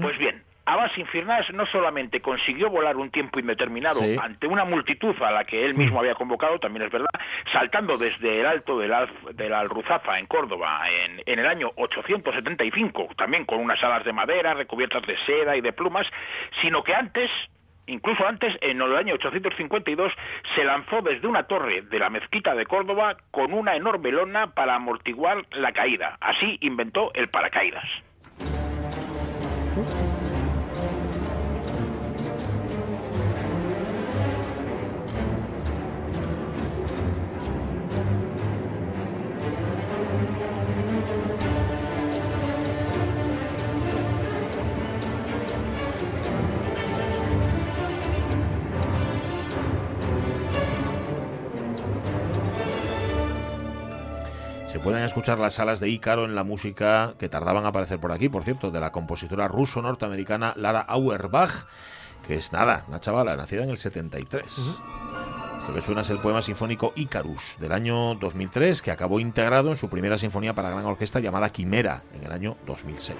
Pues 0.00 0.16
bien, 0.18 0.42
Abbas 0.64 0.96
Infirnas 0.96 1.50
no 1.52 1.66
solamente 1.66 2.20
consiguió 2.20 2.70
volar 2.70 2.96
un 2.96 3.10
tiempo 3.10 3.40
indeterminado 3.40 3.98
Sí. 3.98 4.16
ante 4.20 4.46
una 4.46 4.64
multitud 4.64 5.14
a 5.20 5.30
la 5.32 5.44
que 5.44 5.64
él 5.64 5.74
mismo 5.74 5.98
había 5.98 6.14
convocado, 6.14 6.58
también 6.60 6.86
es 6.86 6.92
verdad, 6.92 7.08
saltando 7.52 7.98
desde 7.98 8.38
el 8.40 8.46
alto 8.46 8.78
del 8.78 8.92
Al- 8.92 9.10
de 9.32 9.48
la 9.48 9.58
Alruzafa 9.60 10.18
en 10.20 10.26
Córdoba 10.26 10.82
en, 10.88 11.20
en 11.26 11.38
el 11.40 11.46
año 11.46 11.72
875, 11.76 13.08
también 13.16 13.44
con 13.44 13.58
unas 13.58 13.82
alas 13.82 14.04
de 14.04 14.12
madera 14.12 14.54
recubiertas 14.54 15.02
de 15.06 15.16
seda 15.26 15.56
y 15.56 15.60
de 15.60 15.72
plumas, 15.72 16.06
sino 16.60 16.84
que 16.84 16.94
antes, 16.94 17.28
incluso 17.86 18.24
antes, 18.26 18.56
en 18.60 18.80
el 18.80 18.96
año 18.96 19.14
852, 19.14 20.12
se 20.54 20.64
lanzó 20.64 21.02
desde 21.02 21.26
una 21.26 21.42
torre 21.48 21.82
de 21.82 21.98
la 21.98 22.08
mezquita 22.08 22.54
de 22.54 22.66
Córdoba 22.66 23.16
con 23.32 23.52
una 23.52 23.74
enorme 23.74 24.12
lona 24.12 24.54
para 24.54 24.76
amortiguar 24.76 25.44
la 25.50 25.72
caída. 25.72 26.18
Así 26.20 26.56
inventó 26.60 27.10
el 27.14 27.28
paracaídas. 27.28 27.84
Pueden 55.02 55.10
escuchar 55.10 55.40
las 55.40 55.54
salas 55.54 55.80
de 55.80 55.88
Ícaro 55.88 56.26
en 56.26 56.36
la 56.36 56.44
música 56.44 57.14
que 57.18 57.28
tardaban 57.28 57.64
a 57.64 57.70
aparecer 57.70 57.98
por 57.98 58.12
aquí, 58.12 58.28
por 58.28 58.44
cierto, 58.44 58.70
de 58.70 58.78
la 58.78 58.92
compositora 58.92 59.48
ruso-norteamericana 59.48 60.54
Lara 60.56 60.78
Auerbach, 60.78 61.66
que 62.24 62.36
es 62.36 62.52
nada, 62.52 62.84
una 62.86 63.00
chavala 63.00 63.36
nacida 63.36 63.64
en 63.64 63.70
el 63.70 63.78
73. 63.78 64.44
Lo 65.66 65.74
que 65.74 65.80
suena 65.80 66.02
es 66.02 66.10
el 66.10 66.20
poema 66.20 66.40
sinfónico 66.40 66.92
Icarus 66.94 67.56
del 67.58 67.72
año 67.72 68.14
2003, 68.14 68.80
que 68.80 68.92
acabó 68.92 69.18
integrado 69.18 69.70
en 69.70 69.76
su 69.76 69.88
primera 69.88 70.18
sinfonía 70.18 70.54
para 70.54 70.70
gran 70.70 70.86
orquesta 70.86 71.18
llamada 71.18 71.50
Quimera 71.50 72.04
en 72.14 72.22
el 72.22 72.30
año 72.30 72.56
2006. 72.64 73.18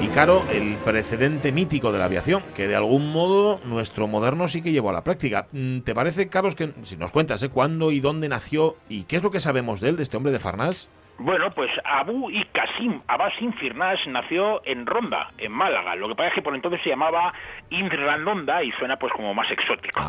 Y 0.00 0.08
claro, 0.08 0.44
el 0.52 0.76
precedente 0.78 1.52
mítico 1.52 1.90
de 1.90 1.98
la 1.98 2.04
aviación, 2.04 2.42
que 2.54 2.68
de 2.68 2.76
algún 2.76 3.12
modo 3.12 3.60
nuestro 3.64 4.06
moderno 4.06 4.46
sí 4.46 4.62
que 4.62 4.72
llevó 4.72 4.90
a 4.90 4.92
la 4.92 5.02
práctica. 5.02 5.48
Mm, 5.52 5.80
¿Te 5.80 5.94
parece, 5.94 6.28
Carlos, 6.28 6.54
que 6.54 6.72
si 6.82 6.96
nos 6.96 7.12
cuentas 7.12 7.42
¿eh? 7.42 7.48
cuándo 7.48 7.90
y 7.90 8.00
dónde 8.00 8.28
nació 8.28 8.76
y 8.88 9.04
qué 9.04 9.16
es 9.16 9.22
lo 9.22 9.30
que 9.30 9.40
sabemos 9.40 9.80
de 9.80 9.88
él, 9.88 9.96
de 9.96 10.02
este 10.02 10.16
hombre 10.16 10.32
de 10.32 10.38
Farnás? 10.38 10.90
Bueno, 11.18 11.50
pues 11.50 11.70
Abu 11.84 12.30
y 12.30 12.44
Qasim 12.52 13.00
Abbasin 13.06 13.54
Firnas 13.54 13.98
nació 14.06 14.60
en 14.66 14.84
Ronda, 14.84 15.30
en 15.38 15.50
Málaga. 15.50 15.96
Lo 15.96 16.08
que 16.08 16.14
pasa 16.14 16.28
es 16.28 16.34
que 16.34 16.42
por 16.42 16.54
entonces 16.54 16.80
se 16.82 16.90
llamaba 16.90 17.32
Indrandonda 17.70 18.62
y 18.62 18.70
suena 18.72 18.98
pues 18.98 19.12
como 19.14 19.32
más 19.32 19.50
exótico. 19.50 20.00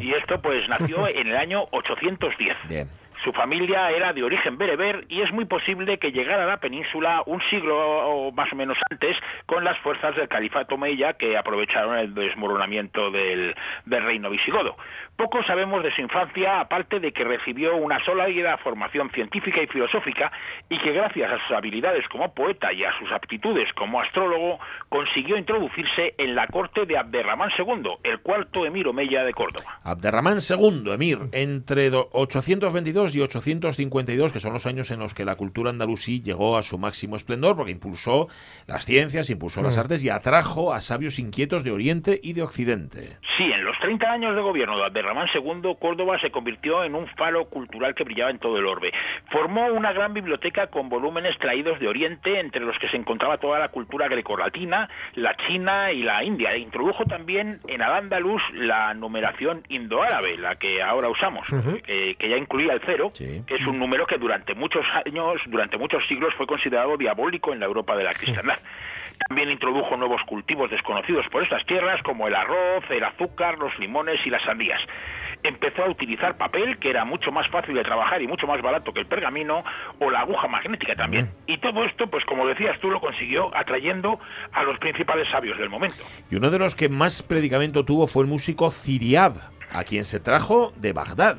Y 0.00 0.14
esto 0.14 0.40
pues 0.40 0.66
nació 0.68 1.06
en 1.08 1.28
el 1.28 1.36
año 1.36 1.64
810. 1.70 2.56
Bien. 2.66 2.88
Su 3.24 3.32
familia 3.32 3.90
era 3.90 4.12
de 4.12 4.22
origen 4.22 4.58
bereber 4.58 5.06
y 5.08 5.22
es 5.22 5.32
muy 5.32 5.46
posible 5.46 5.98
que 5.98 6.12
llegara 6.12 6.44
a 6.44 6.46
la 6.46 6.58
península 6.58 7.22
un 7.24 7.40
siglo 7.48 8.30
más 8.32 8.52
o 8.52 8.56
menos 8.56 8.76
antes 8.90 9.16
con 9.46 9.64
las 9.64 9.78
fuerzas 9.78 10.14
del 10.14 10.28
califato 10.28 10.76
Meya 10.76 11.14
que 11.14 11.38
aprovecharon 11.38 11.96
el 11.96 12.14
desmoronamiento 12.14 13.10
del, 13.10 13.54
del 13.86 14.04
reino 14.04 14.28
visigodo. 14.28 14.76
Poco 15.16 15.42
sabemos 15.44 15.82
de 15.82 15.94
su 15.94 16.02
infancia, 16.02 16.60
aparte 16.60 17.00
de 17.00 17.12
que 17.12 17.24
recibió 17.24 17.76
una 17.76 18.04
sólida 18.04 18.58
formación 18.58 19.08
científica 19.10 19.62
y 19.62 19.68
filosófica 19.68 20.30
y 20.68 20.76
que 20.78 20.92
gracias 20.92 21.32
a 21.32 21.38
sus 21.46 21.56
habilidades 21.56 22.06
como 22.08 22.34
poeta 22.34 22.72
y 22.74 22.84
a 22.84 22.92
sus 22.98 23.10
aptitudes 23.10 23.72
como 23.72 24.02
astrólogo 24.02 24.58
consiguió 24.90 25.38
introducirse 25.38 26.14
en 26.18 26.34
la 26.34 26.46
corte 26.48 26.84
de 26.84 26.98
Abderramán 26.98 27.50
II, 27.56 27.90
el 28.02 28.20
cuarto 28.20 28.66
emir 28.66 28.86
omeya 28.86 29.24
de 29.24 29.32
Córdoba. 29.32 29.80
Abderramán 29.82 30.38
II, 30.46 30.92
emir, 30.92 31.18
entre 31.32 31.90
822 31.90 33.13
y 33.14 33.20
852, 33.20 34.32
que 34.32 34.40
son 34.40 34.52
los 34.52 34.66
años 34.66 34.90
en 34.90 34.98
los 34.98 35.14
que 35.14 35.24
la 35.24 35.36
cultura 35.36 35.70
andalusí 35.70 36.22
llegó 36.22 36.56
a 36.56 36.62
su 36.62 36.78
máximo 36.78 37.16
esplendor, 37.16 37.56
porque 37.56 37.72
impulsó 37.72 38.28
las 38.66 38.84
ciencias, 38.84 39.30
impulsó 39.30 39.62
las 39.62 39.78
artes 39.78 40.04
y 40.04 40.10
atrajo 40.10 40.72
a 40.72 40.80
sabios 40.80 41.18
inquietos 41.18 41.64
de 41.64 41.72
Oriente 41.72 42.20
y 42.22 42.32
de 42.32 42.42
Occidente. 42.42 43.18
Sí, 43.36 43.44
en 43.44 43.64
los 43.64 43.78
30 43.80 44.10
años 44.10 44.36
de 44.36 44.42
gobierno 44.42 44.76
de 44.76 44.84
Abderramán 44.84 45.28
II, 45.34 45.76
Córdoba 45.80 46.18
se 46.20 46.30
convirtió 46.30 46.84
en 46.84 46.94
un 46.94 47.06
faro 47.08 47.46
cultural 47.46 47.94
que 47.94 48.04
brillaba 48.04 48.30
en 48.30 48.38
todo 48.38 48.58
el 48.58 48.66
orbe. 48.66 48.92
Formó 49.30 49.66
una 49.66 49.92
gran 49.92 50.14
biblioteca 50.14 50.68
con 50.68 50.88
volúmenes 50.88 51.38
traídos 51.38 51.78
de 51.80 51.88
Oriente, 51.88 52.40
entre 52.40 52.64
los 52.64 52.78
que 52.78 52.88
se 52.88 52.96
encontraba 52.96 53.38
toda 53.38 53.58
la 53.58 53.68
cultura 53.68 54.08
grecolatina, 54.08 54.88
la 55.14 55.36
china 55.46 55.92
y 55.92 56.02
la 56.02 56.24
india. 56.24 56.52
E 56.52 56.58
introdujo 56.58 57.04
también 57.04 57.60
en 57.68 57.82
Al-Ándalus 57.82 58.42
la 58.54 58.94
numeración 58.94 59.62
indoárabe, 59.68 60.36
la 60.38 60.56
que 60.56 60.82
ahora 60.82 61.08
usamos, 61.08 61.46
que, 61.84 62.16
que 62.16 62.28
ya 62.28 62.36
incluía 62.36 62.72
el 62.72 62.80
cero 62.84 63.03
que 63.12 63.42
es 63.46 63.66
un 63.66 63.78
número 63.78 64.06
que 64.06 64.18
durante 64.18 64.54
muchos 64.54 64.84
años, 65.04 65.40
durante 65.46 65.78
muchos 65.78 66.06
siglos 66.06 66.34
fue 66.34 66.46
considerado 66.46 66.96
diabólico 66.96 67.52
en 67.52 67.60
la 67.60 67.66
Europa 67.66 67.96
de 67.96 68.04
la 68.04 68.14
cristiandad. 68.14 68.58
También 69.28 69.50
introdujo 69.50 69.96
nuevos 69.96 70.22
cultivos 70.24 70.70
desconocidos 70.70 71.26
por 71.28 71.42
estas 71.42 71.64
tierras, 71.66 72.02
como 72.02 72.26
el 72.26 72.34
arroz, 72.34 72.84
el 72.90 73.04
azúcar, 73.04 73.58
los 73.58 73.78
limones 73.78 74.20
y 74.26 74.30
las 74.30 74.42
sandías. 74.42 74.80
Empezó 75.42 75.84
a 75.84 75.90
utilizar 75.90 76.36
papel, 76.36 76.78
que 76.78 76.90
era 76.90 77.04
mucho 77.04 77.30
más 77.30 77.46
fácil 77.48 77.74
de 77.74 77.82
trabajar 77.82 78.22
y 78.22 78.26
mucho 78.26 78.46
más 78.46 78.60
barato 78.62 78.92
que 78.92 79.00
el 79.00 79.06
pergamino, 79.06 79.62
o 79.98 80.10
la 80.10 80.20
aguja 80.20 80.48
magnética 80.48 80.96
también. 80.96 81.30
Y 81.46 81.58
todo 81.58 81.84
esto, 81.84 82.06
pues 82.06 82.24
como 82.24 82.46
decías 82.46 82.78
tú, 82.80 82.90
lo 82.90 83.00
consiguió 83.00 83.54
atrayendo 83.54 84.18
a 84.52 84.62
los 84.62 84.78
principales 84.78 85.28
sabios 85.28 85.58
del 85.58 85.68
momento. 85.68 86.02
Y 86.30 86.36
uno 86.36 86.50
de 86.50 86.58
los 86.58 86.74
que 86.74 86.88
más 86.88 87.22
predicamento 87.22 87.84
tuvo 87.84 88.06
fue 88.06 88.24
el 88.24 88.28
músico 88.28 88.70
Ciriab, 88.70 89.36
a 89.74 89.84
quien 89.84 90.04
se 90.04 90.20
trajo 90.20 90.72
de 90.76 90.92
Bagdad. 90.92 91.36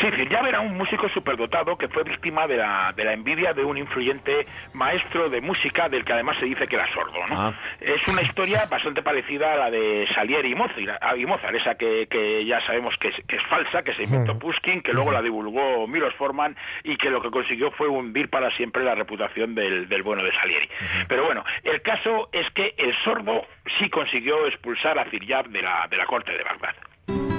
Sí, 0.00 0.10
Ziryab 0.10 0.46
era 0.46 0.60
un 0.60 0.76
músico 0.76 1.08
superdotado 1.10 1.76
que 1.76 1.88
fue 1.88 2.02
víctima 2.04 2.46
de 2.46 2.56
la, 2.56 2.92
de 2.96 3.04
la 3.04 3.12
envidia 3.12 3.52
de 3.52 3.64
un 3.64 3.76
influyente 3.76 4.46
maestro 4.72 5.28
de 5.28 5.40
música 5.40 5.88
del 5.88 6.04
que 6.04 6.12
además 6.12 6.38
se 6.38 6.46
dice 6.46 6.66
que 6.66 6.76
era 6.76 6.92
sordo. 6.94 7.18
¿no? 7.28 7.34
Ah. 7.36 7.52
Es 7.80 8.06
una 8.08 8.22
historia 8.22 8.66
bastante 8.70 9.02
parecida 9.02 9.52
a 9.52 9.56
la 9.56 9.70
de 9.70 10.08
Salieri 10.14 10.52
y 10.52 10.54
Mozart, 10.54 11.02
y 11.16 11.26
Mozart 11.26 11.54
esa 11.56 11.74
que, 11.74 12.06
que, 12.08 12.44
ya 12.46 12.60
sabemos 12.66 12.96
que 12.98 13.08
es, 13.08 13.16
que 13.26 13.36
es, 13.36 13.42
falsa, 13.44 13.82
que 13.82 13.94
se 13.94 14.04
inventó 14.04 14.38
Pushkin, 14.38 14.82
que 14.82 14.92
luego 14.92 15.12
la 15.12 15.20
divulgó 15.20 15.86
Milos 15.86 16.14
Forman 16.14 16.56
y 16.84 16.96
que 16.96 17.10
lo 17.10 17.20
que 17.20 17.30
consiguió 17.30 17.70
fue 17.72 17.88
hundir 17.88 18.30
para 18.30 18.50
siempre 18.52 18.84
la 18.84 18.94
reputación 18.94 19.54
del, 19.54 19.88
del 19.88 20.02
bueno 20.02 20.22
de 20.22 20.32
Salieri. 20.32 20.68
Pero 21.08 21.24
bueno, 21.24 21.44
el 21.64 21.82
caso 21.82 22.28
es 22.32 22.48
que 22.50 22.74
el 22.78 22.94
sordo 23.04 23.46
sí 23.78 23.90
consiguió 23.90 24.46
expulsar 24.46 24.98
a 24.98 25.04
Ziryab 25.10 25.48
de 25.48 25.62
la, 25.62 25.86
de 25.90 25.96
la 25.96 26.06
corte 26.06 26.32
de 26.32 26.44
Bagdad. 26.44 27.31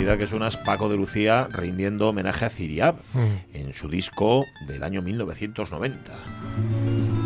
Que 0.00 0.26
suena 0.26 0.48
es 0.48 0.56
Paco 0.56 0.88
de 0.88 0.96
Lucía 0.96 1.46
rindiendo 1.52 2.08
homenaje 2.08 2.46
a 2.46 2.50
Ciriab 2.50 2.96
Mm. 3.12 3.56
en 3.56 3.74
su 3.74 3.88
disco 3.88 4.46
del 4.66 4.82
año 4.82 5.02
1990. 5.02 7.19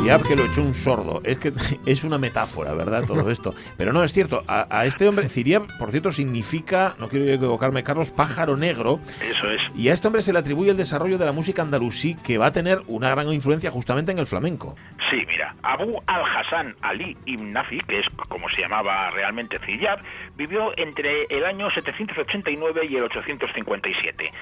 Ciriab 0.00 0.22
que 0.22 0.34
lo 0.34 0.46
echó 0.46 0.62
un 0.62 0.72
sordo. 0.74 1.20
Es 1.24 1.38
que 1.38 1.52
es 1.86 2.04
una 2.04 2.16
metáfora, 2.16 2.72
¿verdad? 2.72 3.04
Todo 3.06 3.30
esto. 3.30 3.54
Pero 3.76 3.92
no, 3.92 4.02
es 4.02 4.14
cierto. 4.14 4.42
A, 4.48 4.66
a 4.70 4.86
este 4.86 5.06
hombre, 5.06 5.28
Ciriab, 5.28 5.66
por 5.78 5.90
cierto, 5.90 6.10
significa, 6.10 6.94
no 6.98 7.08
quiero 7.10 7.26
equivocarme, 7.26 7.82
Carlos, 7.82 8.10
pájaro 8.10 8.56
negro. 8.56 8.98
Eso 9.22 9.50
es. 9.50 9.60
Y 9.76 9.90
a 9.90 9.92
este 9.92 10.06
hombre 10.06 10.22
se 10.22 10.32
le 10.32 10.38
atribuye 10.38 10.70
el 10.70 10.78
desarrollo 10.78 11.18
de 11.18 11.26
la 11.26 11.32
música 11.32 11.60
andalusí 11.60 12.14
que 12.14 12.38
va 12.38 12.46
a 12.46 12.52
tener 12.52 12.80
una 12.86 13.10
gran 13.10 13.30
influencia 13.30 13.70
justamente 13.70 14.10
en 14.10 14.18
el 14.18 14.26
flamenco. 14.26 14.74
Sí, 15.10 15.22
mira, 15.28 15.54
Abu 15.62 16.00
al-Hassan 16.06 16.74
Ali 16.80 17.14
ibn 17.26 17.50
Nafi, 17.50 17.80
que 17.80 18.00
es 18.00 18.06
como 18.30 18.48
se 18.48 18.62
llamaba 18.62 19.10
realmente 19.10 19.58
Ziyab, 19.58 20.00
vivió 20.34 20.72
entre 20.78 21.24
el 21.28 21.44
año 21.44 21.70
789 21.70 22.86
y 22.88 22.96
el 22.96 23.02
857. 23.04 24.32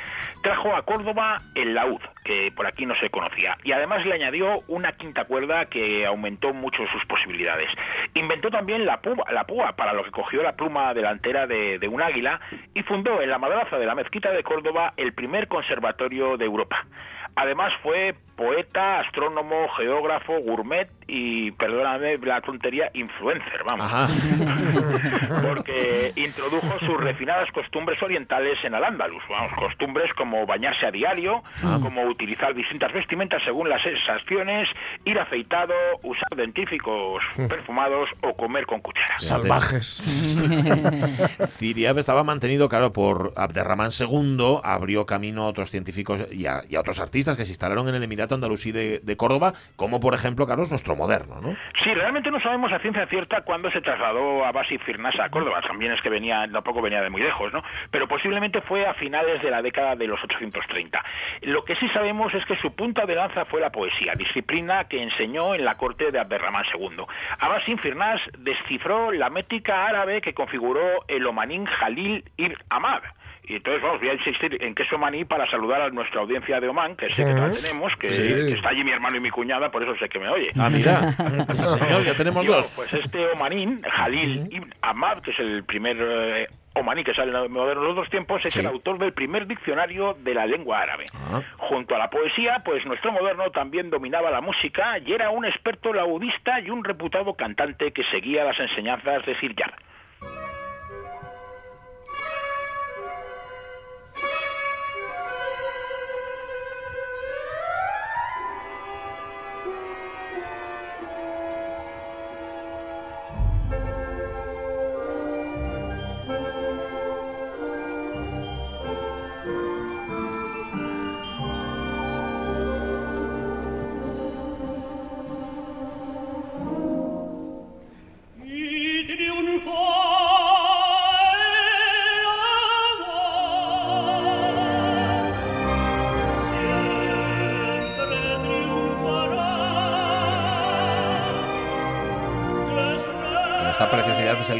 Trajo 0.40 0.76
a 0.76 0.82
Córdoba 0.82 1.38
el 1.56 1.74
laúd, 1.74 2.00
que 2.24 2.52
por 2.54 2.66
aquí 2.66 2.86
no 2.86 2.94
se 3.00 3.10
conocía, 3.10 3.58
y 3.64 3.72
además 3.72 4.06
le 4.06 4.14
añadió 4.14 4.62
una 4.68 4.92
quinta 4.92 5.24
cuerda 5.24 5.47
que 5.66 6.06
aumentó 6.06 6.52
mucho 6.52 6.86
sus 6.92 7.04
posibilidades. 7.06 7.68
Inventó 8.14 8.50
también 8.50 8.86
la 8.86 9.00
púa, 9.00 9.24
la 9.32 9.44
púa 9.44 9.72
para 9.72 9.92
lo 9.92 10.04
que 10.04 10.10
cogió 10.10 10.42
la 10.42 10.56
pluma 10.56 10.94
delantera 10.94 11.46
de, 11.46 11.78
de 11.78 11.88
un 11.88 12.02
águila 12.02 12.40
y 12.74 12.82
fundó 12.82 13.20
en 13.22 13.30
la 13.30 13.38
madraza 13.38 13.78
de 13.78 13.86
la 13.86 13.94
mezquita 13.94 14.30
de 14.30 14.42
Córdoba 14.42 14.92
el 14.96 15.12
primer 15.12 15.48
conservatorio 15.48 16.36
de 16.36 16.44
Europa. 16.44 16.86
Además 17.34 17.72
fue 17.82 18.14
poeta, 18.38 19.00
astrónomo, 19.00 19.68
geógrafo, 19.76 20.38
gourmet 20.40 20.88
y, 21.08 21.50
perdóname 21.52 22.16
la 22.18 22.40
tontería, 22.40 22.88
influencer, 22.94 23.62
vamos. 23.68 23.90
Porque 25.42 26.12
introdujo 26.14 26.78
sus 26.78 27.00
refinadas 27.00 27.50
costumbres 27.52 28.00
orientales 28.00 28.56
en 28.62 28.74
Al-Ándalus, 28.76 29.22
vamos, 29.28 29.52
costumbres 29.58 30.12
como 30.14 30.46
bañarse 30.46 30.86
a 30.86 30.90
diario, 30.92 31.42
Ah. 31.64 31.80
como 31.82 32.02
utilizar 32.04 32.54
distintas 32.54 32.92
vestimentas 32.92 33.42
según 33.44 33.68
las 33.68 33.84
estaciones, 33.84 34.68
ir 35.04 35.18
afeitado, 35.18 35.74
usar 36.04 36.28
dentíficos 36.36 37.22
perfumados 37.48 38.08
o 38.22 38.34
comer 38.34 38.66
con 38.66 38.80
cuchara. 38.80 39.18
Salvajes. 39.18 39.86
Ciriab 41.58 41.98
estaba 41.98 42.22
mantenido, 42.22 42.68
claro, 42.68 42.92
por 42.92 43.32
Abderramán 43.36 43.90
II, 43.98 44.58
abrió 44.62 45.06
camino 45.06 45.42
a 45.44 45.46
otros 45.48 45.70
científicos 45.70 46.26
y 46.30 46.46
a, 46.46 46.60
y 46.68 46.76
a 46.76 46.80
otros 46.80 47.00
artistas 47.00 47.36
que 47.36 47.44
se 47.44 47.50
instalaron 47.50 47.88
en 47.88 47.96
el 47.96 48.02
Emirato 48.04 48.27
Andalusí 48.34 48.72
de, 48.72 49.00
de 49.00 49.16
Córdoba, 49.16 49.52
como 49.76 50.00
por 50.00 50.14
ejemplo, 50.14 50.46
Carlos, 50.46 50.70
nuestro 50.70 50.96
moderno, 50.96 51.40
¿no? 51.40 51.56
Sí, 51.82 51.94
realmente 51.94 52.30
no 52.30 52.40
sabemos 52.40 52.72
a 52.72 52.78
ciencia 52.78 53.06
cierta 53.06 53.42
cuándo 53.42 53.70
se 53.70 53.80
trasladó 53.80 54.44
a 54.44 54.52
Basi 54.52 54.78
Firnasa 54.78 55.24
a 55.24 55.30
Córdoba. 55.30 55.60
También 55.62 55.92
es 55.92 56.02
que 56.02 56.08
venía, 56.08 56.48
tampoco 56.52 56.82
venía 56.82 57.02
de 57.02 57.10
muy 57.10 57.22
lejos, 57.22 57.52
¿no? 57.52 57.62
Pero 57.90 58.08
posiblemente 58.08 58.60
fue 58.60 58.86
a 58.86 58.94
finales 58.94 59.42
de 59.42 59.50
la 59.50 59.62
década 59.62 59.96
de 59.96 60.06
los 60.06 60.22
830. 60.22 61.04
Lo 61.42 61.64
que 61.64 61.76
sí 61.76 61.88
sabemos 61.88 62.34
es 62.34 62.44
que 62.46 62.56
su 62.56 62.72
punta 62.72 63.06
de 63.06 63.14
lanza 63.14 63.44
fue 63.44 63.60
la 63.60 63.70
poesía, 63.70 64.12
disciplina 64.16 64.84
que 64.84 65.02
enseñó 65.02 65.54
en 65.54 65.64
la 65.64 65.76
corte 65.76 66.10
de 66.10 66.18
Abderramán 66.18 66.64
II. 66.74 67.04
Abasin 67.38 67.78
Firnas 67.78 68.20
descifró 68.38 69.12
la 69.12 69.30
métrica 69.30 69.86
árabe 69.86 70.20
que 70.20 70.34
configuró 70.34 71.04
el 71.08 71.26
omanín 71.26 71.66
Jalil 71.66 72.24
ibn 72.36 72.56
Ahmad 72.70 73.02
Y 73.48 73.56
entonces, 73.56 73.82
vamos, 73.82 73.98
voy 74.00 74.10
a 74.10 74.14
insistir 74.14 74.58
en 74.62 74.74
queso 74.74 74.98
maní 74.98 75.24
para 75.24 75.48
saludar 75.50 75.80
a 75.80 75.88
nuestra 75.90 76.20
audiencia 76.20 76.60
de 76.60 76.68
Oman, 76.68 76.94
que 76.96 77.08
sé 77.14 77.24
que 77.24 77.32
la 77.32 77.50
tenemos, 77.50 77.96
que, 77.96 78.10
Sí. 78.10 78.22
que 78.22 78.52
está 78.52 78.68
allí 78.68 78.84
mi 78.84 78.90
hermano 78.90 79.16
y 79.16 79.20
mi 79.20 79.30
cuñada, 79.30 79.70
por 79.70 79.82
eso 79.82 79.96
sé 79.96 80.08
que 80.08 80.18
me 80.18 80.28
oye. 80.28 80.50
Ah, 80.58 80.68
mira. 80.70 81.12
Señor, 81.78 82.04
ya 82.04 82.14
tenemos 82.14 82.44
Yo, 82.44 82.52
dos. 82.56 82.72
Pues 82.76 82.92
este 82.92 83.26
omanín, 83.30 83.82
Jalil 83.82 84.48
Ibn 84.50 84.74
Ahmad, 84.82 85.18
que 85.22 85.30
es 85.30 85.38
el 85.38 85.64
primer 85.64 85.96
eh, 85.98 86.46
omaní 86.74 87.02
que 87.04 87.14
sale 87.14 87.30
en 87.30 87.36
el 87.38 87.48
moderno 87.48 87.80
de 87.82 87.86
los 87.88 87.96
dos 87.96 88.10
tiempos, 88.10 88.44
es 88.44 88.52
Sí. 88.52 88.60
el 88.60 88.66
autor 88.66 88.98
del 88.98 89.14
primer 89.14 89.46
diccionario 89.46 90.14
de 90.20 90.34
la 90.34 90.44
lengua 90.44 90.80
árabe. 90.82 91.06
Ah. 91.14 91.40
Junto 91.56 91.94
a 91.94 91.98
la 91.98 92.10
poesía, 92.10 92.60
pues 92.64 92.84
nuestro 92.84 93.12
moderno 93.12 93.50
también 93.50 93.88
dominaba 93.88 94.30
la 94.30 94.42
música 94.42 94.98
y 94.98 95.12
era 95.14 95.30
un 95.30 95.46
experto 95.46 95.94
laudista 95.94 96.60
y 96.60 96.68
un 96.68 96.84
reputado 96.84 97.32
cantante 97.32 97.92
que 97.92 98.04
seguía 98.04 98.44
las 98.44 98.60
enseñanzas 98.60 99.24
de 99.24 99.34
Siryar. 99.40 99.72
Esta 99.72 99.78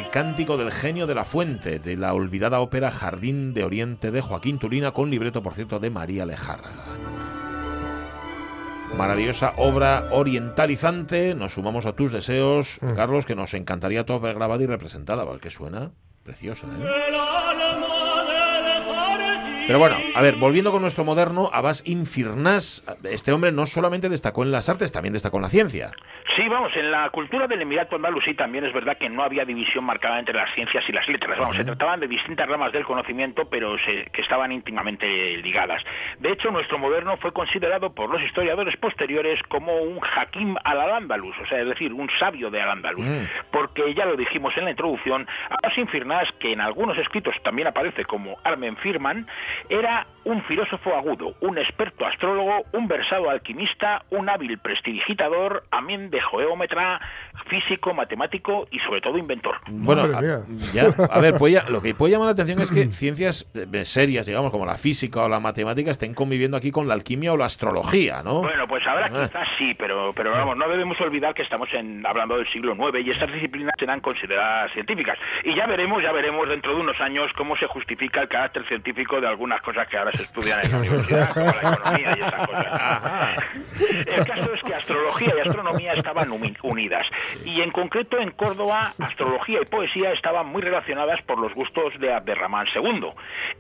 el 0.08 0.12
cántico 0.12 0.56
del 0.56 0.72
genio 0.72 1.06
de 1.06 1.14
la 1.14 1.26
fuente, 1.26 1.78
de 1.78 1.94
la 1.96 2.14
olvidada 2.14 2.60
ópera 2.60 2.90
Jardín 2.90 3.52
de 3.52 3.62
Oriente 3.62 4.10
de 4.10 4.22
Joaquín 4.22 4.58
Turina, 4.58 4.92
con 4.92 5.10
libreto, 5.10 5.42
por 5.42 5.52
cierto, 5.52 5.80
de 5.80 5.90
María 5.90 6.24
Lejárraga. 6.24 6.82
Maravillosa 8.96 9.52
obra 9.58 10.08
orientalizante. 10.10 11.34
Nos 11.34 11.52
sumamos 11.52 11.84
a 11.84 11.92
tus 11.92 12.10
deseos, 12.10 12.80
Carlos, 12.96 13.26
que 13.26 13.36
nos 13.36 13.52
encantaría 13.52 14.06
todo 14.06 14.18
ver 14.18 14.34
grabada 14.34 14.62
y 14.62 14.66
representada, 14.66 15.26
porque 15.26 15.50
suena 15.50 15.90
preciosa. 16.24 16.66
¿eh? 16.66 17.97
Pero 19.68 19.78
bueno, 19.78 19.96
a 20.16 20.22
ver, 20.22 20.34
volviendo 20.36 20.72
con 20.72 20.80
nuestro 20.82 21.04
moderno, 21.04 21.50
Abbas 21.52 21.82
Infirnas, 21.86 22.82
este 23.04 23.32
hombre 23.32 23.52
no 23.52 23.66
solamente 23.66 24.08
destacó 24.08 24.42
en 24.42 24.50
las 24.50 24.68
artes, 24.70 24.90
también 24.90 25.12
destacó 25.12 25.36
en 25.36 25.42
la 25.42 25.50
ciencia. 25.50 25.90
Sí, 26.36 26.48
vamos, 26.48 26.74
en 26.74 26.90
la 26.90 27.10
cultura 27.10 27.46
del 27.46 27.60
Emirato 27.62 27.96
Andalusí 27.96 28.32
también 28.34 28.64
es 28.64 28.72
verdad 28.72 28.96
que 28.98 29.08
no 29.10 29.22
había 29.22 29.44
división 29.44 29.84
marcada 29.84 30.18
entre 30.18 30.34
las 30.34 30.52
ciencias 30.54 30.84
y 30.88 30.92
las 30.92 31.06
letras. 31.08 31.38
Vamos, 31.38 31.56
se 31.56 31.64
trataban 31.64 32.00
de 32.00 32.08
distintas 32.08 32.48
ramas 32.48 32.72
del 32.72 32.84
conocimiento, 32.84 33.48
pero 33.50 33.76
se- 33.84 34.06
que 34.10 34.22
estaban 34.22 34.52
íntimamente 34.52 35.06
ligadas. 35.38 35.82
De 36.18 36.32
hecho, 36.32 36.50
nuestro 36.50 36.78
moderno 36.78 37.16
fue 37.18 37.32
considerado 37.32 37.92
por 37.94 38.08
los 38.10 38.22
historiadores 38.22 38.74
posteriores 38.78 39.38
como 39.48 39.76
un 39.82 40.00
Hakim 40.16 40.56
al-Andalus, 40.64 41.36
o 41.42 41.46
sea, 41.46 41.60
es 41.60 41.68
decir, 41.68 41.92
un 41.92 42.08
sabio 42.18 42.50
de 42.50 42.62
al-Andalus. 42.62 43.04
Porque 43.50 43.92
ya 43.94 44.06
lo 44.06 44.16
dijimos 44.16 44.56
en 44.56 44.64
la 44.64 44.70
introducción, 44.70 45.26
Abbas 45.50 45.76
Infirnas, 45.76 46.28
que 46.40 46.52
en 46.52 46.62
algunos 46.62 46.96
escritos 46.96 47.34
también 47.42 47.68
aparece 47.68 48.04
como 48.06 48.38
Armen 48.44 48.76
Firman, 48.78 49.26
era 49.68 50.06
un 50.24 50.42
filósofo 50.44 50.94
agudo, 50.94 51.34
un 51.40 51.56
experto 51.58 52.04
astrólogo, 52.06 52.62
un 52.72 52.86
versado 52.86 53.30
alquimista, 53.30 54.04
un 54.10 54.28
hábil 54.28 54.58
prestidigitador, 54.58 55.64
amén 55.70 56.10
de 56.10 56.20
geómetra, 56.20 57.00
físico, 57.46 57.94
matemático 57.94 58.66
y 58.70 58.78
sobre 58.80 59.00
todo 59.00 59.16
inventor. 59.16 59.56
Bueno, 59.68 60.02
a, 60.02 60.20
ya, 60.72 60.86
a 61.10 61.20
ver, 61.20 61.34
puede 61.38 61.54
ya- 61.54 61.68
lo 61.70 61.80
que 61.80 61.94
puede 61.94 62.12
llamar 62.12 62.26
la 62.26 62.32
atención 62.32 62.60
es 62.60 62.70
que 62.70 62.84
ciencias 62.92 63.46
eh, 63.54 63.84
serias, 63.84 64.26
digamos, 64.26 64.50
como 64.50 64.66
la 64.66 64.76
física 64.76 65.22
o 65.24 65.28
la 65.28 65.40
matemática, 65.40 65.90
estén 65.90 66.12
conviviendo 66.14 66.56
aquí 66.56 66.70
con 66.70 66.88
la 66.88 66.94
alquimia 66.94 67.32
o 67.32 67.36
la 67.36 67.46
astrología, 67.46 68.22
¿no? 68.22 68.42
Bueno, 68.42 68.66
pues 68.68 68.86
ahora 68.86 69.06
Ah. 69.10 69.24
quizás 69.26 69.48
sí, 69.56 69.74
pero, 69.78 70.12
pero 70.14 70.32
vamos, 70.32 70.56
no 70.58 70.68
debemos 70.68 71.00
olvidar 71.00 71.32
que 71.32 71.40
estamos 71.42 71.72
en, 71.72 72.04
hablando 72.06 72.36
del 72.36 72.46
siglo 72.48 72.74
IX 72.74 73.06
y 73.06 73.10
estas 73.10 73.32
disciplinas 73.32 73.72
serán 73.78 74.00
consideradas 74.00 74.70
científicas. 74.72 75.16
Y 75.44 75.54
ya 75.54 75.66
veremos, 75.66 76.02
ya 76.02 76.12
veremos 76.12 76.46
dentro 76.48 76.74
de 76.74 76.80
unos 76.82 77.00
años 77.00 77.32
cómo 77.34 77.56
se 77.56 77.66
justifica 77.66 78.20
el 78.20 78.28
carácter 78.28 78.66
científico 78.68 79.18
de 79.20 79.26
algunas 79.28 79.47
cosas 79.62 79.88
que 79.88 79.96
ahora 79.96 80.12
se 80.12 80.22
estudian 80.22 80.60
en 80.64 80.70
la 80.72 80.78
universidad, 80.78 81.32
como 81.32 81.46
la 81.46 81.72
economía 81.72 82.14
y 82.16 82.20
esas 82.20 82.46
cosas. 82.46 83.36
El 84.06 84.26
caso 84.26 84.54
es 84.54 84.62
que 84.62 84.74
astrología 84.74 85.34
y 85.36 85.40
astronomía 85.40 85.92
estaban 85.94 86.30
uni- 86.32 86.56
unidas. 86.62 87.06
Y 87.44 87.60
en 87.62 87.70
concreto 87.70 88.18
en 88.18 88.30
Córdoba, 88.32 88.92
astrología 88.98 89.60
y 89.60 89.64
poesía 89.64 90.12
estaban 90.12 90.46
muy 90.46 90.62
relacionadas 90.62 91.20
por 91.22 91.38
los 91.38 91.54
gustos 91.54 91.98
de 91.98 92.12
Abderramán 92.12 92.66
II. 92.74 93.08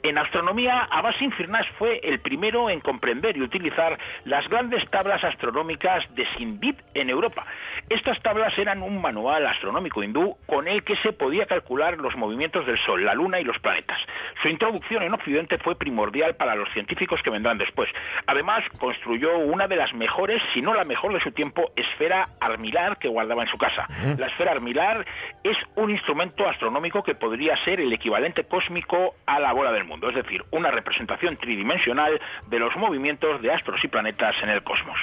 En 0.02 0.18
astronomía, 0.18 0.88
Abbas 0.90 1.20
Infirnas 1.22 1.66
fue 1.78 2.00
el 2.02 2.20
primero 2.20 2.70
en 2.70 2.80
comprender 2.80 3.36
y 3.36 3.42
utilizar 3.42 3.98
las 4.24 4.48
grandes 4.48 4.88
tablas 4.90 5.22
astronómicas 5.24 6.04
de 6.14 6.26
Sindit 6.36 6.78
en 6.94 7.10
Europa. 7.10 7.46
Estas 7.88 8.20
tablas 8.22 8.56
eran 8.58 8.82
un 8.82 9.00
manual 9.00 9.46
astronómico 9.46 10.02
hindú 10.02 10.36
con 10.46 10.68
el 10.68 10.82
que 10.84 10.96
se 10.96 11.12
podía 11.12 11.46
calcular 11.46 11.96
los 11.98 12.16
movimientos 12.16 12.66
del 12.66 12.78
Sol, 12.78 13.04
la 13.04 13.14
Luna 13.14 13.40
y 13.40 13.44
los 13.44 13.58
planetas. 13.58 13.98
Su 14.42 14.48
introducción 14.48 15.02
en 15.02 15.14
Occidente 15.14 15.58
fue 15.58 15.76
primordial 15.78 16.36
para 16.36 16.54
los 16.54 16.68
científicos 16.70 17.22
que 17.22 17.30
vendrán 17.30 17.58
después. 17.58 17.88
Además, 18.26 18.62
construyó 18.78 19.38
una 19.38 19.68
de 19.68 19.76
las 19.76 19.94
mejores, 19.94 20.42
si 20.52 20.60
no 20.60 20.74
la 20.74 20.84
mejor 20.84 21.14
de 21.14 21.20
su 21.20 21.32
tiempo, 21.32 21.70
esfera 21.76 22.30
armilar 22.40 22.98
que 22.98 23.08
guardaba 23.08 23.42
en 23.42 23.48
su 23.48 23.58
casa. 23.58 23.86
La 24.18 24.26
esfera 24.26 24.52
armilar 24.52 25.06
es 25.42 25.56
un 25.76 25.90
instrumento 25.90 26.48
astronómico 26.48 27.02
que 27.02 27.14
podría 27.14 27.56
ser 27.64 27.80
el 27.80 27.92
equivalente 27.92 28.44
cósmico 28.44 29.14
a 29.26 29.38
la 29.40 29.52
bola 29.52 29.72
del 29.72 29.84
mundo, 29.84 30.08
es 30.08 30.16
decir, 30.16 30.44
una 30.50 30.70
representación 30.70 31.36
tridimensional 31.36 32.20
de 32.48 32.58
los 32.58 32.76
movimientos 32.76 33.40
de 33.42 33.52
astros 33.52 33.82
y 33.84 33.88
planetas 33.88 34.36
en 34.42 34.50
el 34.50 34.62
cosmos. 34.62 34.98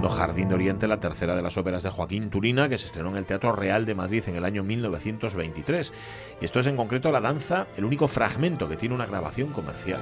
Siendo 0.00 0.16
Jardín 0.16 0.48
de 0.48 0.54
Oriente, 0.54 0.88
la 0.88 0.98
tercera 0.98 1.36
de 1.36 1.42
las 1.42 1.58
óperas 1.58 1.82
de 1.82 1.90
Joaquín 1.90 2.30
Turina, 2.30 2.70
que 2.70 2.78
se 2.78 2.86
estrenó 2.86 3.10
en 3.10 3.16
el 3.16 3.26
Teatro 3.26 3.52
Real 3.52 3.84
de 3.84 3.94
Madrid 3.94 4.22
en 4.28 4.36
el 4.36 4.46
año 4.46 4.62
1923. 4.62 5.92
Y 6.40 6.44
esto 6.46 6.60
es 6.60 6.66
en 6.68 6.76
concreto 6.76 7.12
la 7.12 7.20
danza, 7.20 7.66
el 7.76 7.84
único 7.84 8.08
fragmento 8.08 8.66
que 8.66 8.78
tiene 8.78 8.94
una 8.94 9.04
grabación 9.04 9.50
comercial. 9.52 10.00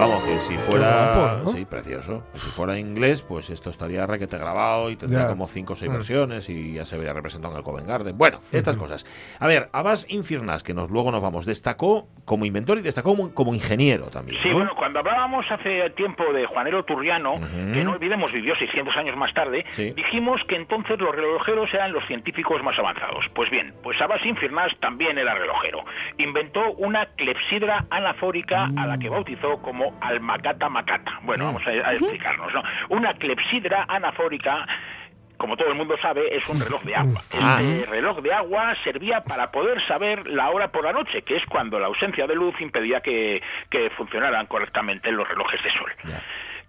Vamos, 0.00 0.24
que 0.24 0.40
si 0.40 0.58
fuera. 0.58 1.14
guapo, 1.14 1.44
¿no? 1.44 1.52
Sí, 1.52 1.64
precioso. 1.64 2.24
Que 2.32 2.38
si 2.38 2.50
fuera 2.50 2.78
inglés, 2.78 3.22
pues 3.22 3.50
esto 3.50 3.70
estaría 3.70 4.06
requete 4.06 4.38
grabado 4.38 4.90
y 4.90 4.96
tendría 4.96 5.22
Ya. 5.22 5.28
como 5.28 5.46
cinco 5.46 5.74
o 5.74 5.76
seis 5.76 5.90
Mm. 5.90 5.94
versiones 5.94 6.48
y 6.48 6.74
ya 6.74 6.84
se 6.84 6.96
vería 6.96 7.12
representado 7.12 7.54
en 7.54 7.58
el 7.58 7.64
Covent 7.64 7.86
Garden. 7.88 8.16
Bueno, 8.16 8.40
estas 8.52 8.76
cosas. 8.76 9.04
A 9.38 9.46
ver, 9.46 9.68
Abbas 9.72 10.06
Infirnas, 10.10 10.62
que 10.62 10.74
nos, 10.74 10.90
luego 10.90 11.10
nos 11.10 11.22
vamos, 11.22 11.46
destacó 11.46 12.08
como 12.24 12.44
inventor 12.44 12.78
y 12.78 12.82
destacó 12.82 13.16
como, 13.16 13.34
como 13.34 13.54
ingeniero 13.54 14.06
también. 14.06 14.40
Sí, 14.42 14.48
¿no? 14.48 14.54
bueno, 14.54 14.72
cuando 14.76 15.00
hablábamos 15.00 15.44
hace 15.50 15.90
tiempo 15.90 16.24
de 16.32 16.46
Juanero 16.46 16.84
Turriano, 16.84 17.34
que 17.40 17.84
no 17.84 17.92
olvidemos 17.92 18.32
vivió 18.32 18.54
600 18.56 18.96
años 18.96 19.16
más 19.16 19.32
tarde, 19.34 19.64
Sí. 19.70 19.90
dijimos 19.92 20.40
que 20.48 20.56
entonces 20.56 20.98
los 21.00 21.14
relojeros 21.14 21.72
eran 21.74 21.92
los 21.92 22.04
científicos 22.06 22.62
más 22.62 22.78
avanzados. 22.78 23.24
Pues 23.34 23.50
bien, 23.50 23.74
pues 23.82 24.00
Abbas 24.00 24.24
Infirnas 24.24 24.72
también 24.80 25.18
era 25.18 25.34
relojero. 25.34 25.84
Inventó 26.18 26.72
una 26.72 27.06
clepsidra 27.16 27.86
anafórica 27.90 28.68
a 28.76 28.86
la 28.86 28.98
que 28.98 29.08
bautizó 29.08 29.58
como 29.62 29.89
almacata 30.00 30.68
macata. 30.68 31.18
Bueno, 31.22 31.46
vamos 31.46 31.62
a, 31.66 31.70
a 31.70 31.92
explicarnos, 31.92 32.52
¿no? 32.52 32.62
Una 32.88 33.14
clepsidra 33.14 33.86
anafórica 33.88 34.66
como 35.40 35.56
todo 35.56 35.70
el 35.70 35.74
mundo 35.74 35.96
sabe, 36.02 36.36
es 36.36 36.46
un 36.50 36.60
reloj 36.60 36.82
de 36.82 36.94
agua. 36.94 37.22
Ah. 37.42 37.58
Este 37.62 37.86
reloj 37.86 38.20
de 38.20 38.34
agua 38.34 38.74
servía 38.84 39.24
para 39.24 39.50
poder 39.50 39.80
saber 39.86 40.26
la 40.26 40.50
hora 40.50 40.68
por 40.70 40.84
la 40.84 40.92
noche, 40.92 41.22
que 41.22 41.36
es 41.36 41.46
cuando 41.46 41.78
la 41.78 41.86
ausencia 41.86 42.26
de 42.26 42.34
luz 42.34 42.54
impedía 42.60 43.00
que, 43.00 43.42
que 43.70 43.88
funcionaran 43.90 44.46
correctamente 44.46 45.10
los 45.10 45.26
relojes 45.26 45.62
de 45.62 45.70
sol. 45.70 45.90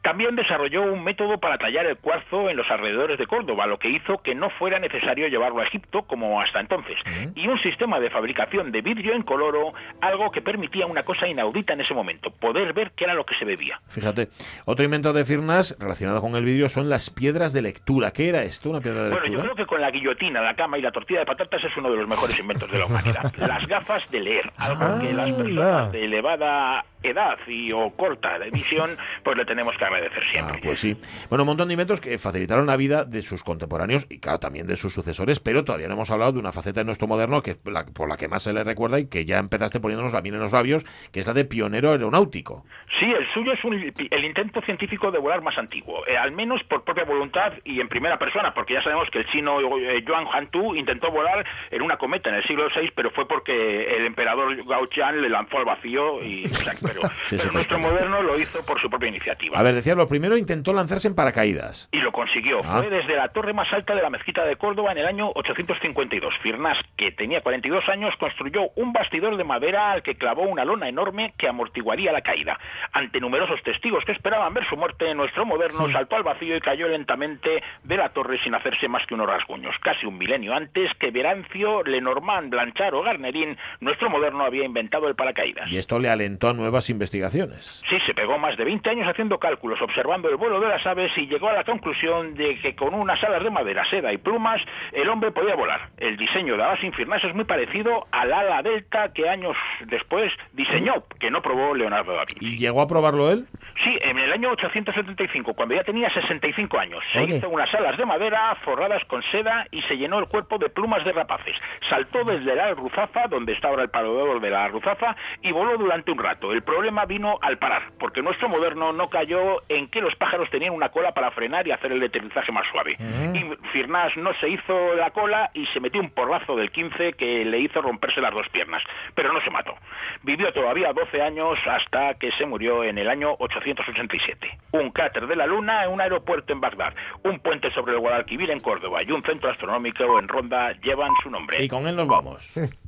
También 0.01 0.35
desarrolló 0.35 0.81
un 0.81 1.03
método 1.03 1.39
para 1.39 1.57
tallar 1.57 1.85
el 1.85 1.97
cuarzo 1.97 2.49
en 2.49 2.57
los 2.57 2.69
alrededores 2.71 3.19
de 3.19 3.27
Córdoba, 3.27 3.67
lo 3.67 3.77
que 3.77 3.89
hizo 3.89 4.17
que 4.23 4.33
no 4.33 4.49
fuera 4.49 4.79
necesario 4.79 5.27
llevarlo 5.27 5.61
a 5.61 5.65
Egipto 5.65 6.03
como 6.03 6.41
hasta 6.41 6.59
entonces. 6.59 6.97
Y 7.35 7.47
un 7.47 7.59
sistema 7.59 7.99
de 7.99 8.09
fabricación 8.09 8.71
de 8.71 8.81
vidrio 8.81 9.13
en 9.13 9.21
coloro, 9.21 9.73
algo 10.01 10.31
que 10.31 10.41
permitía 10.41 10.87
una 10.87 11.03
cosa 11.03 11.27
inaudita 11.27 11.73
en 11.73 11.81
ese 11.81 11.93
momento, 11.93 12.31
poder 12.31 12.73
ver 12.73 12.91
qué 12.95 13.03
era 13.03 13.13
lo 13.13 13.25
que 13.25 13.35
se 13.35 13.45
bebía. 13.45 13.79
Fíjate, 13.87 14.29
otro 14.65 14.83
invento 14.83 15.13
de 15.13 15.23
Firnas 15.23 15.77
relacionado 15.79 16.21
con 16.21 16.35
el 16.35 16.43
vidrio 16.45 16.67
son 16.69 16.89
las 16.89 17.09
piedras 17.11 17.53
de 17.53 17.61
lectura. 17.61 18.11
¿Qué 18.11 18.29
era 18.29 18.41
esto, 18.43 18.69
una 18.71 18.81
piedra 18.81 19.03
de 19.03 19.09
Bueno, 19.09 19.23
lectura? 19.25 19.43
yo 19.43 19.53
creo 19.53 19.55
que 19.55 19.69
con 19.69 19.81
la 19.81 19.91
guillotina, 19.91 20.41
la 20.41 20.55
cama 20.55 20.77
y 20.77 20.81
la 20.81 20.91
tortilla 20.91 21.19
de 21.19 21.25
patatas 21.27 21.63
es 21.63 21.77
uno 21.77 21.91
de 21.91 21.97
los 21.97 22.07
mejores 22.07 22.39
inventos 22.39 22.71
de 22.71 22.79
la 22.79 22.85
humanidad. 22.87 23.31
Las 23.37 23.67
gafas 23.67 24.09
de 24.09 24.19
leer, 24.19 24.51
algo 24.57 24.99
que 24.99 25.13
las 25.13 25.31
personas 25.31 25.91
de 25.91 26.05
elevada 26.05 26.85
edad 27.03 27.37
y 27.47 27.71
o 27.71 27.91
corta 27.95 28.37
de 28.39 28.49
visión, 28.49 28.97
pues 29.23 29.37
le 29.37 29.45
tenemos 29.45 29.75
que 29.77 29.85
agradecer 29.85 30.23
siempre. 30.29 30.59
Pues 30.63 30.79
sí. 30.79 30.95
Bueno, 31.29 31.43
un 31.43 31.47
montón 31.47 31.67
de 31.67 31.73
inventos 31.73 32.01
que 32.01 32.17
facilitaron 32.19 32.65
la 32.67 32.77
vida 32.77 33.05
de 33.05 33.21
sus 33.21 33.43
contemporáneos 33.43 34.05
y, 34.09 34.19
claro, 34.19 34.39
también 34.39 34.67
de 34.67 34.77
sus 34.77 34.93
sucesores, 34.93 35.39
pero 35.39 35.63
todavía 35.63 35.87
no 35.87 35.93
hemos 35.93 36.11
hablado 36.11 36.31
de 36.33 36.39
una 36.39 36.51
faceta 36.51 36.81
de 36.81 36.85
nuestro 36.85 37.07
moderno 37.07 37.41
que 37.41 37.55
la- 37.65 37.85
por 37.85 38.07
la 38.09 38.17
que 38.17 38.27
más 38.27 38.43
se 38.43 38.53
le 38.53 38.63
recuerda 38.63 38.99
y 38.99 39.07
que 39.07 39.25
ya 39.25 39.39
empezaste 39.39 39.79
poniéndonos 39.79 40.13
la 40.13 40.21
miel 40.21 40.35
en 40.35 40.41
los 40.41 40.53
labios, 40.53 40.85
que 41.11 41.19
es 41.21 41.27
la 41.27 41.33
de 41.33 41.45
pionero 41.45 41.91
aeronáutico. 41.91 42.65
Sí, 42.99 43.05
el 43.11 43.27
suyo 43.33 43.53
es 43.53 43.63
un- 43.63 43.73
el 44.11 44.25
intento 44.25 44.61
científico 44.61 45.11
de 45.11 45.19
volar 45.19 45.41
más 45.41 45.57
antiguo, 45.57 46.05
eh, 46.07 46.17
al 46.17 46.31
menos 46.31 46.63
por 46.63 46.83
propia 46.83 47.03
voluntad 47.05 47.53
y 47.63 47.79
en 47.79 47.87
primera 47.89 48.17
persona, 48.19 48.53
porque 48.53 48.73
ya 48.73 48.83
sabemos 48.83 49.09
que 49.09 49.19
el 49.19 49.27
chino 49.27 49.59
eh, 49.77 50.03
Yuan 50.07 50.25
Hantu 50.31 50.75
intentó 50.75 51.11
volar 51.11 51.45
en 51.71 51.81
una 51.81 51.97
cometa 51.97 52.29
en 52.29 52.35
el 52.35 52.43
siglo 52.43 52.67
VI, 52.75 52.91
pero 52.95 53.11
fue 53.11 53.27
porque 53.27 53.95
el 53.97 54.05
emperador 54.05 54.55
Gao 54.65 54.87
Qian 54.87 55.21
le 55.21 55.29
lanzó 55.29 55.57
al 55.57 55.65
vacío 55.65 56.23
y 56.23 56.45
o 56.45 56.49
sea, 56.49 56.73
pero, 56.93 57.01
Sí, 57.23 57.37
pero 57.37 57.43
eso 57.43 57.51
nuestro 57.51 57.79
moderno 57.79 58.21
lo 58.21 58.39
hizo 58.39 58.63
por 58.63 58.79
su 58.79 58.89
propia 58.89 59.09
iniciativa. 59.09 59.57
A 59.57 59.63
ver, 59.63 59.75
decías, 59.75 59.97
lo 59.97 60.07
primero 60.07 60.37
intentó 60.37 60.73
lanzarse 60.73 61.07
en 61.07 61.15
paracaídas. 61.15 61.89
Y 61.91 61.99
lo 61.99 62.11
consiguió. 62.11 62.61
Ah. 62.63 62.79
Fue 62.79 62.89
desde 62.89 63.15
la 63.15 63.29
torre 63.29 63.53
más 63.53 63.71
alta 63.73 63.95
de 63.95 64.01
la 64.01 64.09
mezquita 64.09 64.45
de 64.45 64.55
Córdoba 64.55 64.91
en 64.91 64.99
el 64.99 65.05
año 65.05 65.31
852. 65.35 66.33
Firnas, 66.41 66.77
que 66.95 67.11
tenía 67.11 67.41
42 67.41 67.87
años, 67.89 68.15
construyó 68.17 68.69
un 68.75 68.93
bastidor 68.93 69.37
de 69.37 69.43
madera 69.43 69.91
al 69.91 70.03
que 70.03 70.15
clavó 70.15 70.43
una 70.43 70.65
lona 70.65 70.87
enorme 70.87 71.33
que 71.37 71.47
amortiguaría 71.47 72.11
la 72.11 72.21
caída. 72.21 72.59
Ante 72.91 73.19
numerosos 73.19 73.61
testigos 73.63 74.03
que 74.05 74.11
esperaban 74.11 74.53
ver 74.53 74.67
su 74.67 74.77
muerte, 74.77 75.13
nuestro 75.15 75.45
moderno 75.45 75.91
saltó 75.91 76.15
al 76.15 76.23
vacío 76.23 76.55
y 76.55 76.61
cayó 76.61 76.87
lentamente 76.87 77.63
de 77.83 77.97
la 77.97 78.09
torre 78.09 78.39
sin 78.43 78.55
hacerse 78.55 78.87
más 78.87 79.05
que 79.05 79.13
unos 79.13 79.27
rasguños. 79.27 79.75
Casi 79.79 80.05
un 80.05 80.17
milenio 80.17 80.53
antes 80.53 80.91
que 80.95 81.11
Verancio, 81.11 81.83
Lenormand, 81.83 82.49
Blanchard 82.49 82.93
o 82.93 83.01
Garnerin, 83.01 83.57
nuestro 83.79 84.09
moderno 84.09 84.43
había 84.43 84.65
inventado 84.65 85.07
el 85.07 85.15
paracaídas. 85.15 85.69
Y 85.69 85.77
esto 85.77 85.99
le 85.99 86.09
alentó 86.09 86.49
a 86.49 86.53
nuevas 86.53 86.80
investigaciones. 86.89 87.83
Sí, 87.89 87.97
se 88.05 88.13
pegó 88.13 88.37
más 88.37 88.57
de 88.57 88.65
20 88.65 88.89
años 88.89 89.07
haciendo 89.07 89.39
cálculos, 89.39 89.81
observando 89.81 90.29
el 90.29 90.35
vuelo 90.35 90.59
de 90.59 90.67
las 90.67 90.85
aves 90.85 91.11
y 91.17 91.27
llegó 91.27 91.49
a 91.49 91.53
la 91.53 91.63
conclusión 91.63 92.33
de 92.35 92.59
que 92.59 92.75
con 92.75 92.93
unas 92.93 93.23
alas 93.23 93.43
de 93.43 93.49
madera, 93.49 93.85
seda 93.89 94.11
y 94.13 94.17
plumas, 94.17 94.61
el 94.91 95.09
hombre 95.09 95.31
podía 95.31 95.55
volar. 95.55 95.89
El 95.97 96.17
diseño 96.17 96.57
de 96.57 96.63
alas 96.63 96.83
infernales 96.83 97.25
es 97.25 97.35
muy 97.35 97.45
parecido 97.45 98.07
al 98.11 98.33
ala 98.33 98.61
delta 98.61 99.11
que 99.13 99.29
años 99.29 99.55
después 99.87 100.31
diseñó, 100.53 101.03
que 101.19 101.31
no 101.31 101.41
probó 101.41 101.75
Leonardo 101.75 102.13
da 102.13 102.25
Vinci. 102.25 102.45
¿Y 102.45 102.57
llegó 102.57 102.81
a 102.81 102.87
probarlo 102.87 103.31
él? 103.31 103.47
Sí, 103.83 103.97
en 104.01 104.19
el 104.19 104.31
año 104.31 104.51
875, 104.51 105.53
cuando 105.53 105.75
ya 105.75 105.83
tenía 105.83 106.09
65 106.09 106.77
años, 106.77 107.03
se 107.13 107.23
hizo 107.23 107.49
unas 107.49 107.73
alas 107.73 107.97
de 107.97 108.05
madera 108.05 108.55
forradas 108.63 109.03
con 109.05 109.23
seda 109.23 109.67
y 109.71 109.81
se 109.83 109.97
llenó 109.97 110.19
el 110.19 110.27
cuerpo 110.27 110.57
de 110.57 110.69
plumas 110.69 111.03
de 111.03 111.11
rapaces. 111.11 111.55
Saltó 111.89 112.23
desde 112.23 112.55
la 112.55 112.73
Ruzafa, 112.73 113.27
donde 113.27 113.53
está 113.53 113.69
ahora 113.69 113.83
el 113.83 113.89
parador 113.89 114.39
de 114.39 114.49
la 114.49 114.67
Ruzafa, 114.67 115.15
y 115.41 115.51
voló 115.51 115.77
durante 115.77 116.11
un 116.11 116.19
rato. 116.19 116.51
El 116.51 116.61
problema 116.71 117.03
vino 117.05 117.37
al 117.41 117.57
parar, 117.57 117.91
porque 117.99 118.21
nuestro 118.21 118.47
moderno 118.47 118.93
no 118.93 119.09
cayó 119.09 119.61
en 119.67 119.89
que 119.89 119.99
los 119.99 120.15
pájaros 120.15 120.49
tenían 120.49 120.73
una 120.73 120.87
cola 120.87 121.13
para 121.13 121.29
frenar 121.31 121.67
y 121.67 121.71
hacer 121.71 121.91
el 121.91 122.01
aterrizaje 122.01 122.49
más 122.53 122.65
suave. 122.71 122.95
Y 123.33 123.67
Firnas 123.73 124.15
no 124.15 124.33
se 124.35 124.47
hizo 124.47 124.95
la 124.95 125.11
cola 125.11 125.51
y 125.53 125.65
se 125.67 125.81
metió 125.81 125.99
un 125.99 126.11
porrazo 126.11 126.55
del 126.55 126.71
15 126.71 127.13
que 127.13 127.43
le 127.43 127.59
hizo 127.59 127.81
romperse 127.81 128.21
las 128.21 128.33
dos 128.33 128.47
piernas, 128.49 128.81
pero 129.15 129.33
no 129.33 129.41
se 129.41 129.49
mató. 129.49 129.75
Vivió 130.23 130.53
todavía 130.53 130.93
12 130.93 131.21
años 131.21 131.59
hasta 131.69 132.13
que 132.13 132.31
se 132.31 132.45
murió 132.45 132.85
en 132.85 132.97
el 132.97 133.09
año 133.09 133.35
887. 133.39 134.59
Un 134.71 134.91
cráter 134.91 135.27
de 135.27 135.35
la 135.35 135.47
Luna 135.47 135.83
en 135.83 135.91
un 135.91 135.99
aeropuerto 135.99 136.53
en 136.53 136.61
Bagdad, 136.61 136.93
un 137.23 137.41
puente 137.41 137.69
sobre 137.71 137.95
el 137.95 137.99
Guadalquivir 137.99 138.49
en 138.49 138.61
Córdoba 138.61 139.03
y 139.03 139.11
un 139.11 139.23
centro 139.23 139.49
astronómico 139.49 140.17
en 140.17 140.29
Ronda 140.29 140.71
llevan 140.81 141.11
su 141.21 141.29
nombre. 141.29 141.61
Y 141.61 141.67
con 141.67 141.85
él 141.85 141.97
nos 141.97 142.07
vamos. 142.07 142.53